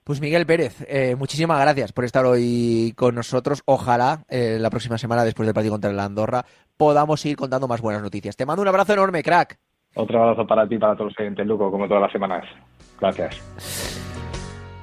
Pues 0.03 0.21
Miguel 0.21 0.47
Pérez, 0.47 0.85
eh, 0.87 1.15
muchísimas 1.15 1.61
gracias 1.61 1.91
por 1.91 2.03
estar 2.03 2.25
hoy 2.25 2.93
con 2.95 3.13
nosotros. 3.13 3.61
Ojalá 3.65 4.25
eh, 4.27 4.57
la 4.59 4.71
próxima 4.71 4.97
semana, 4.97 5.23
después 5.23 5.45
del 5.45 5.53
partido 5.53 5.73
contra 5.73 5.91
el 5.91 5.99
Andorra, 5.99 6.45
podamos 6.77 7.21
seguir 7.21 7.37
contando 7.37 7.67
más 7.67 7.81
buenas 7.81 8.01
noticias. 8.01 8.35
Te 8.35 8.45
mando 8.45 8.63
un 8.63 8.67
abrazo 8.67 8.93
enorme, 8.93 9.21
crack. 9.21 9.59
Otro 9.95 10.21
abrazo 10.21 10.45
para 10.45 10.67
ti 10.67 10.75
y 10.75 10.77
para 10.77 10.93
todos 10.93 11.11
los 11.11 11.19
oyentes, 11.19 11.45
Luco, 11.45 11.71
como 11.71 11.87
todas 11.87 12.03
las 12.03 12.11
semanas. 12.11 12.45
Gracias. 12.99 13.41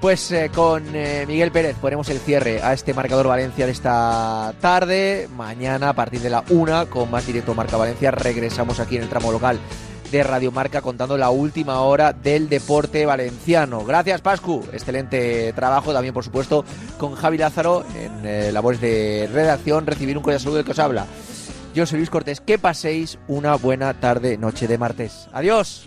Pues 0.01 0.31
eh, 0.31 0.51
con 0.55 0.85
eh, 0.95 1.25
Miguel 1.27 1.51
Pérez 1.51 1.77
ponemos 1.81 2.09
el 2.11 2.19
cierre 2.19 2.61
a 2.63 2.75
este 2.75 2.93
marcador 2.93 3.29
Valencia 3.29 3.65
de 3.67 3.73
esta 3.73 4.53
tarde. 4.61 5.27
Mañana 5.35 5.91
a 5.91 5.93
partir 5.95 6.21
de 6.21 6.31
la 6.31 6.45
una 6.51 6.87
con 6.87 7.11
más 7.11 7.27
directo 7.27 7.55
Marca 7.55 7.77
Valencia 7.77 8.11
regresamos 8.11 8.79
aquí 8.79 8.97
en 8.97 9.05
el 9.05 9.09
tramo 9.09 9.33
local 9.33 9.59
de 10.11 10.23
Radio 10.23 10.53
Marca 10.53 10.83
contando 10.83 11.17
la 11.17 11.31
última 11.31 11.81
hora 11.81 12.13
del 12.13 12.49
deporte 12.49 13.07
valenciano. 13.07 13.85
Gracias 13.85 14.21
Pascu, 14.21 14.65
excelente 14.73 15.53
trabajo 15.55 15.93
también 15.93 16.15
por 16.15 16.25
supuesto 16.25 16.65
con 16.99 17.15
Javi 17.15 17.39
Lázaro 17.39 17.85
en 17.97 18.25
eh, 18.25 18.53
labores 18.53 18.81
de 18.81 19.29
redacción, 19.33 19.87
recibir 19.87 20.17
un 20.17 20.23
cordial 20.23 20.41
saludo 20.41 20.57
del 20.59 20.67
que 20.67 20.73
os 20.73 20.79
habla. 20.79 21.07
Yo 21.77 21.85
soy 21.85 21.99
Luis 21.99 22.09
Cortés, 22.09 22.41
que 22.41 22.59
paséis 22.59 23.18
una 23.29 23.55
buena 23.55 23.93
tarde, 23.93 24.39
noche 24.39 24.66
de 24.66 24.79
martes. 24.79 25.29
Adiós. 25.35 25.87